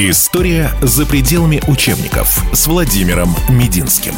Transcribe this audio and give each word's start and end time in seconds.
История 0.00 0.70
за 0.80 1.04
пределами 1.06 1.60
учебников 1.66 2.44
с 2.52 2.68
Владимиром 2.68 3.34
Мединским. 3.48 4.14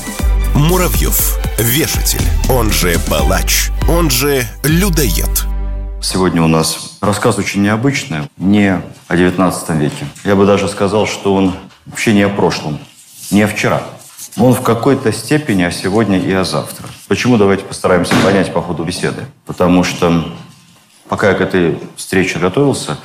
Муравьев. 0.54 1.38
Вешатель. 1.58 2.20
Он 2.50 2.70
же 2.70 2.98
палач. 3.08 3.70
Он 3.88 4.10
же 4.10 4.44
людоед. 4.62 5.46
Сегодня 6.02 6.42
у 6.42 6.48
нас 6.48 6.98
рассказ 7.00 7.38
очень 7.38 7.62
необычный, 7.62 8.28
не 8.36 8.82
о 9.08 9.16
19 9.16 9.70
веке. 9.80 10.04
Я 10.22 10.36
бы 10.36 10.44
даже 10.44 10.68
сказал, 10.68 11.06
что 11.06 11.34
он 11.34 11.54
вообще 11.86 12.12
не 12.12 12.24
о 12.24 12.28
прошлом, 12.28 12.78
не 13.30 13.40
о 13.40 13.48
вчера. 13.48 13.82
Он 14.36 14.52
в 14.52 14.60
какой-то 14.60 15.10
степени 15.14 15.62
о 15.62 15.72
сегодня 15.72 16.18
и 16.18 16.30
о 16.30 16.44
завтра. 16.44 16.88
Почему? 17.08 17.38
Давайте 17.38 17.64
постараемся 17.64 18.14
понять 18.16 18.52
по 18.52 18.60
ходу 18.60 18.84
беседы. 18.84 19.24
Потому 19.46 19.82
что 19.84 20.30
пока 21.08 21.30
я 21.30 21.34
к 21.34 21.40
этой 21.40 21.78
встрече 21.96 22.38
готовился, 22.38 22.98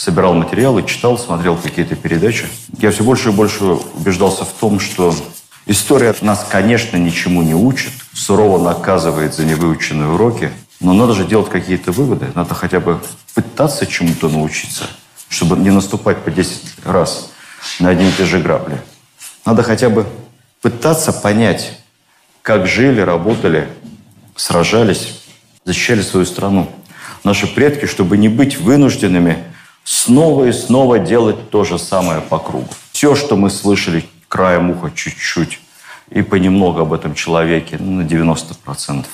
собирал 0.00 0.32
материалы, 0.32 0.82
читал, 0.82 1.18
смотрел 1.18 1.56
какие-то 1.56 1.94
передачи, 1.94 2.46
я 2.78 2.90
все 2.90 3.04
больше 3.04 3.28
и 3.28 3.32
больше 3.32 3.62
убеждался 3.64 4.46
в 4.46 4.52
том, 4.52 4.80
что 4.80 5.14
история 5.66 6.14
нас, 6.22 6.46
конечно, 6.50 6.96
ничему 6.96 7.42
не 7.42 7.54
учит, 7.54 7.92
сурово 8.14 8.64
наказывает 8.64 9.34
за 9.34 9.44
невыученные 9.44 10.08
уроки, 10.08 10.52
но 10.80 10.94
надо 10.94 11.12
же 11.12 11.26
делать 11.26 11.50
какие-то 11.50 11.92
выводы, 11.92 12.28
надо 12.34 12.54
хотя 12.54 12.80
бы 12.80 12.98
пытаться 13.34 13.84
чему-то 13.84 14.30
научиться, 14.30 14.84
чтобы 15.28 15.58
не 15.58 15.70
наступать 15.70 16.16
по 16.24 16.30
10 16.30 16.86
раз 16.86 17.30
на 17.78 17.90
одни 17.90 18.08
и 18.08 18.12
те 18.12 18.24
же 18.24 18.38
грабли. 18.38 18.80
Надо 19.44 19.62
хотя 19.62 19.90
бы 19.90 20.06
пытаться 20.62 21.12
понять, 21.12 21.78
как 22.40 22.66
жили, 22.66 23.02
работали, 23.02 23.68
сражались, 24.34 25.20
защищали 25.66 26.00
свою 26.00 26.24
страну. 26.24 26.70
Наши 27.22 27.46
предки, 27.46 27.84
чтобы 27.84 28.16
не 28.16 28.30
быть 28.30 28.56
вынужденными 28.56 29.44
снова 29.84 30.46
и 30.46 30.52
снова 30.52 30.98
делать 30.98 31.50
то 31.50 31.64
же 31.64 31.78
самое 31.78 32.20
по 32.20 32.38
кругу. 32.38 32.68
Все, 32.92 33.14
что 33.14 33.36
мы 33.36 33.50
слышали 33.50 34.04
краем 34.28 34.70
уха 34.70 34.90
чуть-чуть 34.94 35.60
и 36.10 36.22
понемногу 36.22 36.80
об 36.80 36.92
этом 36.92 37.14
человеке, 37.14 37.76
ну, 37.78 38.02
на 38.02 38.02
90%, 38.02 39.06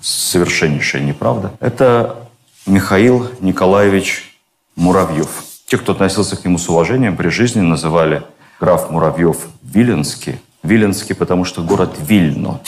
совершеннейшая 0.00 1.02
неправда, 1.02 1.52
это 1.60 2.28
Михаил 2.66 3.30
Николаевич 3.40 4.38
Муравьев. 4.76 5.44
Те, 5.66 5.78
кто 5.78 5.92
относился 5.92 6.36
к 6.36 6.44
нему 6.44 6.58
с 6.58 6.68
уважением, 6.68 7.16
при 7.16 7.28
жизни 7.28 7.60
называли 7.60 8.22
граф 8.58 8.90
Муравьев 8.90 9.48
Виленский. 9.62 10.40
Виленский, 10.62 11.14
потому 11.14 11.44
что 11.44 11.62
город 11.62 11.96
Вильно. 12.00 12.60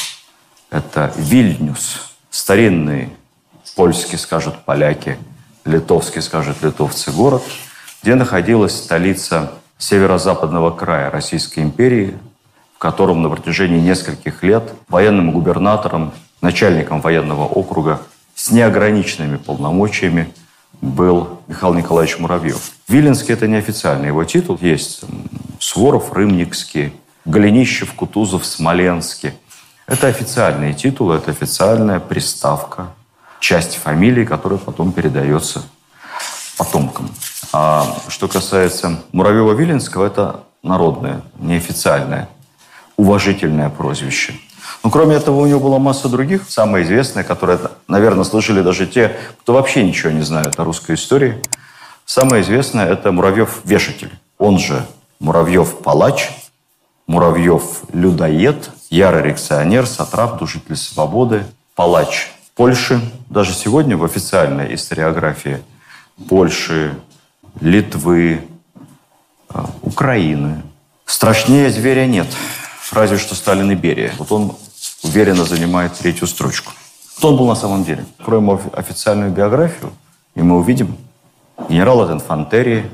Это 0.70 1.12
Вильнюс. 1.16 2.12
Старинный, 2.30 3.10
польский 3.76 4.18
скажут 4.18 4.64
поляки– 4.64 5.18
литовский, 5.64 6.22
скажут 6.22 6.62
литовцы, 6.62 7.10
город, 7.10 7.42
где 8.02 8.14
находилась 8.14 8.76
столица 8.76 9.52
северо-западного 9.78 10.70
края 10.70 11.10
Российской 11.10 11.60
империи, 11.60 12.16
в 12.74 12.78
котором 12.78 13.22
на 13.22 13.28
протяжении 13.28 13.80
нескольких 13.80 14.42
лет 14.42 14.74
военным 14.88 15.32
губернатором, 15.32 16.12
начальником 16.40 17.00
военного 17.00 17.44
округа 17.44 18.00
с 18.34 18.50
неограниченными 18.50 19.36
полномочиями 19.36 20.32
был 20.80 21.40
Михаил 21.46 21.74
Николаевич 21.74 22.18
Муравьев. 22.18 22.72
Виленский– 22.88 23.34
это 23.34 23.46
неофициальный 23.46 24.08
его 24.08 24.24
титул. 24.24 24.58
Есть 24.60 25.02
Своров, 25.60 26.12
Рымникский, 26.12 26.92
Голенищев, 27.24 27.94
Кутузов, 27.94 28.44
Смоленский. 28.44 29.32
Это 29.86 30.08
официальные 30.08 30.74
титулы, 30.74 31.16
это 31.16 31.30
официальная 31.30 32.00
приставка 32.00 32.88
часть 33.42 33.76
фамилии, 33.76 34.24
которая 34.24 34.58
потом 34.58 34.92
передается 34.92 35.62
потомкам. 36.56 37.10
А 37.52 37.84
что 38.08 38.28
касается 38.28 39.02
Муравьева-Виленского, 39.12 40.06
это 40.06 40.44
народное, 40.62 41.22
неофициальное, 41.40 42.28
уважительное 42.96 43.68
прозвище. 43.68 44.34
Но 44.84 44.90
кроме 44.90 45.16
этого 45.16 45.40
у 45.40 45.46
него 45.46 45.58
была 45.58 45.78
масса 45.80 46.08
других, 46.08 46.42
самое 46.48 46.84
известное, 46.84 47.24
которое, 47.24 47.58
наверное, 47.88 48.24
слышали 48.24 48.62
даже 48.62 48.86
те, 48.86 49.16
кто 49.40 49.54
вообще 49.54 49.82
ничего 49.82 50.12
не 50.12 50.22
знает 50.22 50.58
о 50.58 50.64
русской 50.64 50.94
истории. 50.94 51.42
Самое 52.04 52.42
известное– 52.42 52.86
это 52.88 53.10
Муравьев-вешатель. 53.10 54.12
Он 54.38 54.58
же 54.58 54.86
Муравьев-палач, 55.18 56.30
Муравьев-людоед, 57.08 58.70
ярый 58.88 59.22
реакционер, 59.24 59.86
сатрап, 59.86 60.38
душитель 60.38 60.76
свободы, 60.76 61.44
палач 61.74 62.28
Польши, 62.54 63.00
даже 63.32 63.54
сегодня 63.54 63.96
в 63.96 64.04
официальной 64.04 64.74
историографии 64.74 65.62
Польши, 66.28 66.94
Литвы, 67.60 68.42
а, 69.48 69.70
Украины. 69.82 70.62
Страшнее 71.06 71.70
зверя 71.70 72.06
нет. 72.06 72.26
Разве 72.90 73.16
что 73.16 73.34
Сталин 73.34 73.70
и 73.70 73.74
Берия. 73.74 74.12
Вот 74.18 74.30
он 74.32 74.52
уверенно 75.02 75.44
занимает 75.44 75.94
третью 75.94 76.26
строчку. 76.26 76.72
Кто 77.16 77.28
он 77.28 77.38
был 77.38 77.46
на 77.46 77.54
самом 77.54 77.84
деле? 77.84 78.04
Откроем 78.18 78.50
официальную 78.74 79.30
биографию, 79.30 79.92
и 80.34 80.42
мы 80.42 80.58
увидим. 80.58 80.96
Генерал 81.70 82.02
от 82.02 82.10
инфантерии, 82.10 82.90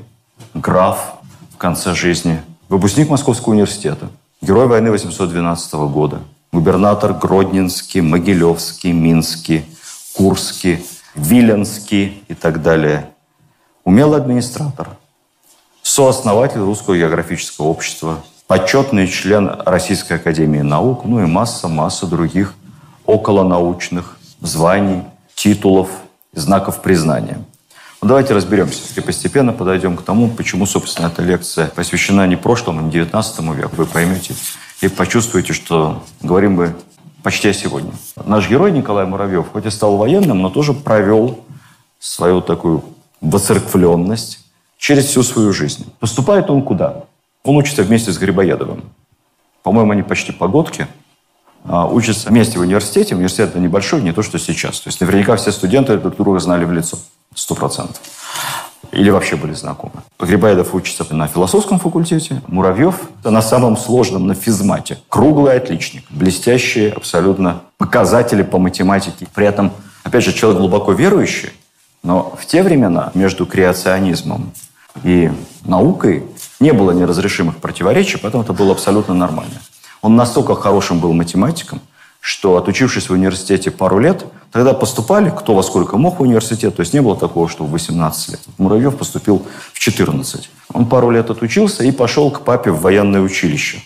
граф 0.53 1.15
в 1.53 1.57
конце 1.57 1.93
жизни, 1.93 2.41
выпускник 2.69 3.09
Московского 3.09 3.53
университета, 3.53 4.09
герой 4.41 4.67
войны 4.67 4.91
812 4.91 5.73
года, 5.91 6.21
губернатор 6.53 7.13
Гродненский, 7.13 7.99
Могилевский, 7.99 8.93
Минский, 8.93 9.65
Курский, 10.19 10.85
Виленский 11.15 12.25
и 12.27 12.33
так 12.33 12.61
далее. 12.61 13.09
Умелый 13.85 14.19
администратор, 14.19 14.89
сооснователь 15.81 16.59
Русского 16.59 16.97
географического 16.97 17.67
общества, 17.67 18.17
почетный 18.45 19.07
член 19.07 19.49
Российской 19.65 20.15
академии 20.15 20.59
наук, 20.59 21.05
ну 21.05 21.21
и 21.21 21.25
масса-масса 21.25 22.05
других 22.05 22.53
околонаучных 23.05 24.17
званий, 24.41 25.03
титулов, 25.35 25.87
знаков 26.33 26.81
признания. 26.81 27.37
Ну, 28.01 28.09
давайте 28.09 28.33
разберемся 28.33 28.81
и 28.97 28.99
постепенно 28.99 29.53
подойдем 29.53 29.95
к 29.95 30.01
тому, 30.01 30.27
почему, 30.27 30.65
собственно, 30.65 31.07
эта 31.07 31.21
лекция 31.21 31.67
посвящена 31.67 32.27
не 32.27 32.35
прошлому, 32.35 32.81
не 32.81 32.91
19 32.91 33.39
веку. 33.55 33.71
Вы 33.77 33.85
поймете, 33.85 34.35
и 34.81 34.89
почувствуете, 34.89 35.53
что 35.53 36.03
говорим 36.21 36.55
мы 36.55 36.75
почти 37.23 37.53
сегодня. 37.53 37.91
Наш 38.25 38.49
герой 38.49 38.71
Николай 38.71 39.05
Муравьев, 39.05 39.51
хоть 39.51 39.65
и 39.65 39.69
стал 39.69 39.97
военным, 39.97 40.41
но 40.41 40.49
тоже 40.49 40.73
провел 40.73 41.43
свою 41.99 42.41
такую 42.41 42.83
воцерквленность 43.21 44.39
через 44.77 45.05
всю 45.05 45.23
свою 45.23 45.53
жизнь. 45.53 45.91
Поступает 45.99 46.49
он 46.49 46.61
куда? 46.61 47.03
Он 47.43 47.57
учится 47.57 47.83
вместе 47.83 48.11
с 48.11 48.17
Грибоедовым. 48.17 48.83
По-моему, 49.63 49.91
они 49.91 50.03
почти 50.03 50.31
погодки. 50.31 50.87
А, 51.65 51.87
учатся 51.87 52.29
вместе 52.29 52.57
в 52.57 52.61
университете. 52.61 53.15
Университет 53.15 53.49
это 53.49 53.59
небольшой, 53.59 54.01
не 54.01 54.13
то, 54.13 54.23
что 54.23 54.39
сейчас. 54.39 54.79
То 54.79 54.87
есть 54.87 55.01
наверняка 55.01 55.35
все 55.35 55.51
студенты 55.51 55.97
друг 55.97 56.15
друга 56.15 56.39
знали 56.39 56.63
в 56.65 56.71
лицо. 56.71 56.97
Сто 57.35 57.55
процентов. 57.55 57.99
Или 58.91 59.09
вообще 59.11 59.35
были 59.35 59.53
знакомы. 59.53 59.93
Грибоедов 60.19 60.73
учится 60.73 61.05
на 61.13 61.27
философском 61.27 61.79
факультете, 61.79 62.41
Муравьев 62.47 62.95
на 63.23 63.41
самом 63.41 63.77
сложном, 63.77 64.27
на 64.27 64.33
физмате. 64.33 64.97
Круглый 65.09 65.57
отличник, 65.57 66.05
блестящие 66.09 66.91
абсолютно 66.91 67.61
показатели 67.77 68.41
по 68.41 68.57
математике. 68.57 69.27
При 69.33 69.45
этом, 69.45 69.71
опять 70.03 70.23
же, 70.23 70.33
человек 70.33 70.59
глубоко 70.59 70.93
верующий, 70.93 71.51
но 72.01 72.35
в 72.39 72.45
те 72.45 72.63
времена 72.63 73.11
между 73.13 73.45
креационизмом 73.45 74.51
и 75.03 75.31
наукой 75.63 76.23
не 76.59 76.73
было 76.73 76.91
неразрешимых 76.91 77.57
противоречий, 77.57 78.17
поэтому 78.17 78.43
это 78.43 78.53
было 78.53 78.71
абсолютно 78.71 79.13
нормально. 79.13 79.61
Он 80.01 80.15
настолько 80.15 80.55
хорошим 80.55 80.99
был 80.99 81.13
математиком, 81.13 81.81
что 82.21 82.57
отучившись 82.57 83.09
в 83.09 83.13
университете 83.13 83.71
пару 83.71 83.99
лет, 83.99 84.25
тогда 84.51 84.73
поступали 84.73 85.29
кто 85.29 85.55
во 85.55 85.63
сколько 85.63 85.97
мог 85.97 86.19
в 86.19 86.21
университет, 86.21 86.75
то 86.75 86.81
есть 86.81 86.93
не 86.93 87.01
было 87.01 87.15
такого, 87.15 87.47
что 87.47 87.63
в 87.63 87.71
18 87.71 88.29
лет. 88.29 88.41
Муравьев 88.57 88.97
поступил 88.97 89.45
в 89.73 89.79
14. 89.79 90.49
Он 90.73 90.85
пару 90.85 91.11
лет 91.11 91.29
отучился 91.29 91.83
и 91.83 91.91
пошел 91.91 92.29
к 92.31 92.41
папе 92.41 92.71
в 92.71 92.81
военное 92.81 93.21
училище. 93.21 93.81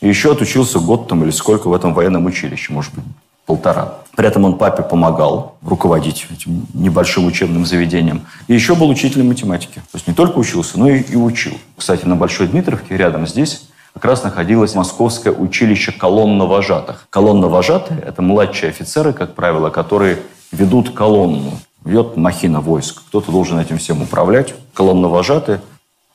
И 0.00 0.08
еще 0.08 0.32
отучился 0.32 0.78
год 0.78 1.08
там 1.08 1.24
или 1.24 1.30
сколько 1.30 1.68
в 1.68 1.74
этом 1.74 1.94
военном 1.94 2.26
училище, 2.26 2.72
может 2.72 2.94
быть, 2.94 3.04
полтора. 3.46 3.98
При 4.16 4.26
этом 4.26 4.44
он 4.44 4.58
папе 4.58 4.82
помогал 4.82 5.56
руководить 5.62 6.26
этим 6.30 6.66
небольшим 6.72 7.26
учебным 7.26 7.66
заведением. 7.66 8.22
И 8.48 8.54
еще 8.54 8.74
был 8.74 8.88
учителем 8.88 9.28
математики. 9.28 9.74
То 9.74 9.96
есть 9.96 10.06
не 10.06 10.14
только 10.14 10.38
учился, 10.38 10.78
но 10.78 10.88
и, 10.88 11.00
и 11.00 11.16
учил. 11.16 11.54
Кстати, 11.76 12.04
на 12.04 12.16
Большой 12.16 12.48
Дмитровке, 12.48 12.96
рядом 12.96 13.26
здесь, 13.26 13.68
как 13.94 14.04
раз 14.04 14.24
находилось 14.24 14.74
Московское 14.74 15.32
училище 15.32 15.92
колонновожатых. 15.92 17.06
Колонновожатые– 17.10 18.00
это 18.06 18.22
младшие 18.22 18.70
офицеры, 18.70 19.12
как 19.12 19.34
правило, 19.34 19.70
которые 19.70 20.18
ведут 20.52 20.90
колонну. 20.90 21.52
Ведет 21.84 22.16
махина 22.16 22.60
войск. 22.60 23.02
Кто-то 23.08 23.30
должен 23.30 23.58
этим 23.58 23.78
всем 23.78 24.02
управлять. 24.02 24.54
Колонновожатые 24.74 25.60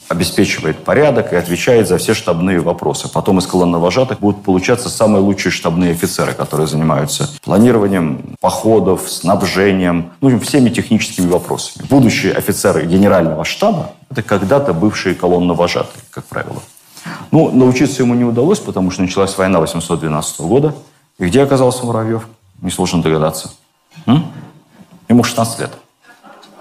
обеспечивает 0.09 0.83
порядок 0.83 1.31
и 1.31 1.35
отвечает 1.35 1.87
за 1.87 1.97
все 1.99 2.13
штабные 2.13 2.59
вопросы. 2.59 3.07
Потом 3.07 3.37
из 3.37 3.45
колонновожатых 3.45 4.19
будут 4.19 4.43
получаться 4.43 4.89
самые 4.89 5.21
лучшие 5.21 5.51
штабные 5.51 5.91
офицеры, 5.91 6.33
которые 6.33 6.67
занимаются 6.67 7.29
планированием 7.43 8.35
походов, 8.41 9.09
снабжением, 9.09 10.11
ну, 10.19 10.39
всеми 10.39 10.69
техническими 10.69 11.29
вопросами. 11.29 11.85
Будущие 11.87 12.33
офицеры 12.33 12.85
генерального 12.85 13.45
штаба– 13.45 13.91
это 14.09 14.23
когда-то 14.23 14.73
бывшие 14.73 15.13
колонновожатые, 15.13 16.03
как 16.09 16.25
правило. 16.25 16.61
Ну, 17.31 17.51
научиться 17.51 18.03
ему 18.03 18.13
не 18.15 18.23
удалось, 18.23 18.59
потому 18.59 18.91
что 18.91 19.01
началась 19.01 19.37
война 19.37 19.59
812 19.59 20.41
года. 20.41 20.75
И 21.17 21.25
где 21.25 21.43
оказался 21.43 21.85
Муравьев? 21.85 22.27
Несложно 22.61 23.01
догадаться. 23.01 23.51
М? 24.05 24.25
Ему 25.07 25.23
16 25.23 25.59
лет. 25.59 25.71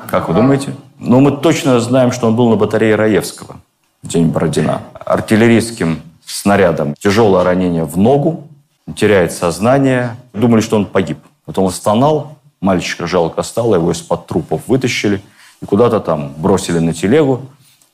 Как 0.09 0.29
вы 0.29 0.35
думаете? 0.35 0.75
Но 0.99 1.21
мы 1.21 1.37
точно 1.37 1.81
знаем, 1.81 2.13
что 2.13 2.27
он 2.27 2.37
был 2.37 2.49
на 2.49 2.57
батарее 2.57 2.95
Раевского 2.95 3.57
в 4.03 4.09
день 4.09 4.29
Бородина. 4.29 4.83
Артиллерийским 5.05 6.03
снарядом 6.25 6.95
тяжелое 6.95 7.45
ранение 7.45 7.85
в 7.85 7.97
ногу, 7.97 8.49
теряет 8.97 9.33
сознание. 9.33 10.17
Думали, 10.33 10.61
что 10.61 10.77
он 10.77 10.87
погиб. 10.87 11.19
Потом 11.45 11.65
он 11.65 11.73
стонал, 11.73 12.37
мальчика 12.61 13.07
жалко 13.07 13.43
стало, 13.43 13.77
его 13.77 13.93
из-под 13.93 14.27
трупов 14.27 14.63
вытащили 14.67 15.23
и 15.61 15.67
куда-то 15.67 16.01
там 16.01 16.33
бросили 16.37 16.79
на 16.79 16.93
телегу, 16.93 17.43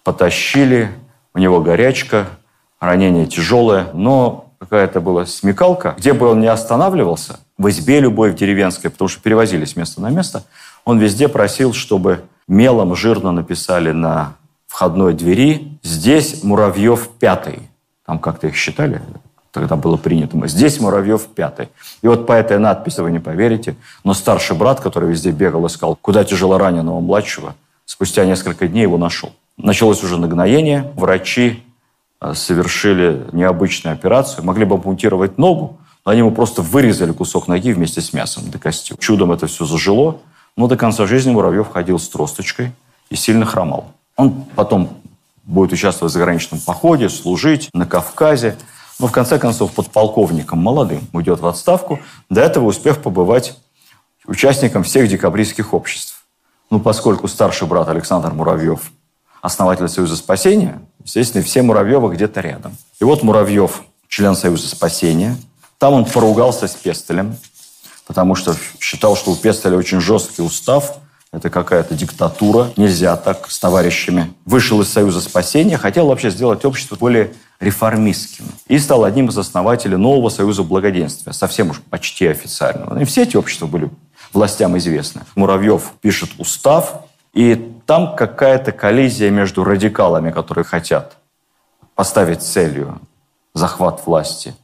потащили, 0.02 0.90
у 1.34 1.38
него 1.38 1.60
горячка, 1.60 2.26
ранение 2.80 3.26
тяжелое, 3.26 3.88
но 3.92 4.52
какая-то 4.58 5.00
была 5.00 5.26
смекалка. 5.26 5.94
Где 5.98 6.12
бы 6.12 6.28
он 6.28 6.40
ни 6.40 6.46
останавливался, 6.46 7.40
в 7.58 7.68
избе 7.68 8.00
любой, 8.00 8.30
в 8.30 8.36
деревенской, 8.36 8.90
потому 8.90 9.08
что 9.08 9.20
перевозились 9.20 9.70
с 9.70 9.76
места 9.76 10.00
на 10.00 10.10
место, 10.10 10.44
он 10.84 10.98
везде 10.98 11.28
просил, 11.28 11.72
чтобы 11.72 12.22
мелом 12.46 12.94
жирно 12.94 13.32
написали 13.32 13.90
на 13.90 14.34
входной 14.66 15.14
двери 15.14 15.78
«Здесь 15.82 16.42
Муравьев 16.42 17.08
пятый». 17.18 17.68
Там 18.06 18.18
как-то 18.18 18.48
их 18.48 18.56
считали, 18.56 19.00
тогда 19.50 19.76
было 19.76 19.96
принято. 19.96 20.46
Здесь 20.46 20.80
Муравьев 20.80 21.26
пятый. 21.26 21.68
И 22.02 22.08
вот 22.08 22.26
по 22.26 22.32
этой 22.32 22.58
надписи, 22.58 23.00
вы 23.00 23.10
не 23.10 23.18
поверите, 23.18 23.76
но 24.02 24.12
старший 24.14 24.56
брат, 24.56 24.80
который 24.80 25.08
везде 25.08 25.30
бегал, 25.30 25.66
искал, 25.66 25.96
куда 25.96 26.24
тяжело 26.24 26.58
раненого 26.58 27.00
младшего, 27.00 27.54
спустя 27.86 28.24
несколько 28.26 28.68
дней 28.68 28.82
его 28.82 28.98
нашел. 28.98 29.32
Началось 29.56 30.02
уже 30.02 30.18
нагноение, 30.18 30.92
врачи 30.96 31.62
э, 32.20 32.34
совершили 32.34 33.26
необычную 33.32 33.94
операцию, 33.94 34.44
могли 34.44 34.64
бы 34.64 34.74
ампутировать 34.76 35.38
ногу, 35.38 35.78
но 36.04 36.12
они 36.12 36.20
ему 36.20 36.32
просто 36.32 36.60
вырезали 36.60 37.12
кусок 37.12 37.48
ноги 37.48 37.72
вместе 37.72 38.00
с 38.00 38.12
мясом 38.12 38.50
до 38.50 38.58
костей. 38.58 38.96
Чудом 38.98 39.32
это 39.32 39.46
все 39.46 39.64
зажило, 39.64 40.18
но 40.56 40.66
до 40.66 40.76
конца 40.76 41.06
жизни 41.06 41.30
Муравьев 41.30 41.70
ходил 41.72 41.98
с 41.98 42.08
тросточкой 42.08 42.72
и 43.10 43.16
сильно 43.16 43.46
хромал. 43.46 43.92
Он 44.16 44.44
потом 44.54 44.98
будет 45.44 45.72
участвовать 45.72 46.10
в 46.10 46.14
заграничном 46.14 46.60
походе, 46.60 47.08
служить 47.08 47.68
на 47.72 47.86
Кавказе, 47.86 48.56
но 48.98 49.06
в 49.06 49.12
конце 49.12 49.38
концов 49.38 49.72
подполковником 49.72 50.58
молодым 50.58 51.02
уйдет 51.12 51.40
в 51.40 51.46
отставку, 51.46 52.00
до 52.28 52.40
этого 52.40 52.66
успев 52.66 52.98
побывать 53.02 53.58
участником 54.26 54.82
всех 54.82 55.08
декабристских 55.08 55.74
обществ. 55.74 56.24
Ну, 56.70 56.80
поскольку 56.80 57.28
старший 57.28 57.68
брат 57.68 57.88
Александр 57.88 58.32
Муравьев 58.32 58.90
основатель 59.44 59.90
Союза 59.90 60.16
спасения, 60.16 60.80
естественно, 61.04 61.44
все 61.44 61.60
Муравьевы 61.60 62.14
где-то 62.14 62.40
рядом. 62.40 62.78
И 62.98 63.04
вот 63.04 63.22
Муравьев, 63.22 63.82
член 64.08 64.34
Союза 64.34 64.66
спасения, 64.68 65.36
там 65.76 65.92
он 65.92 66.06
поругался 66.06 66.66
с 66.66 66.72
Пестелем, 66.72 67.36
потому 68.06 68.36
что 68.36 68.56
считал, 68.80 69.16
что 69.16 69.32
у 69.32 69.36
Пестеля 69.36 69.76
очень 69.76 70.00
жесткий 70.00 70.40
устав, 70.40 70.96
это 71.30 71.50
какая-то 71.50 71.94
диктатура, 71.94 72.70
нельзя 72.78 73.16
так 73.16 73.50
с 73.50 73.58
товарищами. 73.58 74.32
Вышел 74.46 74.80
из 74.80 74.88
Союза 74.88 75.20
спасения, 75.20 75.76
хотел 75.76 76.06
вообще 76.06 76.30
сделать 76.30 76.64
общество 76.64 76.96
более 76.96 77.34
реформистским. 77.60 78.46
И 78.68 78.78
стал 78.78 79.04
одним 79.04 79.28
из 79.28 79.36
основателей 79.36 79.98
нового 79.98 80.30
Союза 80.30 80.62
благоденствия, 80.62 81.34
совсем 81.34 81.68
уж 81.68 81.82
почти 81.90 82.28
официального. 82.28 82.98
И 82.98 83.04
все 83.04 83.24
эти 83.24 83.36
общества 83.36 83.66
были 83.66 83.90
властям 84.32 84.78
известны. 84.78 85.20
Муравьев 85.34 85.92
пишет 86.00 86.30
устав, 86.38 87.02
и 87.34 87.73
там 87.86 88.16
какая-то 88.16 88.72
коллизия 88.72 89.30
между 89.30 89.64
радикалами, 89.64 90.30
которые 90.30 90.64
хотят 90.64 91.16
поставить 91.94 92.42
целью 92.42 93.00
захват 93.54 94.04
власти 94.06 94.54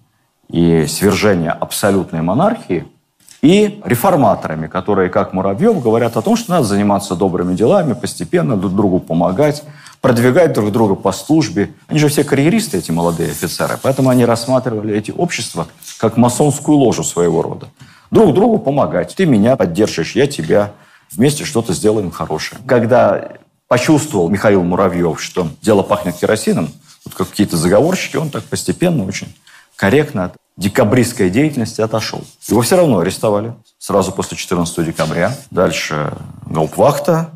и 0.48 0.86
свержение 0.86 1.50
абсолютной 1.50 2.22
монархии– 2.22 2.86
и 3.42 3.80
реформаторами, 3.84 4.66
которые, 4.66 5.08
как 5.08 5.32
Муравьев, 5.32 5.82
говорят 5.82 6.16
о 6.16 6.22
том, 6.22 6.36
что 6.36 6.52
надо 6.52 6.64
заниматься 6.64 7.14
добрыми 7.14 7.54
делами, 7.54 7.94
постепенно 7.94 8.56
друг 8.56 8.74
другу 8.74 9.00
помогать, 9.00 9.62
продвигать 10.02 10.52
друг 10.52 10.72
друга 10.72 10.94
по 10.94 11.10
службе. 11.10 11.70
Они 11.88 11.98
же 11.98 12.08
все 12.08 12.22
карьеристы, 12.22 12.78
эти 12.78 12.90
молодые 12.90 13.30
офицеры, 13.30 13.78
поэтому 13.80 14.10
они 14.10 14.26
рассматривали 14.26 14.94
эти 14.94 15.10
общества 15.10 15.68
как 15.98 16.18
масонскую 16.18 16.76
ложу 16.76 17.02
своего 17.02 17.40
рода. 17.40 17.68
Друг 18.10 18.34
другу 18.34 18.58
помогать. 18.58 19.14
Ты 19.16 19.24
меня 19.24 19.56
поддержишь, 19.56 20.16
я 20.16 20.26
тебя. 20.26 20.72
Вместе 21.12 21.44
что-то 21.44 21.72
сделаем 21.72 22.10
хорошее. 22.10 22.60
Когда 22.66 23.32
почувствовал 23.68 24.28
Михаил 24.28 24.62
Муравьев, 24.62 25.22
что 25.22 25.48
дело 25.62 25.82
пахнет 25.82 26.16
керосином, 26.16 26.72
вот 27.04 27.14
как 27.14 27.30
какие-то 27.30 27.56
заговорщики, 27.56 28.16
он 28.16 28.30
так 28.30 28.44
постепенно 28.44 29.04
очень 29.04 29.34
корректно 29.76 30.32
декабристской 30.56 31.30
деятельности 31.30 31.80
отошел. 31.80 32.22
Его 32.46 32.60
все 32.60 32.76
равно 32.76 32.98
арестовали 32.98 33.54
сразу 33.78 34.12
после 34.12 34.36
14 34.36 34.84
декабря. 34.84 35.34
Дальше 35.50 36.12
Гаупвахта, 36.46 37.30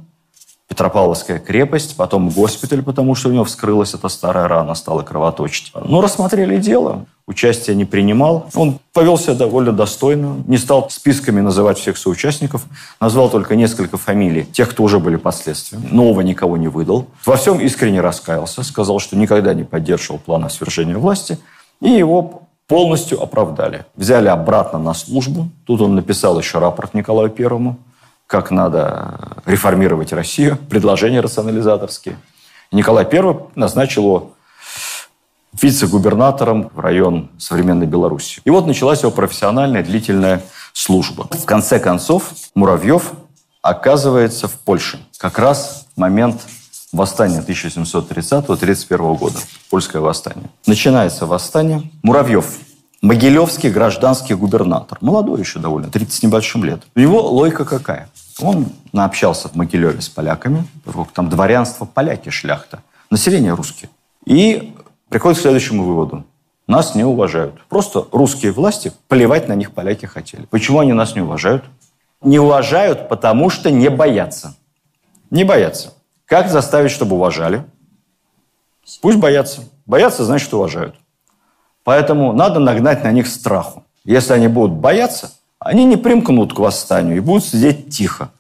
Петропавловская 0.75 1.39
крепость, 1.39 1.97
потом 1.97 2.31
госпиталь, 2.31 2.83
потому 2.83 3.15
что 3.15 3.29
у 3.29 3.33
него 3.33 3.45
вскрылась 3.45 3.95
эта 3.95 4.09
старая 4.09 4.49
рана, 4.49 4.75
стала 4.75 5.03
кровоточить. 5.03 5.73
Ну, 5.85 6.01
рассмотрели 6.01 6.57
дело, 6.57 7.07
участия 7.29 7.77
не 7.77 7.85
принимал. 7.85 8.49
Он 8.57 8.81
повел 8.93 9.17
себя 9.17 9.35
довольно 9.35 9.71
достойно, 9.71 10.43
не 10.49 10.59
стал 10.59 10.91
списками 10.91 11.41
называть 11.41 11.79
всех 11.79 11.97
соучастников, 11.97 12.65
назвал 13.01 13.31
только 13.31 13.55
несколько 13.55 13.99
фамилий 13.99 14.47
тех, 14.47 14.69
кто 14.71 14.83
уже 14.83 14.99
были 14.99 15.15
последствия. 15.15 15.79
Нового 15.79 16.23
никого 16.23 16.57
не 16.57 16.67
выдал. 16.67 17.07
Во 17.25 17.37
всем 17.37 17.61
искренне 17.61 18.01
раскаялся, 18.01 18.65
сказал, 18.65 18.99
что 18.99 19.17
никогда 19.17 19.55
не 19.55 19.63
поддерживал 19.63 20.19
плана 20.19 20.49
свержения 20.49 20.99
власти, 20.99 21.39
и 21.81 21.89
его 21.89 22.43
полностью 22.67 23.23
оправдали. 23.23 23.85
Взяли 23.95 24.27
обратно 24.27 24.81
на 24.81 24.93
службу. 24.93 25.51
Тут 25.67 25.81
он 25.83 25.95
написал 25.95 26.37
еще 26.37 26.59
рапорт 26.59 26.95
Николаю 26.95 27.31
Первому, 27.31 27.79
как 28.27 28.51
надо 28.51 29.19
реформировать 29.47 30.13
Россию, 30.13 30.59
предложения 30.69 31.21
рационализаторские. 31.21 32.17
Николай 32.73 33.07
I 33.11 33.37
назначил 33.55 34.03
его 34.03 34.33
вице-губернатором 35.61 36.71
в 36.75 36.81
район 36.81 37.31
современной 37.39 37.87
Беларуси. 37.87 38.41
И 38.45 38.51
вот 38.51 38.67
началась 38.67 39.03
его 39.03 39.13
профессиональная 39.13 39.83
длительная 39.83 40.43
служба. 40.73 41.29
В 41.31 41.45
конце 41.45 41.79
концов, 41.79 42.33
Муравьев 42.55 43.13
оказывается 43.63 44.49
в 44.49 44.55
Польше. 44.55 44.99
Как 45.19 45.39
раз 45.39 45.87
момент 45.97 46.43
восстание 46.93 47.43
1730-31 47.47 49.17
года, 49.17 49.39
польское 49.71 50.03
восстание. 50.03 50.51
Начинается 50.67 51.27
восстание. 51.27 51.91
Муравьев, 52.03 52.59
Могилевский 53.01 53.71
гражданский 53.71 54.35
губернатор, 54.35 54.99
молодой 55.01 55.41
еще 55.41 55.59
довольно, 55.59 55.91
30 55.91 56.13
с 56.13 56.23
небольшим 56.23 56.65
лет. 56.65 56.83
У 56.95 57.01
него 57.01 57.21
логика 57.29 57.65
какая? 57.65 58.09
Он 58.41 58.67
наобщался 58.93 59.49
в 59.49 59.55
Могилеве 59.55 60.01
с 60.01 60.09
поляками, 60.09 60.67
там 61.13 61.29
дворянство, 61.29 61.85
поляки, 61.85 62.31
шляхта, 62.31 62.83
население 63.11 63.55
русские. 63.55 63.91
И 64.25 64.75
приходит 65.09 65.39
к 65.39 65.43
следующему 65.43 65.85
выводу. 65.85 66.25
Нас 66.67 66.95
не 66.95 67.05
уважают. 67.05 67.55
Просто 67.69 68.07
русские 68.11 68.53
власти, 68.53 68.93
плевать 69.09 69.49
на 69.49 69.55
них 69.55 69.73
поляки 69.73 70.07
хотели. 70.07 70.47
Почему 70.47 70.81
они 70.81 70.93
нас 70.93 71.15
не 71.15 71.21
уважают? 71.21 71.65
Не 72.23 72.39
уважают, 72.39 73.09
потому 73.09 73.51
что 73.51 73.71
не 73.71 73.91
боятся. 73.91 74.57
Не 75.31 75.45
боятся. 75.45 75.93
Как 76.25 76.49
заставить, 76.49 76.91
чтобы 76.91 77.17
уважали? 77.17 77.65
Пусть 79.03 79.19
боятся. 79.19 79.63
Боятся, 79.85 80.25
значит, 80.25 80.53
уважают. 80.55 80.97
Поэтому 81.85 82.33
надо 82.33 82.61
нагнать 82.61 83.05
на 83.05 83.13
них 83.13 83.27
страху. 83.27 83.85
Если 84.05 84.33
они 84.33 84.49
будут 84.49 84.73
бояться, 84.73 85.33
они 85.65 85.85
не 85.85 85.97
примкнут 85.97 86.53
к 86.53 86.59
восстанию 86.59 87.17
и 87.17 87.21
будут 87.21 87.45
сидеть 87.45 87.89
тихо. 87.89 88.31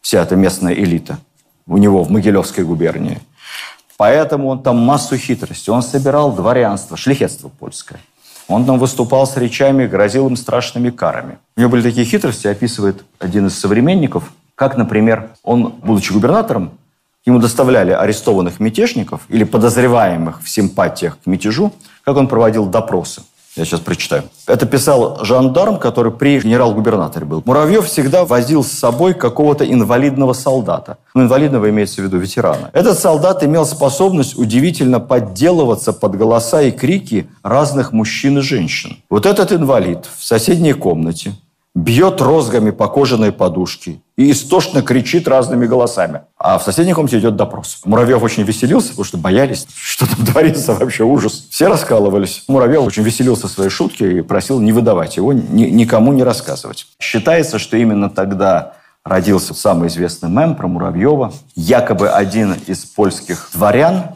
Вся 0.00 0.22
эта 0.22 0.36
местная 0.36 0.72
элита 0.72 1.18
у 1.66 1.76
него 1.76 2.02
в 2.02 2.10
Могилевской 2.10 2.64
губернии. 2.64 3.20
Поэтому 3.98 4.48
он 4.48 4.62
там 4.62 4.78
массу 4.78 5.16
хитрости. 5.16 5.70
Он 5.70 5.82
собирал 5.82 6.32
дворянство, 6.32 6.96
шлихетство 6.96 7.48
польское. 7.48 8.00
Он 8.48 8.64
там 8.64 8.78
выступал 8.78 9.26
с 9.26 9.36
речами, 9.36 9.86
грозил 9.86 10.26
им 10.26 10.34
страшными 10.34 10.90
карами. 10.90 11.38
У 11.56 11.60
него 11.60 11.70
были 11.70 11.82
такие 11.82 12.04
хитрости, 12.06 12.48
описывает 12.48 13.04
один 13.18 13.46
из 13.46 13.58
современников, 13.58 14.32
как, 14.54 14.76
например, 14.76 15.30
он, 15.44 15.74
будучи 15.82 16.12
губернатором, 16.12 16.72
ему 17.24 17.38
доставляли 17.38 17.92
арестованных 17.92 18.60
мятежников 18.60 19.20
или 19.28 19.44
подозреваемых 19.44 20.42
в 20.42 20.48
симпатиях 20.48 21.18
к 21.22 21.26
мятежу, 21.26 21.72
как 22.02 22.16
он 22.16 22.26
проводил 22.28 22.66
допросы. 22.66 23.22
Я 23.54 23.66
сейчас 23.66 23.80
прочитаю. 23.80 24.24
Это 24.46 24.64
писал 24.64 25.22
жандарм, 25.24 25.78
который 25.78 26.10
при 26.10 26.40
генерал-губернаторе 26.40 27.26
был. 27.26 27.42
Муравьев 27.44 27.86
всегда 27.86 28.24
возил 28.24 28.64
с 28.64 28.72
собой 28.72 29.12
какого-то 29.12 29.70
инвалидного 29.70 30.32
солдата. 30.32 30.96
Ну, 31.14 31.24
инвалидного 31.24 31.68
имеется 31.68 32.00
в 32.00 32.04
виду 32.04 32.16
ветерана. 32.16 32.70
Этот 32.72 32.98
солдат 32.98 33.44
имел 33.44 33.66
способность 33.66 34.38
удивительно 34.38 35.00
подделываться 35.00 35.92
под 35.92 36.16
голоса 36.16 36.62
и 36.62 36.70
крики 36.70 37.28
разных 37.42 37.92
мужчин 37.92 38.38
и 38.38 38.40
женщин. 38.40 38.96
Вот 39.10 39.26
этот 39.26 39.52
инвалид 39.52 40.08
в 40.16 40.24
соседней 40.24 40.72
комнате 40.72 41.34
бьет 41.74 42.20
розгами 42.20 42.70
по 42.70 42.88
кожаной 42.88 43.32
подушке 43.32 44.00
и 44.16 44.30
истошно 44.30 44.82
кричит 44.82 45.26
разными 45.26 45.66
голосами. 45.66 46.22
А 46.36 46.58
в 46.58 46.62
соседней 46.62 46.92
комнате 46.92 47.18
идет 47.18 47.36
допрос. 47.36 47.80
Муравьев 47.84 48.22
очень 48.22 48.42
веселился, 48.42 48.90
потому 48.90 49.04
что 49.04 49.16
боялись, 49.18 49.66
что 49.74 50.06
там 50.06 50.26
творится 50.26 50.74
вообще 50.74 51.04
ужас. 51.04 51.46
Все 51.50 51.68
раскалывались. 51.68 52.44
Муравьев 52.46 52.82
очень 52.82 53.02
веселился 53.02 53.48
своей 53.48 53.70
шутки 53.70 54.04
и 54.04 54.20
просил 54.20 54.60
не 54.60 54.72
выдавать 54.72 55.16
его, 55.16 55.32
ни, 55.32 55.64
никому 55.64 56.12
не 56.12 56.22
рассказывать. 56.22 56.86
Считается, 57.00 57.58
что 57.58 57.76
именно 57.76 58.10
тогда 58.10 58.74
родился 59.04 59.54
самый 59.54 59.88
известный 59.88 60.28
мем 60.28 60.54
про 60.56 60.68
Муравьева. 60.68 61.32
Якобы 61.54 62.10
один 62.10 62.54
из 62.66 62.84
польских 62.84 63.50
дворян 63.54 64.14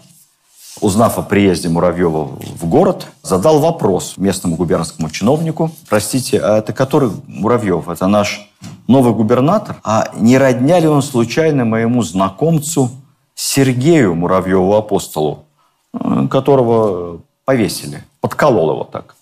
узнав 0.81 1.19
о 1.19 1.23
приезде 1.23 1.69
Муравьева 1.69 2.25
в 2.25 2.67
город, 2.67 3.07
задал 3.23 3.61
вопрос 3.61 4.15
местному 4.17 4.57
губернскому 4.57 5.11
чиновнику. 5.11 5.71
Простите, 5.89 6.39
а 6.41 6.59
это 6.59 6.73
который 6.73 7.11
Муравьев? 7.27 7.89
Это 7.89 8.07
наш 8.07 8.51
новый 8.87 9.15
губернатор? 9.15 9.77
А 9.85 10.09
не 10.15 10.39
родня 10.39 10.79
ли 10.79 10.87
он 10.87 11.03
случайно 11.03 11.65
моему 11.65 12.03
знакомцу 12.03 12.91
Сергею 13.35 14.15
Муравьеву 14.15 14.75
апостолу, 14.75 15.45
э, 15.93 16.27
которого 16.31 17.21
повесили, 17.45 18.05
подколол 18.21 18.73
его 18.73 18.85
так. 18.85 19.17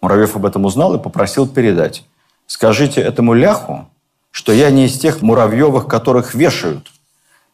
Муравьев 0.00 0.36
об 0.36 0.46
этом 0.46 0.64
узнал 0.64 0.94
и 0.94 0.98
попросил 0.98 1.46
передать. 1.48 2.04
Скажите 2.46 3.00
этому 3.00 3.34
ляху, 3.34 3.86
что 4.30 4.52
я 4.52 4.70
не 4.70 4.86
из 4.86 4.98
тех 4.98 5.22
Муравьевых, 5.22 5.86
которых 5.86 6.34
вешают. 6.34 6.92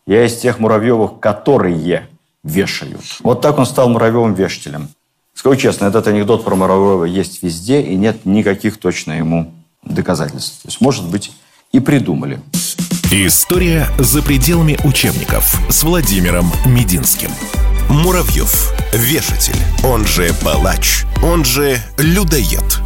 Я 0.07 0.27
из 0.27 0.39
тех 0.39 0.59
Муравьевых, 0.59 1.21
которые 1.21 2.09
вешают. 2.45 3.01
Вот 3.21 3.41
так 3.41 3.59
он 3.59 3.67
стал 3.67 3.89
муравьевым 3.89 4.35
вешателем. 4.35 4.89
Скажу 5.35 5.57
честно, 5.57 5.87
этот 5.87 6.07
анекдот 6.07 6.45
про 6.45 6.55
Муравьева 6.55 7.05
есть 7.05 7.43
везде, 7.43 7.81
и 7.81 7.97
нет 7.97 8.27
никаких 8.27 8.79
точно 8.79 9.13
ему 9.13 9.53
доказательств. 9.83 10.63
То 10.63 10.69
есть, 10.69 10.81
может 10.81 11.09
быть, 11.09 11.33
и 11.73 11.81
придумали. 11.81 12.41
История 13.11 13.87
за 13.99 14.23
пределами 14.23 14.79
учебников 14.85 15.59
с 15.71 15.83
Владимиром 15.83 16.53
Мединским. 16.67 17.31
Муравьев. 17.89 18.73
Вешатель. 18.93 19.59
Он 19.85 20.07
же 20.07 20.33
палач. 20.45 21.05
Он 21.23 21.45
же 21.45 21.79
людоед. 21.99 22.81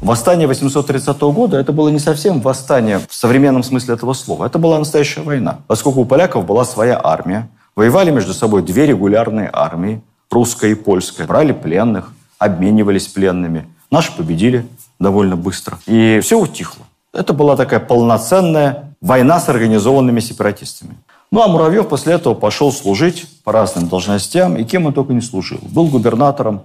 Восстание 0.00 0.46
830 0.46 1.20
года– 1.20 1.56
это 1.58 1.72
было 1.72 1.88
не 1.88 1.98
совсем 1.98 2.40
восстание 2.40 3.00
в 3.08 3.14
современном 3.14 3.62
смысле 3.62 3.94
этого 3.94 4.12
слова. 4.12 4.46
Это 4.46 4.58
была 4.58 4.78
настоящая 4.78 5.22
война. 5.22 5.60
Поскольку 5.66 6.00
у 6.00 6.04
поляков 6.04 6.44
была 6.44 6.64
своя 6.64 7.00
армия, 7.02 7.48
Воевали 7.78 8.10
между 8.10 8.34
собой 8.34 8.62
две 8.62 8.86
регулярные 8.86 9.48
армии, 9.52 10.02
русская 10.32 10.72
и 10.72 10.74
польская. 10.74 11.28
Брали 11.28 11.52
пленных, 11.52 12.12
обменивались 12.40 13.06
пленными. 13.06 13.68
Наши 13.88 14.10
победили 14.16 14.66
довольно 14.98 15.36
быстро. 15.36 15.78
И 15.86 16.18
все 16.20 16.40
утихло. 16.40 16.84
Это 17.12 17.32
была 17.32 17.54
такая 17.54 17.78
полноценная 17.78 18.96
война 19.00 19.38
с 19.38 19.48
организованными 19.48 20.18
сепаратистами. 20.18 20.96
Ну, 21.30 21.40
а 21.40 21.46
Муравьев 21.46 21.88
после 21.88 22.14
этого 22.14 22.34
пошел 22.34 22.72
служить 22.72 23.28
по 23.44 23.52
разным 23.52 23.86
должностям, 23.86 24.56
и 24.56 24.64
кем 24.64 24.86
он 24.86 24.92
только 24.92 25.12
не 25.12 25.20
служил. 25.20 25.60
Был 25.62 25.86
губернатором 25.86 26.62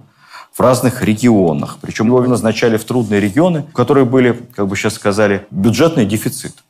в 0.52 0.58
разных 0.58 1.00
регионах. 1.00 1.78
Причем 1.80 2.08
его 2.08 2.20
назначали 2.22 2.76
в 2.76 2.84
трудные 2.84 3.20
регионы, 3.20 3.64
которые 3.72 4.04
были, 4.04 4.32
как 4.56 4.66
бы 4.66 4.74
сейчас 4.74 4.94
сказали, 4.94 5.46
бюджетный 5.52 6.06
дефицит. 6.06 6.64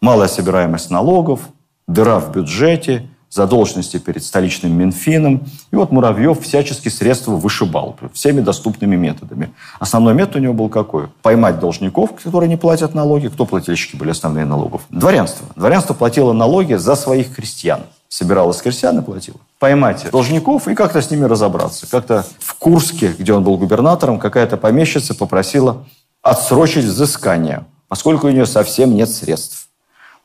Малая 0.00 0.28
собираемость 0.28 0.90
налогов, 0.90 1.40
дыра 1.88 2.20
в 2.20 2.30
бюджете– 2.30 3.08
задолженности 3.30 3.98
перед 3.98 4.24
столичным 4.24 4.76
Минфином. 4.76 5.46
И 5.70 5.76
вот 5.76 5.92
Муравьев 5.92 6.40
всячески 6.40 6.88
средства 6.88 7.32
вышибал 7.32 7.96
всеми 8.12 8.40
доступными 8.40 8.96
методами. 8.96 9.52
Основной 9.78 10.14
метод 10.14 10.36
у 10.36 10.38
него 10.40 10.54
был 10.54 10.68
какой? 10.68 11.06
Поймать 11.22 11.60
должников, 11.60 12.10
которые 12.22 12.48
не 12.48 12.56
платят 12.56 12.94
налоги. 12.94 13.28
Кто 13.28 13.46
плательщики 13.46 13.96
были 13.96 14.10
основные 14.10 14.44
налогов? 14.44 14.82
Дворянство. 14.90 15.46
Дворянство 15.54 15.94
платило 15.94 16.32
налоги 16.32 16.74
за 16.74 16.96
своих 16.96 17.34
крестьян. 17.34 17.82
Собирало 18.08 18.50
с 18.50 18.60
крестьян 18.60 18.98
и 18.98 19.02
платило. 19.02 19.38
Поймать 19.60 20.08
должников 20.10 20.66
и 20.66 20.74
как-то 20.74 21.00
с 21.00 21.10
ними 21.12 21.26
разобраться. 21.26 21.88
Как-то 21.88 22.26
в 22.40 22.54
Курске, 22.54 23.14
где 23.16 23.32
он 23.32 23.44
был 23.44 23.56
губернатором, 23.56 24.18
какая-то 24.18 24.56
помещица 24.56 25.14
попросила 25.14 25.86
отсрочить 26.20 26.84
взыскание, 26.84 27.64
поскольку 27.86 28.26
у 28.26 28.30
нее 28.30 28.46
совсем 28.46 28.94
нет 28.96 29.08
средств. 29.08 29.68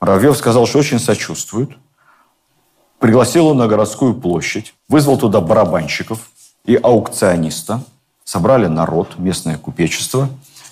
Муравьев 0.02 0.36
сказал, 0.36 0.66
что 0.66 0.80
очень 0.80 1.00
сочувствует, 1.00 1.70
пригласил 3.06 3.46
он 3.46 3.58
на 3.58 3.68
городскую 3.68 4.16
площадь, 4.16 4.74
вызвал 4.90 5.20
туда 5.20 5.40
барабанщиков 5.40 6.32
и 6.66 6.74
аукциониста, 6.74 7.84
собрали 8.24 8.66
народ, 8.66 9.20
местное 9.20 9.60
купечество, 9.60 10.28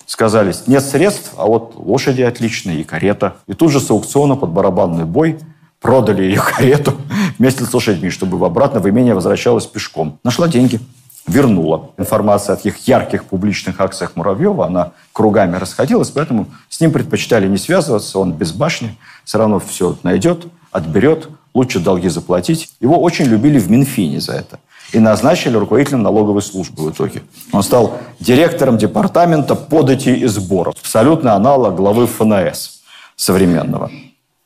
сказали, 0.08 0.52
нет 0.66 0.84
средств, 0.84 1.34
а 1.38 1.46
вот 1.46 1.76
лошади 1.76 2.24
отличные 2.24 2.82
и 2.82 2.84
карета. 2.84 3.36
И 3.46 3.54
тут 3.54 3.72
же 3.72 3.80
с 3.80 3.92
аукциона 3.92 4.36
под 4.36 4.50
барабанный 4.50 5.06
бой 5.06 5.38
продали 5.80 6.24
ее 6.24 6.42
карету 6.58 6.96
вместе 7.38 7.66
с 7.66 7.72
лошадьми, 7.72 8.10
чтобы 8.10 8.44
обратно 8.44 8.80
в 8.80 8.90
имение 8.90 9.14
возвращалась 9.14 9.68
пешком. 9.68 10.18
Нашла 10.24 10.48
деньги, 10.48 10.80
вернула. 11.28 11.92
Информация 12.00 12.54
о 12.54 12.56
таких 12.56 12.88
ярких 12.88 13.26
публичных 13.26 13.80
акциях 13.80 14.16
Муравьева, 14.16 14.66
она 14.66 14.94
кругами 15.12 15.58
расходилась, 15.58 16.10
поэтому 16.10 16.48
с 16.68 16.80
ним 16.82 16.94
предпочитали 16.94 17.48
не 17.48 17.58
связываться, 17.58 18.18
он 18.18 18.34
без 18.34 18.54
башни, 18.54 18.98
все 19.24 19.38
равно 19.38 19.60
все 19.60 19.96
найдет, 20.02 20.48
отберет, 20.72 21.30
лучше 21.54 21.80
долги 21.80 22.10
заплатить. 22.10 22.70
Его 22.80 23.00
очень 23.00 23.26
любили 23.26 23.60
в 23.60 23.70
Минфине 23.70 24.20
за 24.20 24.34
это. 24.34 24.60
И 24.92 25.00
назначили 25.00 25.58
руководителем 25.58 26.04
налоговой 26.04 26.42
службы 26.42 26.84
в 26.84 26.92
итоге. 26.92 27.24
Он 27.52 27.64
стал 27.64 27.98
директором 28.20 28.78
департамента 28.78 29.56
подати 29.56 30.10
и 30.10 30.28
сборов. 30.28 30.76
Абсолютно 30.80 31.34
аналог 31.34 31.76
главы 31.76 32.06
ФНС 32.06 32.82
современного. 33.16 33.92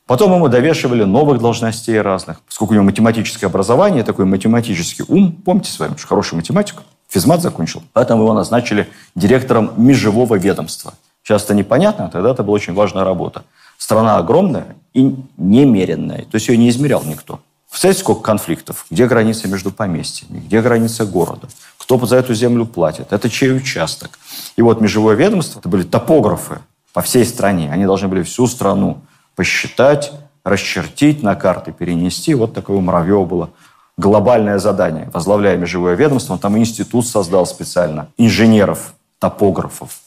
Потом 0.06 0.32
ему 0.34 0.48
довешивали 0.48 1.04
новых 1.04 1.38
должностей 1.38 2.00
разных. 2.00 2.40
Поскольку 2.40 2.72
у 2.72 2.76
него 2.76 2.84
математическое 2.84 3.46
образование, 3.46 4.04
такой 4.04 4.24
математический 4.24 5.04
ум, 5.06 5.32
помните 5.32 5.70
с 5.70 5.78
вами, 5.78 5.96
что 5.98 6.06
хороший 6.06 6.34
математик, 6.36 6.76
физмат 7.10 7.42
закончил. 7.42 7.82
Поэтому 7.92 8.22
его 8.22 8.32
назначили 8.32 8.88
директором 9.14 9.72
межевого 9.76 10.36
ведомства. 10.36 10.94
Сейчас 11.22 11.44
это 11.44 11.54
непонятно, 11.54 12.08
тогда 12.10 12.30
это 12.30 12.42
была 12.42 12.54
очень 12.54 12.72
важная 12.72 13.04
работа. 13.04 13.44
Страна 13.78 14.18
огромная 14.18 14.76
и 14.92 15.16
немеренная, 15.36 16.22
то 16.22 16.34
есть 16.34 16.48
ее 16.48 16.58
не 16.58 16.68
измерял 16.68 17.02
никто. 17.04 17.40
Представляете, 17.70 18.00
сколько 18.00 18.22
конфликтов? 18.22 18.86
Где 18.90 19.06
граница 19.06 19.46
между 19.46 19.70
поместьями? 19.70 20.40
Где 20.40 20.60
граница 20.60 21.06
города? 21.06 21.48
Кто 21.76 22.04
за 22.04 22.16
эту 22.16 22.34
землю 22.34 22.66
платит? 22.66 23.12
Это 23.12 23.30
чей 23.30 23.56
участок? 23.56 24.18
И 24.56 24.62
вот 24.62 24.80
межевое 24.80 25.14
ведомство, 25.14 25.60
это 25.60 25.68
были 25.68 25.84
топографы 25.84 26.58
по 26.92 27.02
всей 27.02 27.24
стране. 27.24 27.70
Они 27.70 27.84
должны 27.84 28.08
были 28.08 28.22
всю 28.22 28.46
страну 28.46 29.02
посчитать, 29.36 30.12
расчертить, 30.44 31.22
на 31.22 31.36
карты 31.36 31.70
перенести. 31.72 32.34
Вот 32.34 32.54
такое 32.54 32.78
у 32.78 32.80
Муравьева 32.80 33.24
было 33.24 33.50
глобальное 33.96 34.58
задание. 34.58 35.10
Возглавляя 35.12 35.56
межевое 35.56 35.94
ведомство, 35.94 36.32
он 36.32 36.38
там 36.38 36.58
институт 36.58 37.06
создал 37.06 37.46
специально 37.46 38.08
инженеров, 38.16 38.94
топографов, 39.18 40.00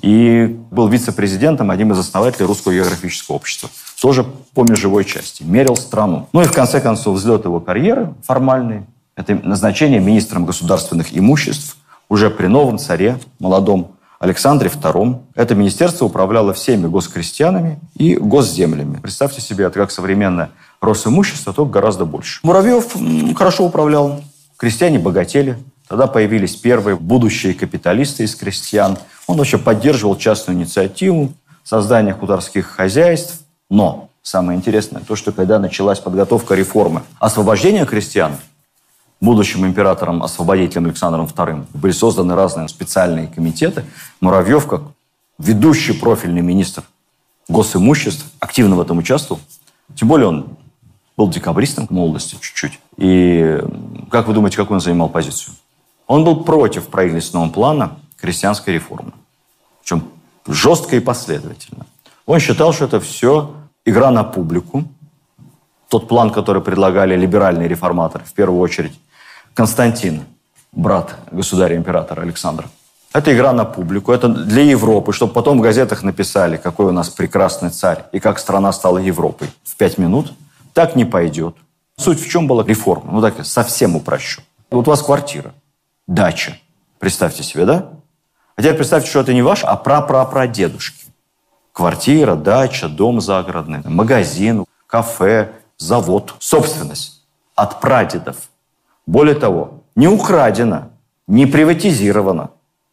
и 0.00 0.58
был 0.70 0.88
вице-президентом, 0.88 1.70
одним 1.70 1.92
из 1.92 1.98
основателей 1.98 2.46
Русского 2.46 2.72
географического 2.72 3.36
общества. 3.36 3.70
Тоже 4.00 4.24
по 4.54 4.62
межевой 4.62 5.04
части. 5.04 5.42
Мерил 5.42 5.76
страну. 5.76 6.28
Ну 6.32 6.42
и 6.42 6.44
в 6.44 6.52
конце 6.52 6.80
концов 6.80 7.16
взлет 7.16 7.44
его 7.44 7.60
карьеры 7.60 8.14
формальный. 8.22 8.82
Это 9.16 9.34
назначение 9.34 10.00
министром 10.00 10.44
государственных 10.44 11.16
имуществ 11.16 11.76
уже 12.08 12.30
при 12.30 12.46
новом 12.46 12.78
царе, 12.78 13.18
молодом 13.38 13.92
Александре 14.18 14.70
II. 14.70 15.20
Это 15.34 15.54
министерство 15.54 16.04
управляло 16.06 16.52
всеми 16.52 16.86
госкрестьянами 16.86 17.78
и 17.94 18.16
госземлями. 18.16 18.98
Представьте 19.00 19.40
себе, 19.40 19.64
это 19.64 19.78
как 19.78 19.90
современное 19.90 20.50
Росимущество, 20.80 21.52
только 21.54 21.72
гораздо 21.72 22.04
больше. 22.04 22.40
Муравьев 22.42 22.94
хорошо 23.34 23.64
управлял. 23.64 24.20
Крестьяне 24.56 24.98
богатели. 24.98 25.58
Тогда 25.88 26.06
появились 26.06 26.54
первые 26.56 26.96
будущие 26.96 27.54
капиталисты 27.54 28.24
из 28.24 28.34
крестьян. 28.34 28.98
Он 29.26 29.36
вообще 29.36 29.58
поддерживал 29.58 30.16
частную 30.16 30.58
инициативу, 30.58 31.32
создание 31.64 32.14
хуторских 32.14 32.66
хозяйств. 32.66 33.40
Но 33.68 34.08
самое 34.22 34.56
интересное, 34.56 35.02
то, 35.02 35.16
что 35.16 35.32
когда 35.32 35.58
началась 35.58 35.98
подготовка 35.98 36.54
реформы 36.54 37.02
освобождения 37.18 37.84
крестьян, 37.84 38.36
будущим 39.20 39.66
императором-освободителем 39.66 40.86
Александром 40.86 41.26
II 41.26 41.66
были 41.74 41.92
созданы 41.92 42.34
разные 42.34 42.68
специальные 42.68 43.26
комитеты. 43.26 43.84
Муравьев, 44.20 44.66
как 44.66 44.82
ведущий 45.38 45.92
профильный 45.92 46.42
министр 46.42 46.84
госимуществ, 47.48 48.26
активно 48.38 48.76
в 48.76 48.80
этом 48.80 48.98
участвовал. 48.98 49.40
Тем 49.94 50.08
более 50.08 50.28
он 50.28 50.46
был 51.16 51.28
декабристом 51.28 51.86
в 51.86 51.90
молодости 51.90 52.36
чуть-чуть. 52.40 52.78
И 52.96 53.60
как 54.10 54.28
вы 54.28 54.34
думаете, 54.34 54.56
какую 54.56 54.76
он 54.76 54.80
занимал 54.80 55.08
позицию? 55.08 55.54
Он 56.06 56.24
был 56.24 56.44
против 56.44 56.86
правительственного 56.86 57.48
плана 57.48 57.96
христианской 58.26 58.74
реформы. 58.74 59.12
Причем 59.80 60.02
жестко 60.46 60.96
и 60.96 61.00
последовательно. 61.00 61.86
Он 62.26 62.40
считал, 62.40 62.72
что 62.72 62.86
это 62.86 62.98
все 63.00 63.54
игра 63.84 64.10
на 64.10 64.24
публику. 64.24 64.84
Тот 65.88 66.08
план, 66.08 66.30
который 66.30 66.60
предлагали 66.60 67.16
либеральные 67.16 67.68
реформаторы, 67.68 68.24
в 68.24 68.32
первую 68.32 68.60
очередь 68.60 68.98
Константин, 69.54 70.24
брат 70.72 71.16
государя-императора 71.30 72.22
Александра. 72.22 72.68
Это 73.12 73.32
игра 73.32 73.52
на 73.52 73.64
публику, 73.64 74.12
это 74.12 74.28
для 74.28 74.62
Европы, 74.62 75.12
чтобы 75.12 75.32
потом 75.32 75.58
в 75.58 75.62
газетах 75.62 76.02
написали, 76.02 76.56
какой 76.56 76.86
у 76.86 76.92
нас 76.92 77.08
прекрасный 77.08 77.70
царь 77.70 78.04
и 78.12 78.18
как 78.18 78.38
страна 78.40 78.72
стала 78.72 78.98
Европой 78.98 79.48
в 79.64 79.76
пять 79.76 79.98
минут. 79.98 80.32
Так 80.74 80.96
не 80.96 81.04
пойдет. 81.04 81.54
Суть 81.96 82.20
в 82.20 82.28
чем 82.28 82.48
была 82.48 82.64
реформа? 82.64 83.12
Ну 83.12 83.20
так, 83.22 83.46
совсем 83.46 83.94
упрощу. 83.94 84.42
Вот 84.70 84.88
у 84.88 84.90
вас 84.90 85.02
квартира, 85.02 85.54
дача. 86.08 86.58
Представьте 86.98 87.44
себе, 87.44 87.64
да? 87.64 87.95
А 88.56 88.62
теперь 88.62 88.76
представьте, 88.76 89.10
что 89.10 89.20
это 89.20 89.34
не 89.34 89.42
ваш, 89.42 89.64
а 89.64 89.76
прапрапрадедушки. 89.76 91.04
Квартира, 91.72 92.36
дача, 92.36 92.88
дом 92.88 93.20
загородный, 93.20 93.80
магазин, 93.84 94.64
кафе, 94.86 95.52
завод, 95.76 96.34
собственность 96.38 97.22
от 97.54 97.82
прадедов. 97.82 98.36
Более 99.06 99.34
того, 99.34 99.82
не 99.94 100.08
украдено, 100.08 100.88
не 101.26 101.44
приватизировано, 101.44 102.50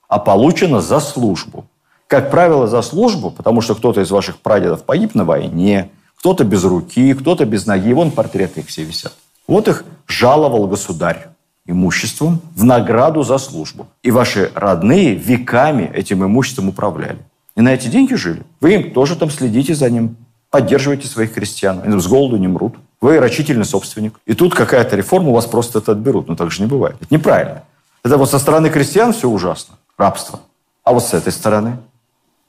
а 0.10 0.20
получено 0.20 0.82
за 0.82 1.00
службу. 1.00 1.66
Как 2.08 2.30
правило, 2.30 2.68
за 2.68 2.82
службу, 2.82 3.32
потому 3.32 3.62
что 3.62 3.74
кто-то 3.74 4.02
из 4.02 4.12
ваших 4.12 4.40
прадедов 4.40 4.84
погиб 4.84 5.16
на 5.16 5.24
войне, 5.24 5.92
кто-то 6.20 6.44
без 6.44 6.66
руки, 6.66 7.14
кто-то 7.14 7.46
без 7.46 7.66
ноги. 7.66 7.94
Вон 7.94 8.12
портреты 8.12 8.60
их 8.60 8.68
все 8.68 8.84
висят. 8.84 9.14
Вот 9.48 9.70
их 9.70 9.86
жаловал 10.08 10.68
государь 10.68 11.30
имуществом 11.66 12.42
в 12.56 12.64
награду 12.64 13.24
за 13.24 13.38
службу. 13.38 13.88
И 14.02 14.12
ваши 14.12 14.52
родные 14.56 15.16
веками 15.16 15.90
этим 15.94 16.24
имуществом 16.26 16.70
управляли. 16.70 17.20
И 17.56 17.62
на 17.62 17.74
эти 17.74 17.88
деньги 17.88 18.16
жили. 18.16 18.44
Вы 18.62 18.76
им 18.76 18.92
тоже 18.94 19.16
там 19.16 19.30
следите 19.30 19.76
за 19.76 19.90
ним, 19.90 20.18
поддерживаете 20.50 21.08
своих 21.08 21.34
крестьян. 21.34 21.82
Они 21.84 22.00
с 22.00 22.08
голоду 22.08 22.38
не 22.38 22.48
мрут. 22.48 22.76
Вы 23.00 23.20
рачительный 23.20 23.66
собственник. 23.66 24.20
И 24.26 24.34
тут 24.34 24.56
какая-то 24.56 24.96
реформа, 24.96 25.30
у 25.30 25.34
вас 25.34 25.46
просто 25.46 25.80
это 25.80 25.92
отберут. 25.92 26.28
Но 26.28 26.36
так 26.36 26.52
же 26.52 26.62
не 26.62 26.68
бывает. 26.68 26.96
Это 27.02 27.14
неправильно. 27.14 27.64
Это 28.04 28.18
вот 28.18 28.30
со 28.30 28.40
стороны 28.40 28.70
крестьян 28.70 29.14
все 29.14 29.30
ужасно. 29.30 29.76
Рабство. 29.98 30.40
А 30.84 30.94
вот 30.94 31.04
с 31.06 31.14
этой 31.14 31.32
стороны. 31.32 31.78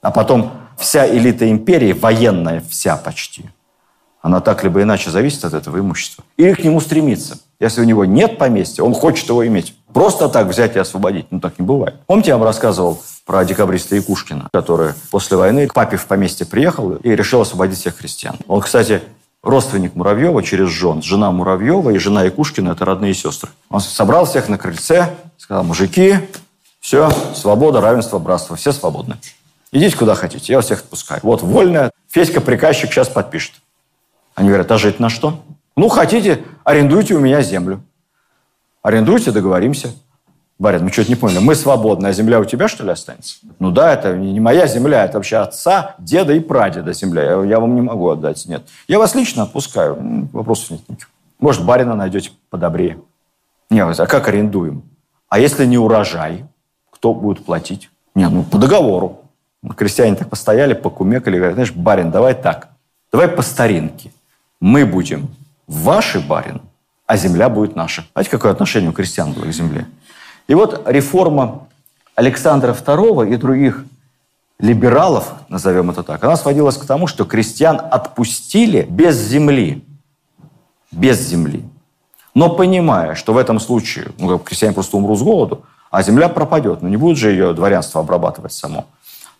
А 0.01 0.11
потом 0.11 0.53
вся 0.77 1.09
элита 1.09 1.51
империи, 1.51 1.93
военная 1.93 2.63
вся 2.69 2.97
почти, 2.97 3.45
она 4.21 4.41
так 4.41 4.65
либо 4.65 4.83
иначе 4.83 5.11
зависит 5.11 5.45
от 5.45 5.55
этого 5.55 5.79
имущества. 5.79 6.25
Или 6.37 6.55
к 6.55 6.65
нему 6.65 6.81
стремится. 6.81 7.39
Если 7.61 7.81
у 7.81 7.85
него 7.85 8.05
нет 8.05 8.39
поместья, 8.39 8.83
он 8.83 8.95
хочет 8.95 9.29
его 9.29 9.47
иметь. 9.47 9.75
Просто 9.93 10.29
так 10.29 10.49
взять 10.49 10.77
и 10.77 10.79
освободить. 10.79 11.27
Ну, 11.31 11.41
так 11.41 11.59
не 11.59 11.65
бывает. 11.65 11.95
Помните, 12.07 12.31
я 12.31 12.37
вам 12.37 12.45
рассказывал 12.45 13.01
про 13.25 13.45
декабриста 13.45 13.95
Якушкина, 13.97 14.49
который 14.53 14.95
после 15.11 15.37
войны 15.37 15.67
к 15.67 15.75
папе 15.75 15.97
в 15.97 16.07
поместье 16.07 16.47
приехал 16.47 16.97
и 16.97 17.11
решил 17.11 17.41
освободить 17.41 17.79
всех 17.79 17.97
христиан. 17.97 18.37
Он, 18.49 18.61
кстати, 18.61 19.03
родственник 19.43 19.95
Муравьева 19.95 20.43
через 20.43 20.69
жен. 20.69 21.03
Жена 21.03 21.31
Муравьева 21.31 21.91
и 21.91 21.99
жена 21.99 22.25
Якушкина– 22.25 22.71
это 22.73 22.85
родные 22.85 23.15
сестры. 23.15 23.51
Он 23.71 23.81
собрал 23.81 24.25
всех 24.27 24.49
на 24.49 24.59
крыльце, 24.59 25.15
сказал, 25.39 25.65
мужики, 25.65 26.17
все, 26.81 27.11
свобода, 27.35 27.81
равенство, 27.81 28.19
братство, 28.19 28.57
все 28.57 28.73
свободны. 28.73 29.17
Идите 29.73 29.97
куда 29.97 30.15
хотите, 30.15 30.53
я 30.53 30.59
вас 30.59 30.67
всех 30.67 30.81
отпускаю. 30.81 31.21
Вот, 31.23 31.43
вольная. 31.43 31.91
Федька, 32.11 32.41
приказчик, 32.41 32.93
сейчас 32.93 33.09
подпишет. 33.09 33.55
Они 34.35 34.49
говорят, 34.49 34.71
а 34.71 34.79
жить 34.79 35.01
на 35.01 35.09
что? 35.09 35.43
Ну, 35.77 35.89
хотите, 35.89 36.45
арендуйте 36.63 37.15
у 37.15 37.21
меня 37.21 37.43
землю. 37.43 37.83
Арендуйте, 38.83 39.33
договоримся. 39.33 39.93
Барин, 40.59 40.85
мы 40.85 40.93
что-то 40.93 41.09
не 41.09 41.17
поняли. 41.17 41.41
Мы 41.41 41.57
свободны, 41.57 42.07
а 42.07 42.13
земля 42.13 42.39
у 42.39 42.45
тебя, 42.45 42.69
что 42.69 42.85
ли, 42.85 42.91
останется? 42.91 43.39
Ну 43.59 43.73
да, 43.73 43.93
это 43.93 44.17
не 44.17 44.39
моя 44.39 44.69
земля, 44.69 45.05
это 45.05 45.19
вообще 45.19 45.39
отца, 45.39 45.97
деда 45.99 46.33
и 46.33 46.39
прадеда 46.39 46.93
земля. 46.93 47.25
Я, 47.25 47.43
я 47.45 47.61
вам 47.61 47.75
не 47.75 47.81
могу 47.81 48.09
отдать, 48.09 48.47
нет. 48.47 48.63
Я 48.87 49.01
вас 49.01 49.17
лично 49.17 49.43
отпускаю, 49.43 50.29
вопросов 50.33 50.71
нет 50.71 50.89
никаких. 50.89 51.11
Может, 51.41 51.65
барина 51.65 51.97
найдете 51.97 52.31
подобрее. 52.51 52.99
Не, 53.69 53.83
а 53.83 54.07
как 54.07 54.29
арендуем? 54.29 54.85
А 55.29 55.41
если 55.41 55.67
не 55.67 55.77
урожай, 55.77 56.45
кто 56.91 57.13
будет 57.13 57.45
платить? 57.45 57.91
Не, 58.15 58.29
ну 58.29 58.45
по 58.45 58.59
договору. 58.59 59.23
Крестьяне 59.77 60.15
так 60.15 60.29
постояли, 60.29 60.75
покумекали, 60.75 61.37
говорят, 61.37 61.55
знаешь, 61.55 61.73
барин, 61.73 62.13
давай 62.13 62.35
так, 62.35 62.69
давай 63.11 63.29
по 63.29 63.43
старинке 63.43 64.13
мы 64.61 64.87
будем 64.87 65.29
ваши 65.67 66.21
барин, 66.21 66.61
а 67.07 67.17
земля 67.17 67.49
будет 67.49 67.77
наша. 67.77 68.05
Знаете, 68.13 68.31
какое 68.31 68.53
отношение 68.53 68.91
у 68.91 68.93
крестьян 68.93 69.33
было 69.33 69.45
к 69.45 69.53
земле? 69.53 69.87
И 70.47 70.55
вот 70.55 70.83
реформа 70.87 71.67
Александра 72.15 72.73
II 72.73 73.33
и 73.33 73.37
других 73.37 73.85
либералов, 74.59 75.33
назовем 75.49 75.91
это 75.91 76.03
так, 76.03 76.23
она 76.25 76.37
сводилась 76.37 76.77
к 76.77 76.87
тому, 76.87 77.07
что 77.07 77.25
крестьян 77.25 77.81
отпустили 77.91 78.83
без 78.89 79.17
земли. 79.17 79.85
Без 80.93 81.21
земли. 81.21 81.65
Но 82.35 82.51
понимая, 82.51 83.15
что 83.15 83.33
в 83.33 83.39
этом 83.39 83.61
случае 83.61 84.13
ну, 84.19 84.39
крестьяне 84.39 84.75
просто 84.75 84.97
умрут 84.97 85.19
с 85.19 85.23
голоду, 85.23 85.65
а 85.91 86.03
земля 86.03 86.29
пропадет. 86.29 86.83
Ну, 86.83 86.89
не 86.89 86.97
будет 86.97 87.17
же 87.17 87.31
ее 87.31 87.53
дворянство 87.53 88.01
обрабатывать 88.01 88.53
само. 88.53 88.87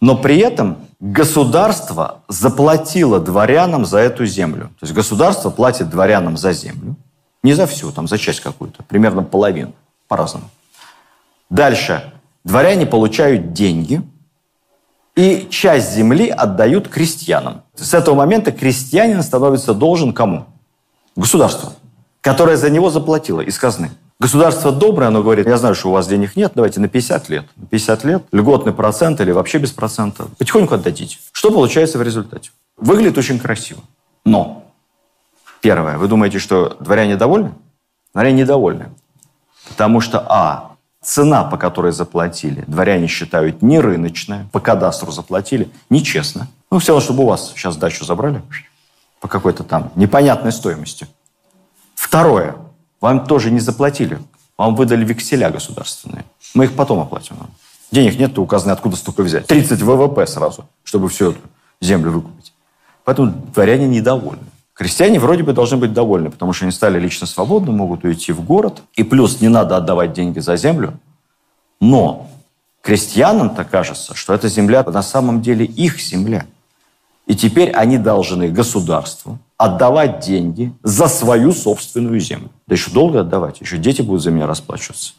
Но 0.01 0.17
при 0.17 0.39
этом 0.39 0.79
государство 1.01 2.23
заплатило 2.29 3.21
дворянам 3.21 3.85
за 3.85 3.99
эту 3.99 4.27
землю. 4.27 4.71
То 4.81 4.87
есть 4.87 4.95
государство 4.95 5.51
платит 5.51 5.91
дворянам 5.91 6.37
за 6.37 6.53
землю. 6.53 6.97
Не 7.43 7.55
за 7.55 7.67
всю, 7.67 7.93
там 7.93 8.09
за 8.09 8.19
часть 8.19 8.41
какую-то. 8.41 8.83
Примерно 8.85 9.23
половину. 9.23 9.73
По-разному. 10.09 10.51
Дальше. 11.51 12.13
Дворяне 12.45 12.85
получают 12.85 13.55
деньги, 13.55 14.03
и 15.17 15.47
часть 15.51 15.93
земли 15.93 16.29
отдают 16.29 16.89
крестьянам. 16.89 17.63
С 17.75 17.95
этого 17.95 18.15
момента 18.15 18.51
крестьянин 18.53 19.23
становится 19.23 19.73
должен 19.73 20.13
кому? 20.13 20.47
Государству, 21.17 21.73
которое 22.21 22.57
за 22.57 22.69
него 22.69 22.91
заплатило 22.91 23.41
из 23.41 23.59
казны. 23.59 23.91
Государство 24.25 24.73
доброе, 24.73 25.09
оно 25.09 25.23
говорит, 25.23 25.47
я 25.47 25.59
знаю, 25.59 25.75
что 25.75 25.91
у 25.91 25.93
вас 25.93 26.07
денег 26.07 26.35
нет, 26.35 26.53
давайте 26.55 26.81
на 26.81 26.89
50 26.89 27.29
лет. 27.29 27.45
На 27.57 27.67
50 27.67 28.05
лет 28.05 28.23
льготный 28.33 28.73
процент 28.73 29.21
или 29.21 29.33
вообще 29.33 29.59
без 29.59 29.71
процента. 29.71 30.29
Потихоньку 30.39 30.75
отдадите. 30.75 31.19
Что 31.31 31.51
получается 31.51 31.99
в 31.99 32.03
результате? 32.03 32.51
Выглядит 32.79 33.19
очень 33.19 33.39
красиво. 33.39 33.83
Но, 34.25 34.65
первое, 35.61 35.99
вы 35.99 36.09
думаете, 36.09 36.39
что 36.39 36.75
дворяне 36.81 37.17
довольны? 37.17 37.53
Дворяне 38.15 38.45
недовольны. 38.45 38.87
Потому 39.69 40.01
что, 40.01 40.25
а, 40.27 40.77
цена, 41.03 41.45
по 41.45 41.59
которой 41.59 41.93
заплатили, 41.93 42.65
дворяне 42.67 43.09
считают 43.09 43.61
не 43.61 43.79
рыночная, 43.79 44.49
по 44.53 44.59
кадастру 44.59 45.13
заплатили, 45.13 45.69
нечестно. 45.91 46.49
Ну, 46.71 46.79
все 46.79 46.93
равно, 46.93 47.05
чтобы 47.05 47.25
у 47.25 47.27
вас 47.27 47.51
сейчас 47.51 47.77
дачу 47.77 48.07
забрали 48.07 48.41
по 49.21 49.29
какой-то 49.29 49.65
там 49.65 49.93
непонятной 49.97 50.53
стоимости. 50.53 51.09
Второе, 51.95 52.57
вам 53.05 53.27
тоже 53.27 53.51
не 53.51 53.61
заплатили. 53.61 54.19
Вам 54.57 54.75
выдали 54.77 55.05
векселя 55.05 55.51
государственные. 55.51 56.25
Мы 56.55 56.65
их 56.65 56.73
потом 56.75 57.01
оплатим 57.01 57.37
вам. 57.37 57.51
Денег 57.91 58.19
нет, 58.19 58.39
у 58.39 58.47
казны 58.47 58.71
откуда 58.71 58.97
столько 58.97 59.23
взять? 59.23 59.47
30 59.47 59.83
ВВП 59.83 60.27
сразу, 60.27 60.65
чтобы 60.85 61.11
всю 61.11 61.33
эту 61.33 61.41
землю 61.83 62.13
выкупить. 62.13 62.55
Поэтому 63.05 63.31
дворяне 63.53 63.87
недовольны. 63.87 64.47
Крестьяне 64.73 65.21
вроде 65.21 65.43
бы 65.43 65.53
должны 65.53 65.77
быть 65.77 65.93
довольны, 65.93 66.31
потому 66.31 66.55
что 66.55 66.65
они 66.65 66.73
стали 66.73 66.99
лично 66.99 67.27
свободны, 67.27 67.73
могут 67.73 68.05
уйти 68.05 68.33
в 68.33 68.41
город. 68.41 68.81
И 68.95 69.03
плюс 69.03 69.43
не 69.43 69.49
надо 69.49 69.77
отдавать 69.77 70.15
деньги 70.15 70.39
за 70.39 70.57
землю. 70.57 70.99
Но 71.83 72.31
крестьянам-то 72.81 73.65
кажется, 73.65 74.15
что 74.15 74.33
эта 74.33 74.49
земля 74.49 74.83
на 74.83 75.03
самом 75.03 75.43
деле 75.43 75.67
их 75.67 76.01
земля. 76.01 76.47
И 77.27 77.35
теперь 77.35 77.71
они 77.71 77.97
должны 77.97 78.49
государству 78.49 79.39
отдавать 79.57 80.21
деньги 80.21 80.73
за 80.83 81.09
свою 81.09 81.53
собственную 81.53 82.21
землю. 82.21 82.51
Да 82.67 82.75
еще 82.75 82.91
долго 82.91 83.21
отдавать, 83.21 83.61
еще 83.61 83.79
дети 83.79 84.03
будут 84.03 84.23
за 84.23 84.31
меня 84.31 84.47
расплачиваться. 84.47 85.15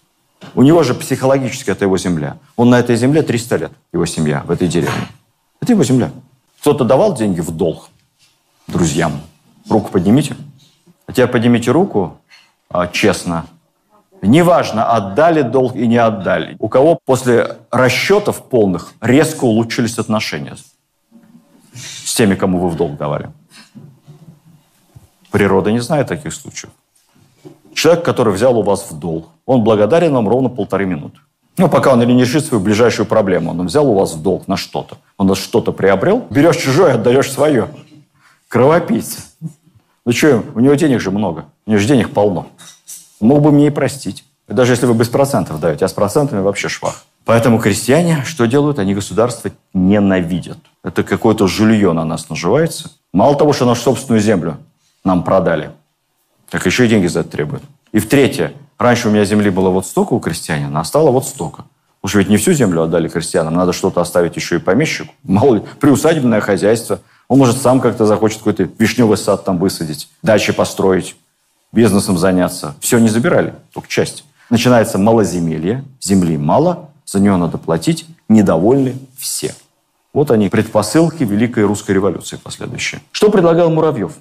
У 0.54 0.62
него 0.62 0.84
же 0.84 0.94
психологически 0.94 1.72
это 1.72 1.86
его 1.86 1.98
земля. 1.98 2.38
Он 2.56 2.70
на 2.70 2.80
этой 2.80 2.96
земле 2.96 3.24
300 3.24 3.58
лет, 3.58 3.72
его 3.92 4.06
семья 4.06 4.44
в 4.46 4.52
этой 4.52 4.68
деревне. 4.68 5.08
Это 5.62 5.72
его 5.72 5.84
земля. 5.84 6.12
Кто-то 6.62 6.84
давал 6.84 7.16
деньги 7.16 7.42
в 7.42 7.52
долг 7.52 7.90
друзьям. 8.68 9.22
Руку 9.70 9.90
поднимите. 9.92 10.36
А 11.08 11.12
теперь 11.12 11.28
поднимите 11.28 11.72
руку 11.72 12.18
а, 12.70 12.88
честно. 12.88 13.48
Неважно, 14.22 14.92
отдали 14.92 15.42
долг 15.42 15.76
и 15.76 15.88
не 15.88 15.98
отдали. 15.98 16.56
У 16.60 16.68
кого 16.68 17.00
после 17.04 17.58
расчетов 17.72 18.44
полных 18.44 18.94
резко 19.02 19.46
улучшились 19.46 19.98
отношения 19.98 20.56
с 21.76 22.14
теми, 22.16 22.36
кому 22.36 22.60
вы 22.60 22.70
в 22.70 22.76
долг 22.76 22.98
давали. 22.98 23.30
Природа 25.32 25.72
не 25.72 25.80
знает 25.80 26.08
таких 26.08 26.34
случаев. 26.34 26.72
Человек, 27.74 28.06
который 28.06 28.34
взял 28.34 28.58
у 28.58 28.64
вас 28.64 28.90
в 28.90 28.98
долг, 28.98 29.28
он 29.46 29.64
благодарен 29.64 30.14
вам 30.14 30.30
ровно 30.30 30.50
полторы 30.50 30.86
минуты. 30.86 31.20
Ну, 31.58 31.70
пока 31.70 31.94
он 31.94 32.00
не 32.00 32.22
решит 32.22 32.46
свою 32.46 32.64
ближайшую 32.64 33.06
проблему. 33.06 33.52
Он 33.52 33.66
взял 33.66 33.90
у 33.90 33.94
вас 33.94 34.14
в 34.14 34.22
долг 34.22 34.48
на 34.48 34.58
что-то. 34.58 34.98
Он 35.18 35.34
что-то 35.36 35.72
приобрел, 35.72 36.26
берешь 36.30 36.58
чужое, 36.58 36.96
отдаешь 36.96 37.32
свое. 37.32 37.70
Кровопийца. 38.48 39.20
Ну 40.06 40.12
что, 40.12 40.44
у 40.54 40.60
него 40.60 40.76
денег 40.76 41.00
же 41.00 41.12
много. 41.12 41.46
У 41.66 41.72
него 41.72 41.80
же 41.80 41.88
денег 41.88 42.12
полно. 42.12 42.48
Мог 43.20 43.42
бы 43.42 43.52
мне 43.52 43.68
и 43.68 43.72
простить. 43.72 44.26
даже 44.48 44.74
если 44.74 44.86
вы 44.86 44.94
без 44.94 45.08
процентов 45.08 45.60
даете, 45.60 45.86
а 45.86 45.88
с 45.88 45.94
процентами 45.94 46.42
вообще 46.42 46.68
швах. 46.68 47.06
Поэтому 47.26 47.60
крестьяне 47.60 48.24
что 48.24 48.46
делают? 48.46 48.80
Они 48.80 48.94
государство 48.94 49.52
ненавидят. 49.74 50.60
Это 50.84 51.04
какое-то 51.04 51.48
жилье 51.48 51.92
на 51.92 52.06
нас 52.06 52.30
наживается. 52.30 52.92
Мало 53.12 53.36
того, 53.36 53.52
что 53.52 53.66
нашу 53.66 53.82
собственную 53.82 54.22
землю 54.22 54.58
нам 55.04 55.24
продали, 55.24 55.72
так 56.50 56.66
еще 56.66 56.86
и 56.86 56.88
деньги 56.88 57.08
за 57.08 57.22
это 57.22 57.30
требуют. 57.30 57.64
И 57.92 58.00
в 58.00 58.08
третье, 58.08 58.54
раньше 58.78 59.08
у 59.08 59.12
меня 59.12 59.26
земли 59.26 59.50
было 59.50 59.70
вот 59.70 59.88
столько 59.88 60.14
у 60.14 60.20
крестьянина, 60.20 60.80
а 60.80 60.84
стало 60.84 61.10
вот 61.10 61.26
столько. 61.26 61.66
Уж 62.04 62.14
ведь 62.14 62.30
не 62.30 62.38
всю 62.38 62.54
землю 62.54 62.84
отдали 62.84 63.08
крестьянам, 63.08 63.56
надо 63.56 63.74
что-то 63.74 64.00
оставить 64.02 64.36
еще 64.36 64.58
и 64.58 64.60
помещику. 64.60 65.12
Мало 65.24 65.56
ли, 65.56 65.64
приусадебное 65.80 66.40
хозяйство. 66.40 67.00
Он, 67.28 67.40
может, 67.40 67.58
сам 67.58 67.80
как-то 67.80 68.06
захочет 68.06 68.40
какой-то 68.40 68.70
вишневый 68.78 69.18
сад 69.18 69.44
там 69.44 69.58
высадить, 69.58 70.10
дачи 70.22 70.54
построить, 70.54 71.16
бизнесом 71.72 72.20
заняться. 72.20 72.76
Все 72.80 73.00
не 73.00 73.10
забирали, 73.10 73.56
только 73.74 73.88
часть. 73.88 74.24
Начинается 74.52 75.00
малоземелье, 75.00 75.84
земли 76.00 76.38
мало, 76.38 76.92
за 77.06 77.20
нее 77.20 77.36
надо 77.38 77.58
платить, 77.58 78.06
недовольны 78.30 78.96
все. 79.18 79.56
Вот 80.14 80.32
они, 80.32 80.50
предпосылки 80.50 81.24
Великой 81.24 81.66
Русской 81.66 81.92
революции 81.92 82.38
последующие. 82.38 83.02
Что 83.12 83.30
предлагал 83.30 83.70
Муравьев? 83.70 84.14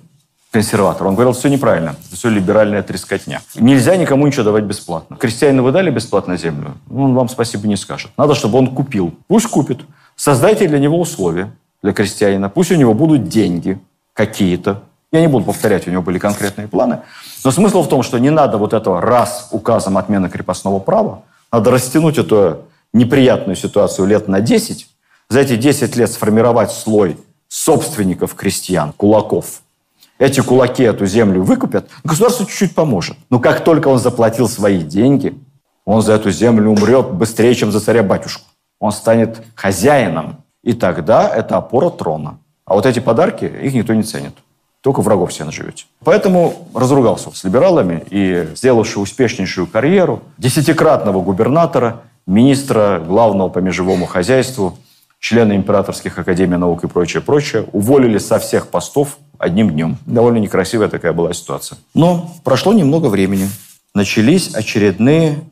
консерватор. 0.54 1.08
Он 1.08 1.14
говорил, 1.14 1.32
все 1.32 1.48
неправильно, 1.48 1.96
это 2.06 2.16
все 2.16 2.28
либеральная 2.28 2.84
трескотня. 2.84 3.42
Нельзя 3.56 3.96
никому 3.96 4.24
ничего 4.24 4.44
давать 4.44 4.62
бесплатно. 4.62 5.16
Крестьянину 5.16 5.64
вы 5.64 5.72
дали 5.72 5.90
бесплатно 5.90 6.36
землю, 6.36 6.76
он 6.88 7.12
вам 7.14 7.28
спасибо 7.28 7.66
не 7.66 7.76
скажет. 7.76 8.12
Надо, 8.16 8.36
чтобы 8.36 8.58
он 8.58 8.68
купил. 8.68 9.12
Пусть 9.26 9.48
купит. 9.48 9.80
Создайте 10.14 10.68
для 10.68 10.78
него 10.78 11.00
условия, 11.00 11.50
для 11.82 11.92
крестьянина. 11.92 12.48
Пусть 12.48 12.70
у 12.70 12.76
него 12.76 12.94
будут 12.94 13.28
деньги 13.28 13.80
какие-то. 14.12 14.82
Я 15.10 15.22
не 15.22 15.26
буду 15.26 15.44
повторять, 15.44 15.88
у 15.88 15.90
него 15.90 16.02
были 16.02 16.18
конкретные 16.20 16.68
планы. 16.68 17.00
Но 17.44 17.50
смысл 17.50 17.82
в 17.82 17.88
том, 17.88 18.04
что 18.04 18.18
не 18.18 18.30
надо 18.30 18.56
вот 18.56 18.74
этого 18.74 19.00
раз 19.00 19.48
указом 19.50 19.98
отмены 19.98 20.28
крепостного 20.28 20.78
права, 20.78 21.22
надо 21.50 21.72
растянуть 21.72 22.16
эту 22.16 22.58
неприятную 22.94 23.56
ситуацию 23.56 24.06
лет 24.06 24.26
на 24.28 24.40
10, 24.40 24.88
за 25.28 25.40
эти 25.40 25.56
10 25.56 25.94
лет 25.96 26.10
сформировать 26.10 26.72
слой 26.72 27.18
собственников 27.48 28.34
крестьян, 28.34 28.92
кулаков– 28.92 29.60
эти 30.18 30.40
кулаки 30.40 30.84
эту 30.84 31.06
землю 31.06 31.42
выкупят, 31.42 31.88
государство 32.04 32.46
чуть-чуть 32.46 32.74
поможет. 32.74 33.16
Но 33.30 33.40
как 33.40 33.64
только 33.64 33.88
он 33.88 33.98
заплатил 33.98 34.48
свои 34.48 34.78
деньги, 34.78 35.36
он 35.84 36.02
за 36.02 36.12
эту 36.12 36.30
землю 36.30 36.70
умрет 36.70 37.10
быстрее, 37.10 37.54
чем 37.54 37.72
за 37.72 37.80
царя-батюшку. 37.80 38.46
Он 38.78 38.92
станет 38.92 39.42
хозяином. 39.54 40.38
И 40.62 40.72
тогда 40.72 41.28
это 41.28 41.56
опора 41.56 41.90
трона. 41.90 42.38
А 42.64 42.74
вот 42.74 42.86
эти 42.86 43.00
подарки, 43.00 43.44
их 43.44 43.74
никто 43.74 43.92
не 43.92 44.02
ценит. 44.02 44.34
Только 44.80 45.00
врагов 45.00 45.32
себе 45.32 45.46
наживете. 45.46 45.86
Поэтому 46.04 46.68
разругался 46.74 47.30
с 47.34 47.42
либералами 47.44 48.04
и 48.10 48.48
сделавший 48.54 49.02
успешнейшую 49.02 49.66
карьеру 49.66 50.22
десятикратного 50.38 51.20
губернатора, 51.22 52.02
министра 52.26 53.00
главного 53.00 53.48
по 53.48 53.58
межевому 53.58 54.06
хозяйству, 54.06 54.78
члена 55.18 55.54
императорских 55.56 56.18
академий 56.18 56.56
наук 56.56 56.84
и 56.84 56.88
прочее, 56.88 57.22
прочее, 57.22 57.66
уволили 57.72 58.18
со 58.18 58.38
всех 58.38 58.68
постов 58.68 59.18
одним 59.38 59.70
днем. 59.70 59.98
Довольно 60.06 60.38
некрасивая 60.38 60.88
такая 60.88 61.12
была 61.12 61.32
ситуация. 61.32 61.78
Но 61.94 62.34
прошло 62.44 62.72
немного 62.72 63.06
времени. 63.06 63.48
Начались 63.94 64.54
очередные 64.54 65.42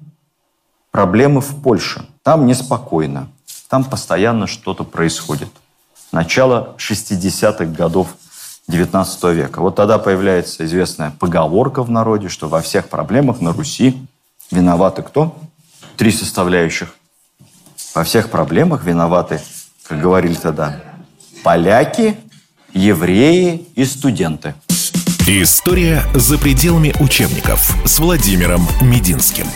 проблемы 0.90 1.40
в 1.40 1.62
Польше. 1.62 2.04
Там 2.22 2.46
неспокойно. 2.46 3.28
Там 3.68 3.84
постоянно 3.84 4.46
что-то 4.46 4.84
происходит. 4.84 5.48
Начало 6.12 6.74
60-х 6.76 7.64
годов 7.64 8.08
19 8.68 9.24
века. 9.34 9.60
Вот 9.60 9.76
тогда 9.76 9.98
появляется 9.98 10.64
известная 10.66 11.12
поговорка 11.18 11.82
в 11.82 11.90
народе, 11.90 12.28
что 12.28 12.48
во 12.48 12.60
всех 12.60 12.88
проблемах 12.88 13.40
на 13.40 13.52
Руси 13.52 14.06
виноваты 14.50 15.02
кто? 15.02 15.34
Три 16.02 16.10
составляющих. 16.10 16.96
Во 17.94 18.02
всех 18.02 18.28
проблемах 18.28 18.82
виноваты, 18.82 19.40
как 19.86 20.00
говорили 20.00 20.34
тогда, 20.34 20.80
поляки, 21.44 22.16
евреи 22.72 23.68
и 23.76 23.84
студенты. 23.84 24.56
История 25.28 26.02
за 26.12 26.38
пределами 26.38 26.92
учебников 26.98 27.76
с 27.84 28.00
Владимиром 28.00 28.66
Мединским. 28.80 29.46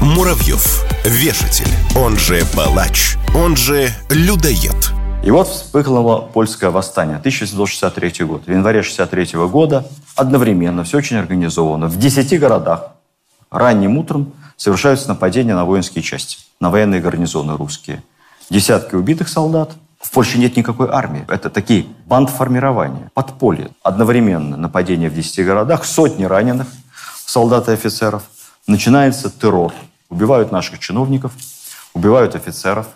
Муравьев. 0.00 0.84
Вешатель. 1.04 1.66
Он 1.96 2.16
же 2.16 2.44
палач. 2.54 3.16
Он 3.34 3.56
же 3.56 3.90
людоед. 4.08 4.92
И 5.24 5.32
вот 5.32 5.48
вспыхнуло 5.48 6.20
польское 6.20 6.70
восстание. 6.70 7.16
1763 7.16 8.24
год. 8.24 8.44
В 8.46 8.50
январе 8.52 8.84
63 8.84 9.30
года 9.48 9.84
одновременно, 10.14 10.84
все 10.84 10.98
очень 10.98 11.16
организовано. 11.16 11.88
В 11.88 11.98
10 11.98 12.38
городах 12.38 12.92
ранним 13.50 13.98
утром 13.98 14.32
совершаются 14.58 15.08
нападения 15.08 15.54
на 15.54 15.64
воинские 15.64 16.02
части, 16.02 16.36
на 16.60 16.68
военные 16.68 17.00
гарнизоны 17.00 17.56
русские. 17.56 18.02
Десятки 18.50 18.94
убитых 18.94 19.30
солдат– 19.30 19.72
в 20.00 20.10
Польше 20.10 20.38
нет 20.38 20.56
никакой 20.56 20.88
армии. 20.88 21.24
Это 21.28 21.50
такие 21.50 21.86
бандформирования, 22.06 23.10
подполье. 23.14 23.70
Одновременно 23.82 24.56
нападение 24.56 25.10
в 25.10 25.14
10 25.14 25.44
городах, 25.44 25.84
сотни 25.84 26.24
раненых 26.24 26.68
солдат 27.26 27.68
и 27.68 27.72
офицеров. 27.72 28.22
Начинается 28.66 29.30
террор. 29.30 29.74
Убивают 30.08 30.52
наших 30.52 30.78
чиновников, 30.78 31.32
убивают 31.92 32.34
офицеров, 32.34 32.86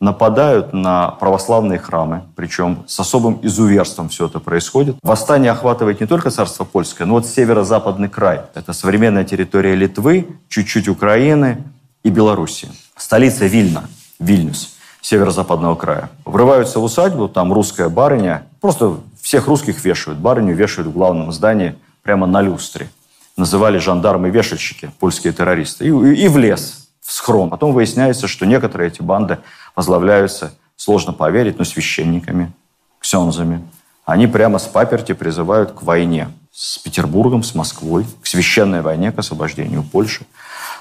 нападают 0.00 0.72
на 0.72 1.08
православные 1.12 1.78
храмы, 1.78 2.22
причем 2.36 2.84
с 2.86 3.00
особым 3.00 3.40
изуверством 3.42 4.08
все 4.08 4.26
это 4.26 4.38
происходит. 4.38 4.96
Восстание 5.02 5.50
охватывает 5.50 6.00
не 6.00 6.06
только 6.06 6.30
царство 6.30 6.64
польское, 6.64 7.06
но 7.06 7.14
вот 7.14 7.26
северо-западный 7.26 8.08
край. 8.08 8.42
Это 8.54 8.72
современная 8.72 9.24
территория 9.24 9.74
Литвы, 9.74 10.28
чуть-чуть 10.48 10.88
Украины 10.88 11.64
и 12.04 12.10
Белоруссии. 12.10 12.68
Столица 12.96 13.46
Вильна, 13.46 13.84
Вильнюс– 14.18 14.74
северо-западного 15.00 15.74
края. 15.74 16.10
Врываются 16.24 16.80
в 16.80 16.84
усадьбу, 16.84 17.28
там 17.28 17.52
русская 17.52 17.88
барыня, 17.88 18.44
просто 18.60 18.98
всех 19.20 19.46
русских 19.46 19.84
вешают. 19.84 20.18
Барыню 20.18 20.54
вешают 20.54 20.88
в 20.88 20.92
главном 20.92 21.32
здании 21.32 21.76
прямо 22.02 22.26
на 22.26 22.42
люстре. 22.42 22.88
Называли 23.36 23.78
жандармы-вешальщики, 23.78 24.90
польские 24.98 25.32
террористы. 25.32 25.86
И, 25.86 25.88
и 25.88 26.28
в 26.28 26.36
лес, 26.38 26.88
в 27.00 27.12
схрон. 27.12 27.50
Потом 27.50 27.72
выясняется, 27.72 28.26
что 28.28 28.46
некоторые 28.46 28.88
эти 28.88 29.00
банды 29.00 29.38
возглавляются, 29.78 30.54
сложно 30.74 31.12
поверить, 31.12 31.60
но 31.60 31.64
священниками, 31.64 32.52
ксензами. 32.98 33.64
Они 34.04 34.26
прямо 34.26 34.58
с 34.58 34.64
паперти 34.64 35.12
призывают 35.12 35.70
к 35.70 35.82
войне 35.82 36.30
с 36.50 36.78
Петербургом, 36.78 37.44
с 37.44 37.54
Москвой, 37.54 38.04
к 38.20 38.26
священной 38.26 38.82
войне, 38.82 39.12
к 39.12 39.18
освобождению 39.20 39.84
Польши. 39.84 40.26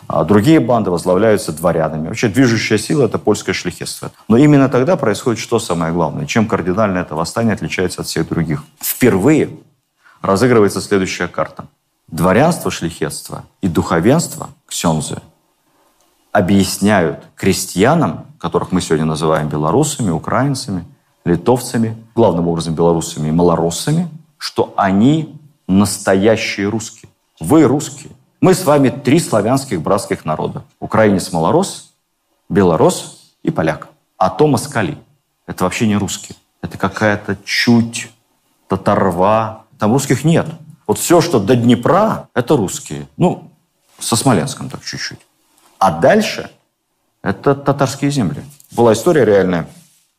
А 0.07 0.23
другие 0.23 0.59
банды 0.59 0.89
возглавляются 0.89 1.51
дворянами. 1.51 2.07
Вообще 2.07 2.27
движущая 2.27 2.79
сила– 2.79 3.05
это 3.05 3.19
польское 3.19 3.53
шляхетство. 3.53 4.11
Но 4.27 4.35
именно 4.35 4.67
тогда 4.67 4.95
происходит 4.95 5.39
что 5.39 5.59
самое 5.59 5.93
главное? 5.93 6.25
Чем 6.25 6.47
кардинально 6.47 6.97
это 6.97 7.13
восстание 7.13 7.53
отличается 7.53 8.01
от 8.01 8.07
всех 8.07 8.27
других? 8.27 8.63
Впервые 8.81 9.51
разыгрывается 10.23 10.81
следующая 10.81 11.27
карта. 11.27 11.67
Дворянство, 12.07 12.71
шляхетство 12.71 13.45
и 13.61 13.67
духовенство, 13.67 14.49
ксензы, 14.65 15.17
объясняют 16.31 17.25
крестьянам, 17.35 18.26
которых 18.39 18.71
мы 18.71 18.81
сегодня 18.81 19.05
называем 19.05 19.49
белорусами, 19.49 20.09
украинцами, 20.09 20.85
литовцами, 21.25 21.97
главным 22.15 22.47
образом 22.47 22.73
белорусами 22.73 23.29
и 23.29 23.31
малороссами, 23.31 24.09
что 24.37 24.73
они 24.77 25.35
настоящие 25.67 26.69
русские. 26.69 27.09
Вы 27.39 27.63
русские. 27.63 28.11
Мы 28.39 28.53
с 28.53 28.65
вами 28.65 28.89
три 28.89 29.19
славянских 29.19 29.81
братских 29.81 30.25
народа. 30.25 30.63
Украинец 30.79 31.31
малорос, 31.31 31.93
белорос 32.49 33.33
и 33.43 33.51
поляк. 33.51 33.89
А 34.17 34.29
то 34.29 34.47
москали. 34.47 34.97
Это 35.45 35.63
вообще 35.63 35.87
не 35.87 35.97
русские. 35.97 36.37
Это 36.61 36.77
какая-то 36.77 37.37
чуть, 37.43 38.11
татарва. 38.67 39.63
Там 39.79 39.93
русских 39.93 40.23
нет. 40.23 40.47
Вот 40.85 40.99
все, 40.99 41.21
что 41.21 41.39
до 41.39 41.55
Днепра, 41.55 42.29
это 42.33 42.55
русские. 42.55 43.07
Ну, 43.17 43.51
со 43.99 44.15
Смоленском 44.15 44.69
так 44.69 44.83
чуть-чуть. 44.83 45.19
А 45.79 45.91
дальше 45.91 46.49
это 47.29 47.55
татарские 47.55 48.11
земли. 48.11 48.43
Была 48.71 48.93
история 48.93 49.25
реальная. 49.25 49.67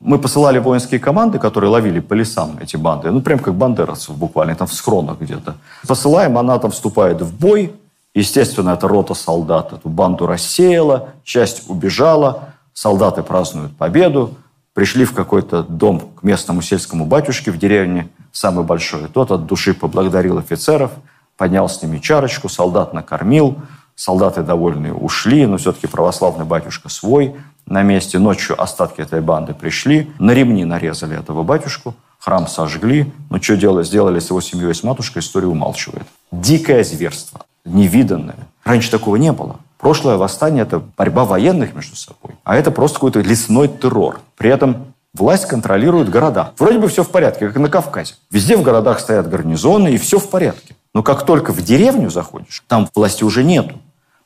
Мы 0.00 0.18
посылали 0.18 0.58
воинские 0.58 1.00
команды, 1.00 1.38
которые 1.38 1.70
ловили 1.70 2.00
по 2.00 2.14
лесам 2.14 2.58
эти 2.60 2.76
банды. 2.76 3.10
Ну, 3.10 3.20
прям 3.20 3.38
как 3.38 3.54
бандеровцев 3.54 4.16
буквально, 4.16 4.54
там 4.54 4.68
в 4.68 4.74
схронах 4.74 5.18
где-то. 5.18 5.56
Посылаем, 5.86 6.38
она 6.38 6.58
там 6.58 6.70
вступает 6.70 7.20
в 7.20 7.36
бой, 7.38 7.72
Естественно, 8.14 8.70
эта 8.70 8.88
рота 8.88 9.14
солдат 9.14 9.72
эту 9.72 9.88
банду 9.88 10.26
рассеяла, 10.26 11.10
часть 11.22 11.70
убежала, 11.70 12.54
солдаты 12.72 13.22
празднуют 13.22 13.76
победу, 13.76 14.34
пришли 14.74 15.04
в 15.04 15.12
какой-то 15.12 15.62
дом 15.62 16.00
к 16.16 16.24
местному 16.24 16.60
сельскому 16.60 17.06
батюшке 17.06 17.52
в 17.52 17.58
деревне, 17.58 18.08
самый 18.32 18.64
большой. 18.64 19.06
Тот 19.06 19.30
от 19.30 19.46
души 19.46 19.72
поблагодарил 19.72 20.38
офицеров, 20.38 20.92
поднял 21.36 21.68
с 21.68 21.80
ними 21.80 21.98
чарочку, 21.98 22.48
солдат 22.48 22.92
накормил, 22.92 23.58
солдаты 23.98 24.42
довольные 24.42 24.94
ушли, 24.94 25.44
но 25.46 25.56
все-таки 25.58 25.88
православный 25.88 26.44
батюшка 26.44 26.88
свой 26.88 27.34
на 27.66 27.82
месте. 27.82 28.18
Ночью 28.18 28.61
остатки 28.61 29.00
этой 29.00 29.20
банды 29.20 29.54
пришли, 29.54 30.11
на 30.18 30.30
ремни 30.30 30.64
нарезали 30.64 31.18
этого 31.18 31.42
батюшку, 31.42 31.94
храм 32.18 32.46
сожгли. 32.46 33.12
Ну, 33.28 33.42
что 33.42 33.56
делать, 33.56 33.88
сделали 33.88 34.20
с 34.20 34.30
его 34.30 34.40
семьей 34.40 34.72
с 34.72 34.84
матушкой, 34.84 35.20
история 35.20 35.48
умалчивает. 35.48 36.06
Дикое 36.30 36.84
зверство 36.84 37.40
невиданное. 37.64 38.48
Раньше 38.64 38.90
такого 38.90 39.16
не 39.16 39.32
было. 39.32 39.56
Прошлое 39.78 40.16
восстание– 40.16 40.62
это 40.64 40.80
борьба 40.96 41.24
военных 41.24 41.74
между 41.74 41.96
собой. 41.96 42.34
А 42.44 42.56
это 42.56 42.70
просто 42.70 42.96
какой-то 42.96 43.20
лесной 43.20 43.68
террор. 43.68 44.20
При 44.37 44.50
этом 44.50 44.94
власть 45.14 45.46
контролирует 45.46 46.08
города. 46.08 46.52
Вроде 46.58 46.78
бы 46.78 46.88
все 46.88 47.04
в 47.04 47.11
порядке, 47.11 47.46
как 47.48 47.56
на 47.56 47.68
Кавказе. 47.68 48.14
Везде 48.30 48.56
в 48.56 48.62
городах 48.62 49.00
стоят 49.00 49.28
гарнизоны, 49.28 49.92
и 49.94 49.98
все 49.98 50.18
в 50.18 50.30
порядке. 50.30 50.74
Но 50.94 51.02
как 51.02 51.24
только 51.24 51.52
в 51.52 51.62
деревню 51.62 52.11
заходишь, 52.11 52.64
там 52.66 52.88
власти 52.94 53.22
уже 53.22 53.44
нету. 53.44 53.76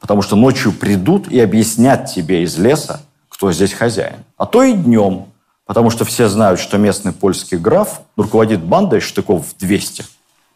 Потому 0.02 0.20
что 0.20 0.36
ночью 0.36 0.72
придут 0.72 1.28
и 1.28 1.40
объяснят 1.40 2.12
тебе 2.12 2.42
из 2.42 2.58
леса, 2.58 3.00
кто 3.30 3.50
здесь 3.52 3.72
хозяин. 3.72 4.24
А 4.36 4.44
то 4.44 4.62
и 4.62 4.74
днем. 4.74 5.26
Потому 5.64 5.88
что 5.88 6.04
все 6.04 6.28
знают, 6.28 6.60
что 6.60 6.76
местный 6.76 7.12
польский 7.12 7.56
граф 7.56 8.02
руководит 8.16 8.62
бандой 8.62 9.00
штыков 9.00 9.46
в 9.46 9.56
200 9.56 10.04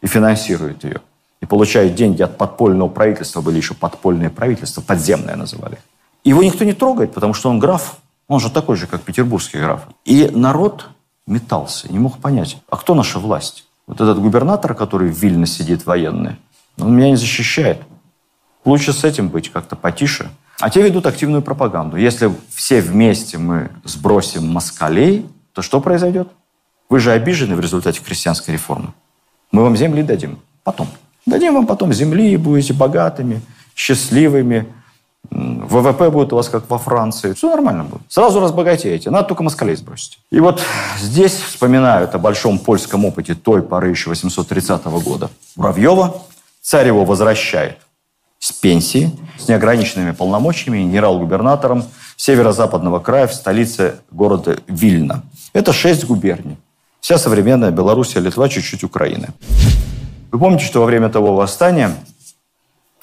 и 0.02 0.06
финансирует 0.06 0.84
ее 0.84 1.00
и 1.40 1.46
получают 1.46 1.94
деньги 1.94 2.22
от 2.22 2.36
подпольного 2.36 2.88
правительства, 2.88 3.40
были 3.40 3.56
еще 3.56 3.74
подпольные 3.74 4.30
правительства, 4.30 4.80
подземные 4.80 5.36
называли. 5.36 5.78
Его 6.24 6.42
никто 6.42 6.64
не 6.64 6.72
трогает, 6.72 7.14
потому 7.14 7.34
что 7.34 7.50
он 7.50 7.58
граф, 7.58 7.98
он 8.26 8.40
же 8.40 8.50
такой 8.50 8.76
же, 8.76 8.86
как 8.86 9.02
петербургский 9.02 9.58
граф. 9.58 9.86
И 10.04 10.28
народ 10.32 10.88
метался, 11.26 11.90
не 11.92 11.98
мог 11.98 12.18
понять, 12.18 12.56
а 12.68 12.76
кто 12.76 12.94
наша 12.94 13.18
власть? 13.18 13.64
Вот 13.86 14.00
этот 14.00 14.18
губернатор, 14.18 14.74
который 14.74 15.10
в 15.10 15.16
Вильно 15.16 15.46
сидит 15.46 15.86
военный, 15.86 16.36
он 16.78 16.96
меня 16.96 17.10
не 17.10 17.16
защищает. 17.16 17.80
Лучше 18.66 18.92
с 18.92 19.04
этим 19.04 19.28
быть 19.28 19.50
как-то 19.50 19.76
потише. 19.76 20.28
А 20.58 20.70
те 20.70 20.82
ведут 20.82 21.06
активную 21.06 21.40
пропаганду. 21.40 21.96
Если 21.96 22.32
все 22.52 22.80
вместе 22.80 23.38
мы 23.38 23.70
сбросим 23.84 24.46
москалей, 24.48 25.26
то 25.52 25.62
что 25.62 25.80
произойдет? 25.80 26.28
Вы 26.88 26.98
же 26.98 27.12
обижены 27.12 27.54
в 27.54 27.60
результате 27.60 28.00
крестьянской 28.02 28.54
реформы. 28.54 28.92
Мы 29.52 29.62
вам 29.62 29.76
земли 29.76 30.02
дадим. 30.02 30.40
Потом. 30.64 30.88
Дадим 31.26 31.54
вам 31.54 31.66
потом 31.66 31.92
земли, 31.92 32.32
и 32.32 32.36
будете 32.36 32.72
богатыми, 32.72 33.40
счастливыми. 33.76 34.66
ВВП 35.30 36.10
будет 36.10 36.32
у 36.32 36.36
вас 36.36 36.48
как 36.48 36.68
во 36.68 36.78
Франции. 36.78 37.34
Все 37.34 37.48
нормально 37.48 37.84
будет. 37.84 38.02
Сразу 38.08 38.40
разбогатеете. 38.40 39.10
Надо 39.10 39.28
только 39.28 39.44
москалей 39.44 39.76
сбросить. 39.76 40.18
И 40.32 40.40
вот 40.40 40.60
здесь 40.98 41.34
вспоминают 41.34 42.16
о 42.16 42.18
большом 42.18 42.58
польском 42.58 43.04
опыте 43.04 43.36
той 43.36 43.62
поры 43.62 43.90
еще 43.90 44.10
830 44.10 44.84
года. 45.04 45.30
Муравьева. 45.54 46.22
Царь 46.62 46.88
его 46.88 47.04
возвращает 47.04 47.78
с 48.46 48.52
пенсии, 48.52 49.10
с 49.38 49.48
неограниченными 49.48 50.12
полномочиями 50.12 50.78
генерал-губернатором 50.78 51.84
северо-западного 52.14 53.00
края 53.00 53.26
в 53.26 53.34
столице 53.34 53.96
города 54.12 54.58
Вильна. 54.68 55.24
Это 55.52 55.72
шесть 55.72 56.04
губерний. 56.04 56.56
Вся 57.00 57.18
современная 57.18 57.72
Белоруссия, 57.72 58.20
Литва, 58.20 58.48
чуть-чуть 58.48 58.84
Украины. 58.84 59.30
Вы 60.30 60.38
помните, 60.38 60.64
что 60.64 60.78
во 60.78 60.86
время 60.86 61.08
того 61.08 61.34
восстания 61.34 61.96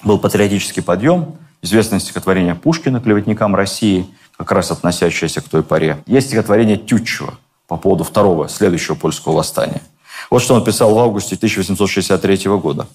был 0.01 0.17
патриотический 0.17 0.81
подъем, 0.81 1.35
известное 1.61 1.99
стихотворение 1.99 2.55
Пушкина 2.55 3.01
«Клеветникам 3.01 3.53
России», 3.53 4.07
как 4.37 4.49
раз 4.53 4.71
относящееся 4.71 5.41
к 5.41 5.49
той 5.49 5.61
поре. 5.61 6.01
Есть 6.05 6.27
стихотворение 6.27 6.77
Тютчева 6.77 7.33
по 7.67 7.75
поводу 7.75 8.05
второго, 8.05 8.47
следующего 8.47 8.95
польского 8.95 9.33
восстания. 9.33 9.81
Вот 10.29 10.41
что 10.41 10.55
он 10.55 10.63
писал 10.63 10.95
в 10.95 10.99
августе 10.99 11.35
1863 11.35 12.47
года. 12.57 12.87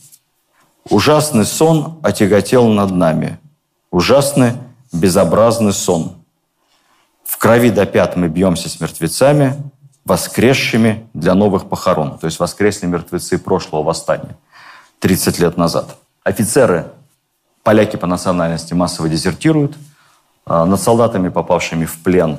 «Ужасный 0.89 1.45
сон 1.45 1.99
отяготел 2.03 2.69
над 2.69 2.91
нами, 2.91 3.39
ужасный 3.91 4.53
безобразный 4.93 5.73
сон. 5.73 6.17
В 7.25 7.37
крови 7.37 7.71
до 7.71 7.87
пят 7.87 8.17
мы 8.17 8.29
бьемся 8.29 8.69
с 8.69 8.81
мертвецами, 8.81 9.55
воскресшими 10.05 11.07
для 11.13 11.35
новых 11.35 11.69
похорон. 11.69 12.19
То 12.19 12.27
есть 12.27 12.39
воскресли 12.39 12.87
мертвецы 12.87 13.39
прошлого 13.39 13.83
восстания 13.83 14.37
30 15.01 15.39
лет 15.39 15.57
назад. 15.59 15.97
Офицеры, 16.25 16.91
поляки 17.63 17.97
по 17.97 18.07
национальности, 18.07 18.73
массово 18.73 19.09
дезертируют. 19.09 19.77
А, 20.47 20.65
над 20.65 20.81
солдатами, 20.81 21.29
попавшими 21.29 21.85
в 21.85 22.03
плен, 22.03 22.39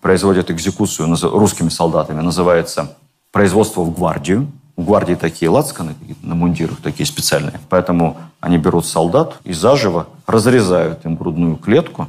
производят 0.00 0.50
экзекуцию 0.50 1.14
русскими 1.30 1.68
солдатами. 1.68 2.22
Называется 2.22 2.96
производство 3.30 3.82
в 3.82 3.94
гвардию. 3.94 4.50
Гвардии 4.76 5.14
такие 5.14 5.50
лацканы 5.50 5.94
на 6.22 6.34
мундирах, 6.34 6.80
такие 6.80 7.06
специальные. 7.06 7.60
Поэтому 7.68 8.16
они 8.40 8.58
берут 8.58 8.86
солдат 8.86 9.38
и 9.44 9.52
заживо 9.52 10.06
разрезают 10.26 11.04
им 11.04 11.16
грудную 11.16 11.56
клетку 11.56 12.08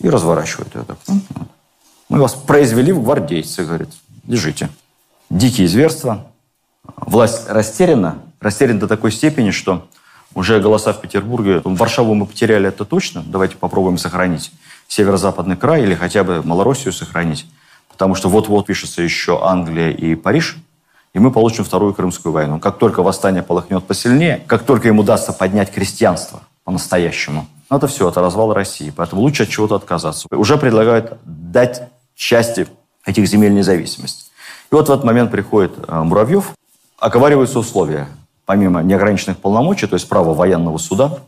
и 0.00 0.08
разворачивают 0.08 0.74
ее 0.74 0.82
так. 0.82 0.98
Мы 2.08 2.20
вас 2.20 2.34
произвели 2.34 2.92
в 2.92 3.02
гвардейцы, 3.02 3.64
говорит. 3.64 3.88
Лежите. 4.26 4.68
Дикие 5.30 5.66
зверства. 5.66 6.26
Власть 6.96 7.48
растеряна. 7.48 8.18
Растеряна 8.40 8.80
до 8.80 8.88
такой 8.88 9.10
степени, 9.10 9.50
что 9.50 9.86
уже 10.34 10.60
голоса 10.60 10.92
в 10.92 11.00
Петербурге. 11.00 11.60
Варшаву 11.64 12.14
мы 12.14 12.26
потеряли, 12.26 12.68
это 12.68 12.84
точно. 12.84 13.24
Давайте 13.26 13.56
попробуем 13.56 13.98
сохранить 13.98 14.52
северо-западный 14.88 15.56
край 15.56 15.82
или 15.82 15.94
хотя 15.94 16.22
бы 16.22 16.42
Малороссию 16.42 16.92
сохранить. 16.92 17.46
Потому 17.88 18.14
что 18.14 18.28
вот-вот 18.28 18.66
пишется 18.66 19.02
еще 19.02 19.42
Англия 19.42 19.90
и 19.90 20.14
Париж, 20.14 20.58
и 21.14 21.18
мы 21.18 21.30
получим 21.30 21.64
Вторую 21.64 21.94
Крымскую 21.94 22.32
войну. 22.32 22.58
Как 22.58 22.78
только 22.78 23.02
восстание 23.02 23.42
полыхнет 23.42 23.84
посильнее, 23.84 24.44
как 24.46 24.64
только 24.64 24.88
им 24.88 24.98
удастся 24.98 25.32
поднять 25.32 25.72
крестьянство 25.72 26.40
по-настоящему, 26.64 27.46
это 27.70 27.86
все, 27.86 28.08
это 28.08 28.20
развал 28.20 28.52
России. 28.52 28.92
Поэтому 28.94 29.22
лучше 29.22 29.44
от 29.44 29.48
чего-то 29.48 29.76
отказаться. 29.76 30.28
Уже 30.30 30.56
предлагают 30.56 31.18
дать 31.24 31.88
части 32.14 32.66
этих 33.04 33.26
земель 33.26 33.54
независимости. 33.54 34.26
И 34.70 34.74
вот 34.74 34.88
в 34.88 34.92
этот 34.92 35.04
момент 35.04 35.30
приходит 35.30 35.72
э, 35.86 36.02
Муравьев, 36.02 36.52
оговариваются 36.98 37.58
условия. 37.58 38.08
Помимо 38.44 38.82
неограниченных 38.82 39.38
полномочий, 39.38 39.86
то 39.86 39.94
есть 39.94 40.08
права 40.08 40.34
военного 40.34 40.78
суда, 40.78 41.18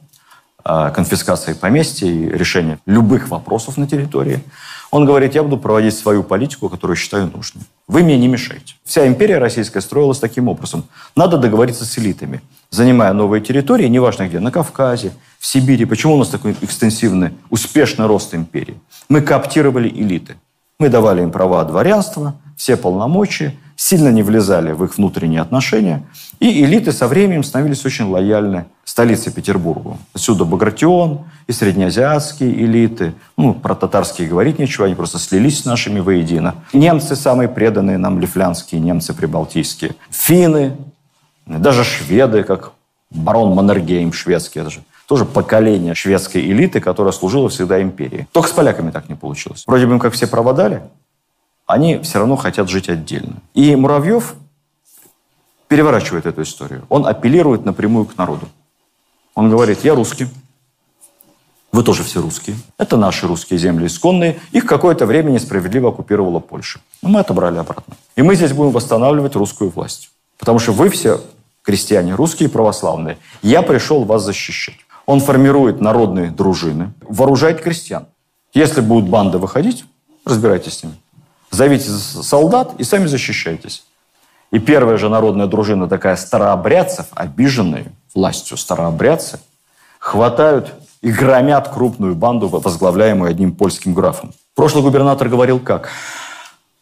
э, 0.64 0.90
конфискации 0.94 1.54
поместья 1.54 2.06
и 2.06 2.28
решения 2.28 2.78
любых 2.86 3.28
вопросов 3.28 3.76
на 3.76 3.86
территории, 3.86 4.42
он 4.90 5.04
говорит, 5.04 5.34
я 5.34 5.42
буду 5.42 5.58
проводить 5.58 5.96
свою 5.96 6.22
политику, 6.22 6.68
которую 6.68 6.96
считаю 6.96 7.30
нужной. 7.34 7.64
Вы 7.88 8.02
мне 8.02 8.18
не 8.18 8.28
мешаете. 8.28 8.74
Вся 8.84 9.08
империя 9.08 9.38
российская 9.38 9.80
строилась 9.80 10.18
таким 10.18 10.48
образом. 10.48 10.84
Надо 11.16 11.38
договориться 11.38 11.86
с 11.86 11.98
элитами, 11.98 12.42
занимая 12.70 13.14
новые 13.14 13.40
территории, 13.40 13.86
неважно 13.86 14.28
где, 14.28 14.40
на 14.40 14.50
Кавказе, 14.50 15.12
в 15.38 15.46
Сибири. 15.46 15.86
Почему 15.86 16.14
у 16.14 16.18
нас 16.18 16.28
такой 16.28 16.54
экстенсивный, 16.60 17.30
успешный 17.48 18.06
рост 18.06 18.34
империи? 18.34 18.78
Мы 19.08 19.22
кооптировали 19.22 19.88
элиты. 19.88 20.36
Мы 20.78 20.90
давали 20.90 21.22
им 21.22 21.32
права 21.32 21.64
дворянства, 21.64 22.34
все 22.56 22.76
полномочия, 22.76 23.54
сильно 23.78 24.08
не 24.08 24.24
влезали 24.24 24.72
в 24.72 24.84
их 24.84 24.98
внутренние 24.98 25.40
отношения, 25.40 26.02
и 26.40 26.64
элиты 26.64 26.90
со 26.90 27.06
временем 27.06 27.44
становились 27.44 27.86
очень 27.86 28.06
лояльны 28.06 28.66
столице 28.84 29.30
Петербургу. 29.30 29.98
Отсюда 30.12 30.44
Багратион 30.44 31.20
и 31.46 31.52
среднеазиатские 31.52 32.52
элиты. 32.64 33.14
Ну, 33.36 33.54
про 33.54 33.76
татарские 33.76 34.26
говорить 34.26 34.58
нечего, 34.58 34.86
они 34.86 34.96
просто 34.96 35.20
слились 35.20 35.60
с 35.60 35.64
нашими 35.64 36.00
воедино. 36.00 36.56
Немцы 36.72 37.14
самые 37.14 37.48
преданные 37.48 37.98
нам, 37.98 38.18
лифлянские 38.18 38.80
немцы 38.80 39.14
прибалтийские. 39.14 39.94
Финны, 40.10 40.76
даже 41.46 41.84
шведы, 41.84 42.42
как 42.42 42.72
барон 43.10 43.54
Маннергейм 43.54 44.12
шведский, 44.12 44.58
это 44.58 44.70
же 44.70 44.80
тоже 45.06 45.24
поколение 45.24 45.94
шведской 45.94 46.42
элиты, 46.42 46.80
которая 46.80 47.12
служила 47.12 47.48
всегда 47.48 47.80
империи. 47.80 48.26
Только 48.32 48.48
с 48.48 48.52
поляками 48.52 48.90
так 48.90 49.08
не 49.08 49.14
получилось. 49.14 49.62
Вроде 49.68 49.86
бы 49.86 49.92
им 49.92 50.00
как 50.00 50.12
все 50.14 50.26
права 50.26 50.52
дали, 50.52 50.82
они 51.68 51.98
все 51.98 52.18
равно 52.18 52.34
хотят 52.36 52.68
жить 52.68 52.88
отдельно. 52.88 53.36
И 53.52 53.76
Муравьев 53.76 54.34
переворачивает 55.68 56.24
эту 56.24 56.42
историю. 56.42 56.84
Он 56.88 57.06
апеллирует 57.06 57.66
напрямую 57.66 58.06
к 58.06 58.16
народу. 58.16 58.48
Он 59.34 59.50
говорит, 59.50 59.84
я 59.84 59.94
русский, 59.94 60.26
вы 61.70 61.82
тоже 61.84 62.04
все 62.04 62.22
русские. 62.22 62.56
Это 62.78 62.96
наши 62.96 63.26
русские 63.26 63.58
земли 63.58 63.86
исконные. 63.86 64.40
Их 64.50 64.64
какое-то 64.64 65.04
время 65.04 65.30
несправедливо 65.30 65.90
оккупировала 65.90 66.40
Польша. 66.40 66.80
Но 67.02 67.10
мы 67.10 67.20
отобрали 67.20 67.58
обратно. 67.58 67.94
И 68.16 68.22
мы 68.22 68.34
здесь 68.34 68.52
будем 68.52 68.72
восстанавливать 68.72 69.36
русскую 69.36 69.68
власть. 69.70 70.10
Потому 70.38 70.58
что 70.58 70.72
вы 70.72 70.88
все 70.88 71.20
крестьяне, 71.62 72.14
русские 72.14 72.48
православные. 72.48 73.18
Я 73.42 73.60
пришел 73.60 74.04
вас 74.04 74.24
защищать. 74.24 74.78
Он 75.04 75.20
формирует 75.20 75.82
народные 75.82 76.30
дружины, 76.30 76.94
вооружает 77.02 77.60
крестьян. 77.60 78.06
Если 78.54 78.80
будут 78.80 79.10
банды 79.10 79.36
выходить, 79.36 79.84
разбирайтесь 80.24 80.78
с 80.78 80.82
ними. 80.82 80.94
Зовите 81.50 81.88
солдат 81.90 82.74
и 82.78 82.84
сами 82.84 83.06
защищайтесь. 83.06 83.84
И 84.50 84.58
первая 84.58 84.96
же 84.96 85.08
народная 85.08 85.46
дружина, 85.46 85.88
такая 85.88 86.16
старообрядцев, 86.16 87.06
обиженные 87.14 87.92
властью 88.14 88.56
старообрядцы, 88.56 89.40
хватают 89.98 90.74
и 91.02 91.10
громят 91.10 91.68
крупную 91.68 92.14
банду, 92.14 92.48
возглавляемую 92.48 93.30
одним 93.30 93.52
польским 93.52 93.94
графом. 93.94 94.32
Прошлый 94.54 94.82
губернатор 94.82 95.28
говорил 95.28 95.60
как? 95.60 95.90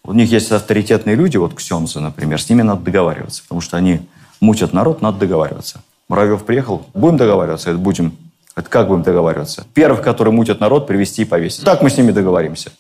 У 0.05 0.12
них 0.12 0.31
есть 0.31 0.52
авторитетные 0.52 1.16
люди, 1.16 1.37
вот 1.37 1.55
ксензы, 1.55 1.98
например, 1.98 2.40
с 2.40 2.48
ними 2.48 2.62
надо 2.62 2.83
договариваться, 2.83 3.42
потому 3.42 3.61
что 3.61 3.76
они 3.76 4.07
мутят 4.40 4.72
народ, 4.72 5.02
надо 5.02 5.18
договариваться. 5.18 5.83
Муравьев 6.09 6.44
приехал, 6.44 6.87
будем 6.94 7.16
договариваться, 7.16 7.70
это 7.70 7.79
будем. 7.79 8.16
Это 8.55 8.70
как 8.70 8.88
будем 8.88 9.02
договариваться? 9.02 9.66
Первых, 9.74 10.00
которые 10.00 10.33
мутят 10.33 10.61
народ, 10.61 10.87
привести 10.87 11.22
и 11.22 11.24
повесить. 11.24 11.64
Так 11.64 11.83
мы 11.83 11.90
с 11.90 11.96
ними 11.98 12.12
договоримся. 12.12 12.70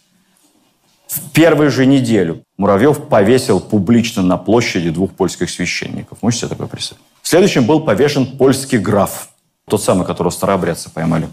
В 1.06 1.30
первую 1.30 1.70
же 1.70 1.86
неделю 1.86 2.42
Муравьев 2.58 3.08
повесил 3.08 3.60
публично 3.60 4.22
на 4.22 4.36
площади 4.36 4.90
двух 4.90 5.12
польских 5.12 5.50
священников. 5.50 6.18
Можете 6.20 6.42
себе 6.42 6.50
такое 6.50 6.66
представить? 6.66 7.02
Следующим 7.22 7.64
был 7.64 7.80
повешен 7.80 8.36
польский 8.36 8.78
граф. 8.78 9.28
Тот 9.68 9.82
самый, 9.82 10.06
которого 10.06 10.30
старообрядцы 10.30 10.90
поймали. 10.90 11.28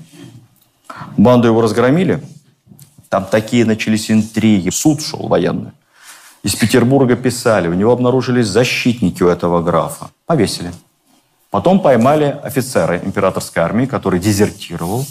Банду 1.18 1.48
его 1.48 1.62
разгромили. 1.62 2.24
Там 3.10 3.26
такие 3.26 3.66
начались 3.66 4.10
интриги. 4.10 4.70
Суд 4.70 5.02
шел 5.02 5.28
военный. 5.28 5.72
Из 6.44 6.56
Петербурга 6.56 7.16
писали. 7.16 7.68
У 7.68 7.74
него 7.74 7.92
обнаружились 7.92 8.48
защитники 8.48 9.24
у 9.24 9.28
этого 9.28 9.62
графа. 9.62 10.10
Повесили. 10.26 10.72
Потом 11.50 11.80
поймали 11.80 12.40
офицера 12.44 12.98
императорской 12.98 13.62
армии, 13.62 13.86
который 13.86 14.20
дезертировал. 14.20 15.06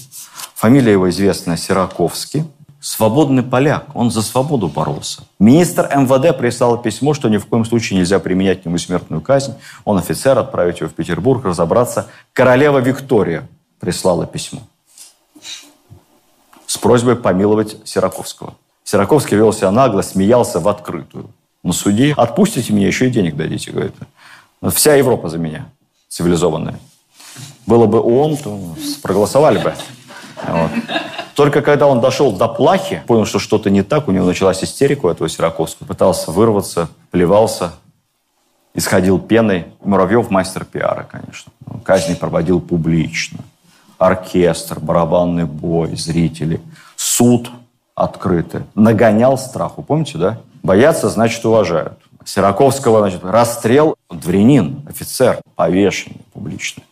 Фамилия 0.55 0.93
его 0.93 1.09
известная 1.11 1.57
Сираковский. 1.57 2.45
Свободный 2.83 3.45
поляк, 3.45 3.95
он 3.95 4.11
за 4.11 4.23
свободу 4.23 4.67
боролся. 4.67 5.23
Министр 5.39 5.89
МВД 5.95 6.37
прислал 6.37 6.83
письмо, 6.83 7.15
что 7.15 7.29
ни 7.29 7.37
в 7.37 7.47
коем 7.47 7.65
случае 7.65 8.01
нельзя 8.01 8.19
применять 8.19 8.65
к 8.65 8.79
смертную 8.79 9.23
казнь. 9.23 9.55
Он 9.85 9.99
офицер, 9.99 10.37
отправить 10.37 10.81
его 10.81 10.91
в 10.91 10.93
Петербург, 10.93 11.45
разобраться. 11.45 12.09
Королева 12.33 12.79
Виктория 12.79 13.49
прислала 13.79 14.27
письмо 14.27 14.63
с 16.73 16.79
просьбой 16.79 17.17
помиловать 17.17 17.77
Сираковского. 17.85 18.55
Сираковский 18.83 19.37
вел 19.37 19.53
себя 19.53 19.71
нагло, 19.71 20.01
смеялся 20.01 20.59
в 20.59 20.67
открытую. 20.69 21.29
На 21.63 21.75
суде 21.75 22.15
отпустите 22.17 22.73
меня, 22.73 22.87
еще 22.87 23.09
и 23.09 23.11
денег 23.11 23.37
дадите, 23.37 23.71
говорит. 23.71 23.95
Вся 24.73 24.95
Европа 24.95 25.29
за 25.29 25.37
меня, 25.37 25.69
цивилизованная. 26.09 26.81
Было 27.67 27.87
бы 27.87 28.01
ООН, 28.01 28.37
то 28.39 28.75
проголосовали 29.03 29.63
бы. 29.63 29.75
Вот. 30.49 30.71
Только 31.35 31.63
когда 31.63 31.87
он 31.87 32.01
дошел 32.01 32.33
до 32.33 32.49
плахи, 32.49 33.03
понял, 33.07 33.25
что 33.25 33.39
что-то 33.39 33.71
не 33.71 33.83
так, 33.83 34.09
у 34.09 34.13
него 34.13 34.27
началась 34.27 34.63
истерика 34.63 35.07
у 35.07 35.09
этого 35.09 35.29
Сираковского. 35.29 35.87
Пытался 35.87 36.31
вырваться, 36.31 36.89
плевался, 37.11 37.73
исходил 38.75 39.19
пеной. 39.19 39.67
Муравьев 39.83 40.31
мастер 40.31 40.65
пиара, 40.65 41.07
конечно. 41.11 41.53
Казни 41.85 42.15
проводил 42.15 42.61
публично. 42.61 43.41
Оркестр, 43.99 44.81
барабанный 44.81 45.45
бой, 45.45 45.97
зрители. 45.97 46.61
Суд 46.97 47.51
открытый. 47.95 48.63
Нагонял 48.75 49.39
страху. 49.39 49.83
Помните, 49.83 50.19
да? 50.19 50.41
Боятся, 50.63 51.09
значит, 51.09 51.45
уважают. 51.45 51.99
Сираковского, 52.25 53.01
значит, 53.01 53.25
расстрел, 53.25 53.97
дворянин, 54.11 54.83
офицер, 54.89 55.41
повешение 55.57 56.21
публичное. 56.33 56.85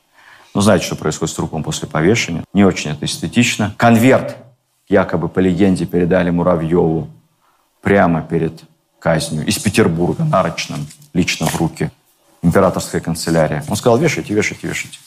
Ну, 0.54 0.60
знаете, 0.60 0.86
что 0.86 0.96
происходит 0.96 1.32
с 1.32 1.36
трупом 1.36 1.62
после 1.62 1.88
повешения? 1.88 2.44
Не 2.52 2.64
очень 2.64 2.90
это 2.90 3.04
эстетично. 3.04 3.74
Конверт, 3.76 4.36
якобы 4.88 5.28
по 5.28 5.38
легенде, 5.38 5.86
передали 5.86 6.30
Муравьеву 6.30 7.08
прямо 7.82 8.22
перед 8.22 8.64
казнью 8.98 9.46
из 9.46 9.58
Петербурга, 9.58 10.24
нарочным, 10.24 10.86
лично 11.14 11.46
в 11.46 11.56
руки. 11.56 11.90
Императорская 12.42 13.00
канцелярия. 13.00 13.64
Он 13.68 13.76
сказал, 13.76 13.98
вешайте, 13.98 14.34
вешайте, 14.34 14.66
вешайте. 14.66 14.98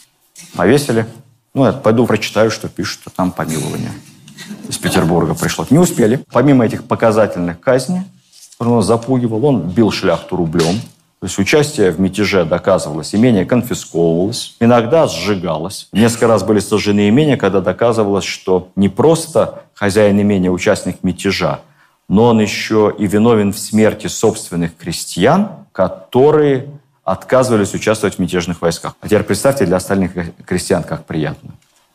Повесили. 0.55 1.05
Ну, 1.53 1.65
я 1.65 1.73
пойду 1.73 2.05
прочитаю, 2.05 2.49
что 2.49 2.69
пишут, 2.69 3.01
что 3.01 3.09
там 3.09 3.31
помилование. 3.31 3.91
Из 4.67 4.77
Петербурга 4.77 5.33
пришло. 5.33 5.65
Не 5.69 5.79
успели. 5.79 6.23
Помимо 6.31 6.65
этих 6.65 6.85
показательных 6.85 7.59
казней, 7.59 8.01
он 8.59 8.81
запугивал, 8.81 9.45
он 9.45 9.61
бил 9.69 9.91
шляхту 9.91 10.35
рублем, 10.35 10.79
то 11.23 11.27
есть 11.27 11.39
участие 11.39 11.91
в 11.91 12.01
мятеже 12.01 12.43
доказывалось, 12.43 13.15
имение 13.15 13.45
конфисковывалось, 13.45 14.57
иногда 14.59 15.07
сжигалось. 15.07 15.87
Несколько 15.93 16.27
раз 16.27 16.43
были 16.43 16.59
сожжены 16.59 17.07
имения, 17.07 17.37
когда 17.37 17.61
доказывалось, 17.61 18.25
что 18.25 18.67
не 18.75 18.89
просто 18.89 19.63
хозяин 19.73 20.19
имения 20.19 20.51
участник 20.51 20.97
мятежа, 21.01 21.61
но 22.09 22.25
он 22.25 22.41
еще 22.41 22.93
и 22.99 23.07
виновен 23.07 23.53
в 23.53 23.57
смерти 23.57 24.07
собственных 24.07 24.75
крестьян, 24.75 25.47
которые 25.71 26.67
отказывались 27.05 27.73
участвовать 27.73 28.15
в 28.15 28.19
мятежных 28.19 28.61
войсках. 28.61 28.93
А 28.99 29.07
теперь 29.07 29.23
представьте 29.23 29.65
для 29.65 29.77
остальных 29.77 30.11
крестьян, 30.45 30.83
как 30.83 31.05
приятно. 31.05 31.51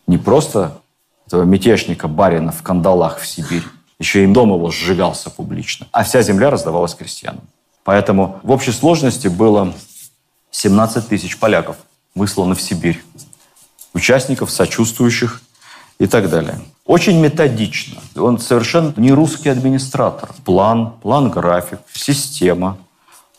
Не 0.06 0.16
просто 0.16 0.78
этого 1.26 1.42
мятежника 1.42 2.08
барина 2.08 2.50
в 2.50 2.62
кандалах 2.62 3.18
в 3.18 3.26
Сибирь, 3.26 3.64
еще 3.98 4.24
и 4.24 4.26
дом 4.26 4.54
его 4.54 4.70
сжигался 4.70 5.28
публично, 5.28 5.86
а 5.92 6.02
вся 6.02 6.22
земля 6.22 6.48
раздавалась 6.48 6.94
крестьянам. 6.94 7.42
Поэтому 7.84 8.40
в 8.42 8.50
общей 8.50 8.72
сложности 8.72 9.28
было 9.28 9.72
17 10.50 11.08
тысяч 11.08 11.38
поляков 11.38 11.76
высланы 12.14 12.54
в 12.54 12.60
Сибирь. 12.60 13.02
Участников, 13.94 14.50
сочувствующих 14.50 15.40
и 15.98 16.06
так 16.06 16.28
далее. 16.28 16.60
Очень 16.84 17.20
методично. 17.20 18.00
Он 18.16 18.38
совершенно 18.38 18.92
не 18.96 19.12
русский 19.12 19.48
администратор. 19.48 20.30
План, 20.44 20.92
план-график, 21.02 21.80
система. 21.92 22.78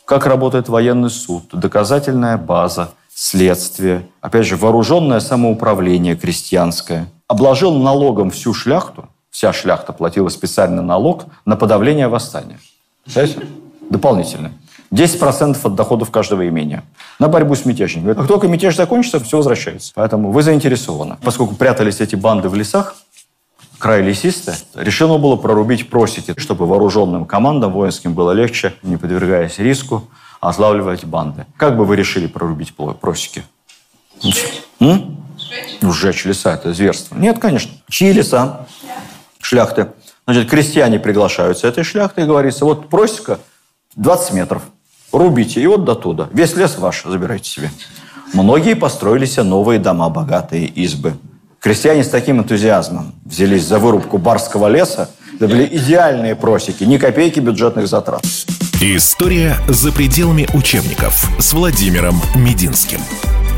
Как 0.04 0.26
работает 0.26 0.68
военный 0.68 1.10
суд, 1.10 1.44
доказательная 1.52 2.36
база, 2.36 2.92
следствие. 3.14 4.06
Опять 4.20 4.46
же, 4.46 4.56
вооруженное 4.56 5.20
самоуправление 5.20 6.16
крестьянское. 6.16 7.08
Обложил 7.28 7.74
налогом 7.74 8.30
всю 8.30 8.54
шляхту. 8.54 9.08
Вся 9.30 9.52
шляхта 9.52 9.92
платила 9.92 10.28
специальный 10.28 10.82
налог 10.82 11.26
на 11.44 11.56
подавление 11.56 12.08
восстания. 12.08 12.58
Представляете? 13.04 13.46
Дополнительно. 13.90 14.52
10% 14.92 15.58
от 15.62 15.74
доходов 15.74 16.10
каждого 16.10 16.48
имения 16.48 16.82
на 17.18 17.28
борьбу 17.28 17.54
с 17.54 17.64
мятежниками. 17.64 18.14
Как 18.14 18.26
только 18.26 18.48
мятеж 18.48 18.74
закончится, 18.76 19.20
все 19.20 19.36
возвращается. 19.36 19.92
Поэтому 19.94 20.32
вы 20.32 20.42
заинтересованы. 20.42 21.16
Поскольку 21.22 21.54
прятались 21.54 22.00
эти 22.00 22.16
банды 22.16 22.48
в 22.48 22.54
лесах, 22.56 22.96
край 23.78 24.02
лесистый, 24.02 24.54
решено 24.74 25.18
было 25.18 25.36
прорубить 25.36 25.90
просеки, 25.90 26.34
чтобы 26.38 26.66
вооруженным 26.66 27.24
командам 27.24 27.72
воинским 27.72 28.14
было 28.14 28.32
легче, 28.32 28.74
не 28.82 28.96
подвергаясь 28.96 29.58
риску, 29.58 30.08
отлавливать 30.40 31.04
банды. 31.04 31.46
Как 31.56 31.76
бы 31.76 31.84
вы 31.84 31.94
решили 31.94 32.26
прорубить 32.26 32.74
просеки? 32.74 33.44
Сжечь. 34.20 34.62
М? 34.80 35.24
Сжечь. 35.38 35.78
Ну, 35.82 35.92
сжечь 35.92 36.24
леса– 36.24 36.54
это 36.54 36.74
зверство. 36.74 37.14
Нет, 37.14 37.38
конечно. 37.38 37.70
Чьи 37.88 38.12
леса? 38.12 38.66
Шляхты. 39.40 39.92
Значит, 40.26 40.50
крестьяне 40.50 40.98
приглашаются 40.98 41.68
этой 41.68 41.84
шляхты 41.84 42.22
и 42.22 42.24
говорится, 42.24 42.64
вот 42.64 42.88
просека– 42.88 43.38
20 43.96 44.32
метров. 44.34 44.62
Рубите, 45.12 45.60
и 45.60 45.66
вот 45.66 45.84
до 45.84 45.94
туда. 45.94 46.28
Весь 46.32 46.54
лес 46.54 46.78
ваш, 46.78 47.02
забирайте 47.04 47.50
себе. 47.50 47.70
Многие 48.32 48.74
построили 48.74 49.26
себе 49.26 49.42
новые 49.42 49.80
дома, 49.80 50.08
богатые 50.08 50.66
избы. 50.66 51.14
Крестьяне 51.58 52.04
с 52.04 52.08
таким 52.08 52.38
энтузиазмом 52.38 53.14
взялись 53.24 53.64
за 53.66 53.78
вырубку 53.78 54.18
барского 54.18 54.68
леса. 54.68 55.10
Это 55.34 55.48
были 55.48 55.68
идеальные 55.70 56.36
просеки, 56.36 56.84
ни 56.84 56.96
копейки 56.96 57.40
бюджетных 57.40 57.88
затрат. 57.88 58.22
История 58.80 59.56
за 59.68 59.92
пределами 59.92 60.48
учебников 60.54 61.28
с 61.38 61.52
Владимиром 61.52 62.20
Мединским. 62.34 63.00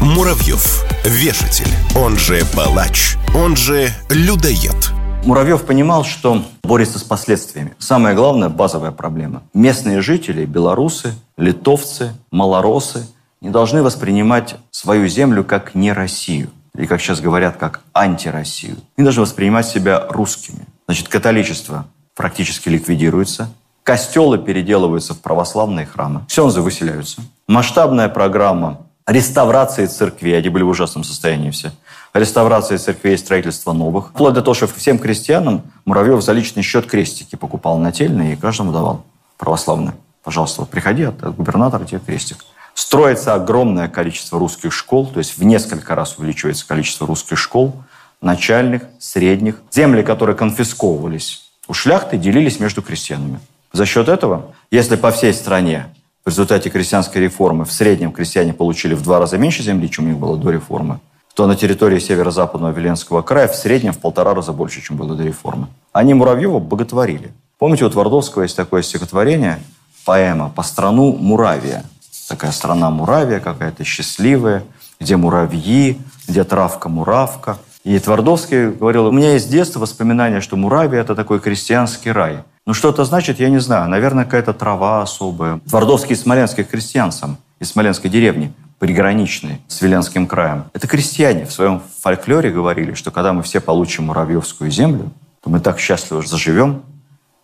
Муравьев. 0.01 0.85
Вешатель. 1.05 1.69
Он 1.95 2.19
же 2.19 2.43
палач. 2.57 3.17
Он 3.35 3.55
же 3.55 3.91
людоед. 4.11 4.93
Муравьев 5.25 5.65
понимал, 5.65 6.03
что 6.05 6.43
борется 6.65 6.99
с 6.99 7.05
последствиями. 7.05 7.75
Самая 7.79 8.15
главная 8.17 8.49
базовая 8.49 8.91
проблема. 8.91 9.45
Местные 9.55 10.01
жители, 10.01 10.45
белорусы, 10.45 11.15
литовцы, 11.37 12.13
малоросы, 12.33 13.07
не 13.41 13.49
должны 13.51 13.85
воспринимать 13.85 14.57
свою 14.73 15.07
землю 15.07 15.45
как 15.45 15.77
не 15.77 15.93
Россию. 15.93 16.51
Или, 16.75 16.87
как 16.87 17.01
сейчас 17.01 17.21
говорят, 17.21 17.57
как 17.57 17.83
антироссию. 17.95 18.79
Они 18.97 19.05
должны 19.05 19.23
воспринимать 19.23 19.67
себя 19.67 20.07
русскими. 20.09 20.67
Значит, 20.89 21.07
католичество 21.09 21.87
практически 22.17 22.69
ликвидируется. 22.69 23.53
Костелы 23.85 24.39
переделываются 24.39 25.15
в 25.15 25.21
православные 25.21 25.87
храмы. 25.87 26.23
Сензы 26.29 26.63
выселяются. 26.63 27.23
Масштабная 27.47 28.09
программа 28.09 28.87
реставрации 29.07 29.87
церквей. 29.87 30.37
Они 30.37 30.49
были 30.49 30.65
в 30.65 30.69
ужасном 30.69 31.05
состоянии 31.05 31.51
все 31.51 31.73
реставрации 32.15 32.77
церквей 32.77 33.15
и 33.15 33.17
строительства 33.17 33.73
новых. 33.73 34.11
Вплоть 34.11 34.35
до 34.35 34.43
того, 34.43 34.55
что 34.55 34.67
всем 34.67 34.99
крестьянам 34.99 35.63
Муравьев 35.85 36.23
за 36.23 36.33
личный 36.33 36.63
счет 36.63 36.87
крестики 36.87 37.37
покупал 37.37 37.79
нательные 37.79 38.35
и 38.35 38.37
каждому 38.37 38.73
давал 38.73 39.05
православные. 39.39 39.95
Пожалуйста, 40.23 40.65
приходи 40.65 41.05
от, 41.05 41.23
от 41.23 41.37
губернатора 41.37 41.85
тебе 41.85 42.01
крестик. 42.01 42.45
Строится 42.75 43.35
огромное 43.35 43.89
количество 43.89 44.39
русских 44.39 44.73
школ, 44.73 45.07
то 45.07 45.19
есть 45.19 45.37
в 45.37 45.45
несколько 45.45 45.95
раз 45.95 46.19
увеличивается 46.19 46.67
количество 46.67 47.07
русских 47.07 47.39
школ, 47.39 47.75
начальных, 48.21 48.85
средних. 48.99 49.61
Земли, 49.71 50.03
которые 50.03 50.37
конфисковывались 50.37 51.51
у 51.69 51.75
шляхты, 51.75 52.17
делились 52.17 52.61
между 52.61 52.83
крестьянами. 52.83 53.41
За 53.73 53.85
счет 53.87 54.09
этого, 54.09 54.55
если 54.71 54.97
по 54.97 55.11
всей 55.11 55.35
стране 55.35 55.87
в 56.25 56.29
результате 56.29 56.71
крестьянской 56.71 57.23
реформы 57.23 57.65
в 57.65 57.73
среднем 57.73 58.13
крестьяне 58.13 58.53
получили 58.53 58.95
в 58.95 59.03
два 59.03 59.19
раза 59.19 59.39
меньше 59.39 59.63
земли, 59.63 59.91
чем 59.91 60.05
у 60.05 60.09
них 60.09 60.19
было 60.19 60.37
до 60.37 60.51
реформы, 60.51 61.01
то 61.35 61.47
на 61.47 61.57
территории 61.57 61.99
северо-западного 61.99 62.73
Веленского 62.73 63.23
края 63.23 63.49
в 63.49 63.55
среднем 63.55 63.93
в 63.93 63.99
полтора 63.99 64.35
раза 64.35 64.53
больше, 64.53 64.83
чем 64.83 64.97
было 64.97 65.15
до 65.15 65.23
реформы. 65.23 65.69
Они 65.93 66.15
Муравьева 66.15 66.59
боготворили. 66.59 67.33
Помните, 67.59 67.85
у 67.85 67.91
Твардовского 67.91 68.43
есть 68.43 68.57
такое 68.57 68.83
стихотворение, 68.83 69.61
поэма 70.05 70.51
«По 70.55 70.63
страну 70.63 71.13
Муравия». 71.13 71.85
Такая 72.29 72.53
страна 72.53 72.91
Муравия 72.91 73.41
какая-то 73.41 73.85
счастливая, 73.85 74.65
где 75.01 75.17
муравьи, 75.17 76.01
где 76.29 76.45
травка-муравка. 76.45 77.59
И 77.85 77.99
Твардовский 77.99 78.71
говорил, 78.71 79.07
у 79.07 79.13
меня 79.13 79.33
есть 79.33 79.47
с 79.47 79.49
детства 79.49 79.81
воспоминания, 79.81 80.41
что 80.41 80.57
Муравия– 80.57 81.01
это 81.03 81.15
такой 81.15 81.41
крестьянский 81.41 82.13
рай. 82.13 82.39
Ну, 82.65 82.75
что 82.75 82.91
это 82.91 83.05
значит, 83.05 83.41
я 83.41 83.51
не 83.51 83.59
знаю. 83.59 83.89
Наверное, 83.89 84.25
какая-то 84.25 84.55
трава 84.55 85.03
особая. 85.03 85.61
Твардовский 85.69 86.15
из 86.15 86.23
смоленских 86.23 86.69
крестьян 86.69 87.11
сам, 87.11 87.39
из 87.59 87.71
смоленской 87.71 88.09
деревни 88.09 88.53
приграничный 88.83 89.61
с 89.69 89.81
Виленским 89.81 90.27
краем. 90.27 90.65
Это 90.73 90.89
крестьяне 90.89 91.47
в 91.47 91.53
своем 91.53 91.81
фольклоре 92.01 92.51
говорили, 92.51 92.95
что 92.95 93.13
когда 93.13 93.33
мы 93.33 93.45
все 93.45 93.61
получим 93.61 94.07
Муравьевскую 94.07 94.73
землю, 94.73 95.13
то 95.41 95.51
мы 95.51 95.61
так 95.61 95.79
счастливо 95.79 96.21
заживем, 96.21 96.83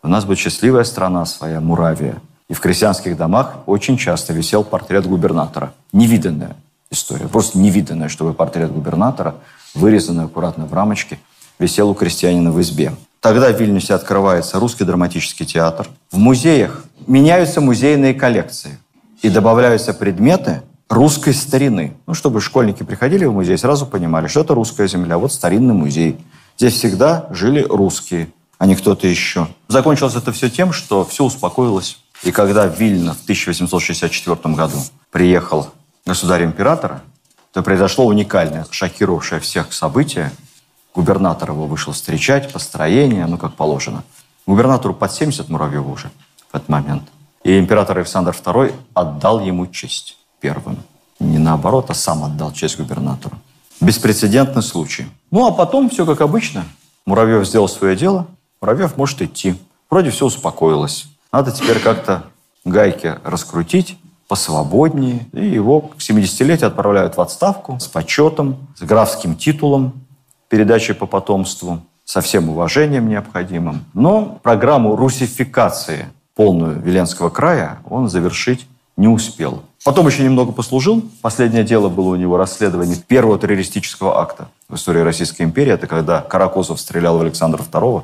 у 0.02 0.08
нас 0.08 0.24
будет 0.24 0.38
счастливая 0.38 0.82
страна 0.82 1.24
своя, 1.26 1.60
Муравия. 1.60 2.16
И 2.48 2.54
в 2.54 2.60
крестьянских 2.60 3.16
домах 3.16 3.58
очень 3.66 3.96
часто 3.96 4.32
висел 4.32 4.64
портрет 4.64 5.06
губернатора. 5.06 5.72
Невиданная 5.92 6.56
история, 6.90 7.28
просто 7.28 7.56
невиданная, 7.56 8.08
чтобы 8.08 8.34
портрет 8.34 8.72
губернатора, 8.72 9.36
вырезанный 9.74 10.24
аккуратно 10.24 10.66
в 10.66 10.74
рамочке, 10.74 11.20
висел 11.60 11.88
у 11.88 11.94
крестьянина 11.94 12.50
в 12.50 12.60
избе. 12.60 12.96
Тогда 13.20 13.52
в 13.52 13.60
Вильнюсе 13.60 13.94
открывается 13.94 14.58
русский 14.58 14.82
драматический 14.82 15.46
театр. 15.46 15.86
В 16.10 16.18
музеях 16.18 16.84
меняются 17.06 17.60
музейные 17.60 18.14
коллекции 18.14 18.76
и 19.22 19.28
добавляются 19.28 19.94
предметы 19.94 20.62
русской 20.88 21.34
старины. 21.34 21.96
Ну, 22.06 22.14
чтобы 22.14 22.40
школьники 22.40 22.82
приходили 22.82 23.24
в 23.24 23.32
музей, 23.32 23.58
сразу 23.58 23.86
понимали, 23.86 24.26
что 24.26 24.40
это 24.40 24.54
русская 24.54 24.88
земля, 24.88 25.18
вот 25.18 25.32
старинный 25.32 25.74
музей. 25.74 26.18
Здесь 26.56 26.74
всегда 26.74 27.28
жили 27.30 27.62
русские, 27.62 28.28
а 28.58 28.66
не 28.66 28.74
кто-то 28.74 29.06
еще. 29.06 29.48
Закончилось 29.68 30.16
это 30.16 30.32
все 30.32 30.50
тем, 30.50 30.72
что 30.72 31.04
все 31.04 31.24
успокоилось. 31.24 31.98
И 32.22 32.32
когда 32.32 32.66
Вильно 32.66 33.14
в 33.14 33.22
1864 33.22 34.54
году 34.54 34.78
приехал 35.10 35.68
государь-императора, 36.04 37.02
то 37.52 37.62
произошло 37.62 38.06
уникальное, 38.06 38.66
шокировавшее 38.70 39.40
всех 39.40 39.72
событие– 39.72 40.32
Губернатор 40.98 41.52
его 41.52 41.66
вышел 41.66 41.92
встречать, 41.92 42.52
построение, 42.52 43.24
ну, 43.26 43.38
как 43.38 43.54
положено. 43.54 44.02
Губернатору 44.46 44.94
под 44.94 45.12
70 45.12 45.48
Муравьеву 45.48 45.92
уже 45.92 46.10
в 46.50 46.56
этот 46.56 46.68
момент. 46.68 47.04
И 47.44 47.56
император 47.56 47.98
Александр 47.98 48.32
II 48.32 48.74
отдал 48.94 49.38
ему 49.38 49.68
честь 49.68 50.17
первым. 50.40 50.78
Не 51.20 51.38
наоборот, 51.38 51.90
а 51.90 51.94
сам 51.94 52.24
отдал 52.24 52.52
честь 52.52 52.78
губернатору. 52.78 53.36
Беспрецедентный 53.80 54.62
случай. 54.62 55.06
Ну, 55.30 55.46
а 55.46 55.52
потом 55.52 55.90
все 55.90 56.06
как 56.06 56.20
обычно. 56.20 56.64
Муравьев 57.06 57.46
сделал 57.46 57.68
свое 57.68 57.96
дело, 57.96 58.26
Муравьев 58.60 58.96
может 58.96 59.22
идти. 59.22 59.56
Вроде 59.90 60.10
все 60.10 60.26
успокоилось. 60.26 61.06
Надо 61.32 61.52
теперь 61.52 61.80
как-то 61.80 62.24
гайки 62.64 63.18
раскрутить 63.24 63.98
посвободнее. 64.28 65.26
И 65.32 65.46
его 65.46 65.80
к 65.80 65.96
70-летию 65.96 66.68
отправляют 66.68 67.16
в 67.16 67.20
отставку 67.20 67.78
с 67.80 67.86
почетом, 67.86 68.68
с 68.76 68.82
графским 68.82 69.34
титулом 69.34 70.04
передачи 70.48 70.92
по 70.92 71.06
потомству 71.06 71.80
со 72.04 72.20
всем 72.20 72.48
уважением 72.48 73.08
необходимым. 73.08 73.84
Но 73.94 74.38
программу 74.42 74.96
русификации 74.96 76.06
полную 76.34 76.80
Веленского 76.80 77.30
края 77.30 77.78
он 77.88 78.08
завершить 78.08 78.67
не 78.98 79.08
успел. 79.08 79.62
Потом 79.84 80.08
еще 80.08 80.24
немного 80.24 80.52
послужил. 80.52 81.02
Последнее 81.22 81.62
дело 81.62 81.88
было 81.88 82.08
у 82.08 82.16
него 82.16 82.36
расследование 82.36 82.96
первого 82.96 83.38
террористического 83.38 84.20
акта 84.20 84.48
в 84.68 84.74
истории 84.74 85.00
Российской 85.00 85.42
империи. 85.42 85.72
Это 85.72 85.86
когда 85.86 86.20
Каракозов 86.20 86.80
стрелял 86.80 87.16
в 87.16 87.22
Александра 87.22 87.62
II. 87.62 88.02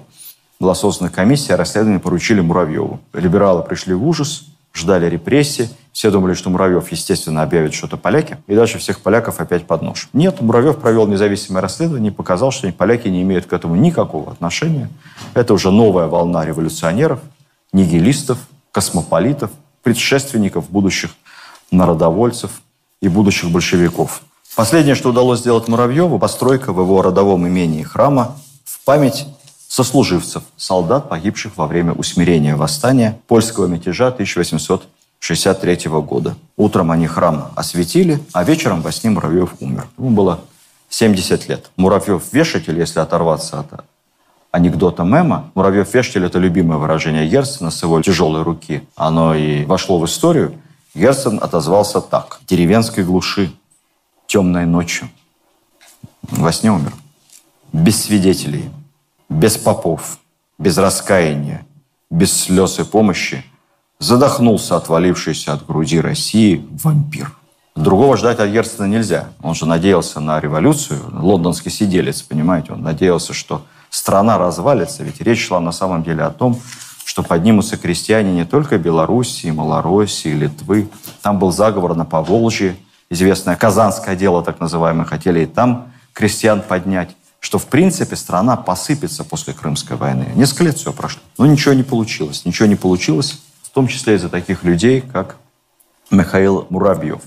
Была 0.61 0.75
создана 0.77 1.11
комиссия, 1.11 1.57
расследование 1.57 1.99
поручили 1.99 2.41
Муравьеву. 2.41 3.01
Либералы 3.13 3.65
пришли 3.65 3.93
в 3.93 4.07
ужас, 4.07 4.45
ждали 4.73 5.11
репрессий. 5.11 5.69
Все 5.93 6.13
думали, 6.13 6.35
что 6.35 6.49
Муравьев, 6.49 6.91
естественно, 6.93 7.43
объявит 7.43 7.75
что-то 7.75 7.97
поляки, 7.97 8.39
и 8.47 8.55
дальше 8.55 8.79
всех 8.79 9.01
поляков 9.01 9.41
опять 9.41 9.67
под 9.67 9.83
нож. 9.83 10.09
Нет, 10.13 10.41
Муравьев 10.41 10.79
провел 10.79 11.09
независимое 11.09 11.61
расследование 11.61 12.13
и 12.13 12.15
показал, 12.15 12.53
что 12.53 12.73
поляки 12.73 13.09
не 13.09 13.23
имеют 13.23 13.47
к 13.47 13.53
этому 13.53 13.75
никакого 13.75 14.31
отношения. 14.31 14.89
Это 15.35 15.55
уже 15.55 15.73
новая 15.73 16.07
волна 16.07 16.45
революционеров, 16.45 17.19
нигилистов, 17.73 18.39
космополитов, 18.71 19.51
предшественников 19.85 20.69
будущих 20.69 21.13
народовольцев 21.71 22.51
и 23.01 23.09
будущих 23.09 23.51
большевиков. 23.51 24.23
Последнее, 24.57 24.97
что 24.97 25.11
удалось 25.11 25.41
сделать 25.41 25.69
Муравьеву, 25.69 26.19
постройка 26.19 26.73
в 26.73 26.81
его 26.81 27.03
родовом 27.03 27.47
имении 27.47 27.85
храма 27.85 28.37
в 28.65 28.85
память 28.85 29.27
сослуживцев, 29.69 30.43
солдат, 30.57 31.09
погибших 31.09 31.57
во 31.57 31.67
время 31.69 31.93
усмирения 31.93 32.57
восстания 32.57 33.21
польского 33.29 33.67
мятежа 33.67 34.09
1800 34.09 34.85
1963 35.25 35.91
года. 36.03 36.37
Утром 36.57 36.91
они 36.91 37.07
храм 37.07 37.51
осветили, 37.57 38.21
а 38.35 38.45
вечером 38.45 38.83
во 38.83 38.93
сне 38.93 39.09
Муравьев 39.09 39.55
умер. 39.61 39.87
Ему 39.97 40.11
было 40.11 40.41
70 40.91 41.49
лет. 41.49 41.71
Муравьев-вешатель, 41.77 42.79
если 42.79 43.01
оторваться 43.01 43.61
от 43.61 43.85
анекдота 44.55 45.05
мема, 45.05 45.51
Муравьев-вешатель– 45.55 46.25
это 46.27 46.39
любимое 46.39 46.79
выражение 46.79 47.29
Герцена 47.29 47.71
с 47.71 47.83
его 47.83 48.01
тяжелой 48.03 48.43
руки. 48.43 48.87
Оно 48.97 49.35
и 49.35 49.65
вошло 49.65 49.99
в 49.99 50.05
историю. 50.05 50.55
Герцен 50.95 51.39
отозвался 51.43 52.01
так. 52.01 52.41
«Деревенской 52.47 53.05
глуши, 53.05 53.53
темной 54.27 54.67
ночью». 54.67 55.09
Во 56.23 56.53
сне 56.53 56.71
умер. 56.73 56.93
Без 57.73 58.03
свидетелей, 58.03 58.71
без 59.29 59.57
попов, 59.57 60.19
без 60.59 60.79
раскаяния, 60.79 61.67
без 62.11 62.33
слез 62.33 62.79
и 62.79 62.85
помощи– 62.85 63.45
задохнулся 63.99 64.77
отвалившийся 64.77 65.53
от 65.55 65.67
груди 65.67 66.01
России 66.01 66.65
вампир. 66.83 67.33
Другого 67.75 68.17
ждать 68.17 68.39
от 68.39 68.51
Герцена 68.51 68.87
нельзя. 68.87 69.31
Он 69.43 69.55
же 69.55 69.67
надеялся 69.67 70.21
на 70.21 70.39
революцию, 70.39 71.01
лондонский 71.13 71.71
сиделец, 71.71 72.23
понимаете, 72.23 72.73
он 72.73 72.83
надеялся, 72.83 73.33
что 73.33 73.65
страна 73.95 74.39
развалится, 74.39 75.05
ведь 75.05 75.21
речь 75.21 75.47
шла 75.47 75.61
на 75.61 75.71
самом 75.71 76.03
деле 76.03 76.25
о 76.25 76.31
том, 76.31 76.61
что 77.05 77.23
поднимутся 77.23 77.77
крестьяне 77.77 78.33
не 78.33 78.45
только 78.45 78.77
Белоруссии, 78.77 79.53
Малороссии, 79.53 80.31
Литвы. 80.31 80.89
Там 81.23 81.39
был 81.39 81.53
заговор 81.53 81.95
на 81.95 82.05
Поволжье, 82.05 82.77
известное 83.09 83.55
Казанское 83.55 84.17
дело, 84.17 84.43
так 84.43 84.59
называемое, 84.59 85.05
хотели 85.05 85.45
и 85.45 85.47
там 85.47 85.93
крестьян 86.13 86.61
поднять, 86.61 87.15
что 87.39 87.59
в 87.59 87.67
принципе 87.67 88.17
страна 88.17 88.57
посыпется 88.57 89.23
после 89.23 89.55
Крымской 89.55 89.97
войны. 89.97 90.27
Несколько 90.35 90.65
лет 90.65 90.77
все 90.77 90.93
прошло, 90.93 91.23
но 91.39 91.47
ничего 91.47 91.75
не 91.75 91.85
получилось. 91.85 92.45
Ничего 92.45 92.67
не 92.67 92.77
получилось 92.77 93.41
в 93.63 93.71
том 93.71 93.87
числе 93.87 94.17
из-за 94.17 94.29
таких 94.29 94.65
людей, 94.65 95.03
как 95.03 95.37
Михаил 96.11 96.67
Муравьев. 96.69 97.21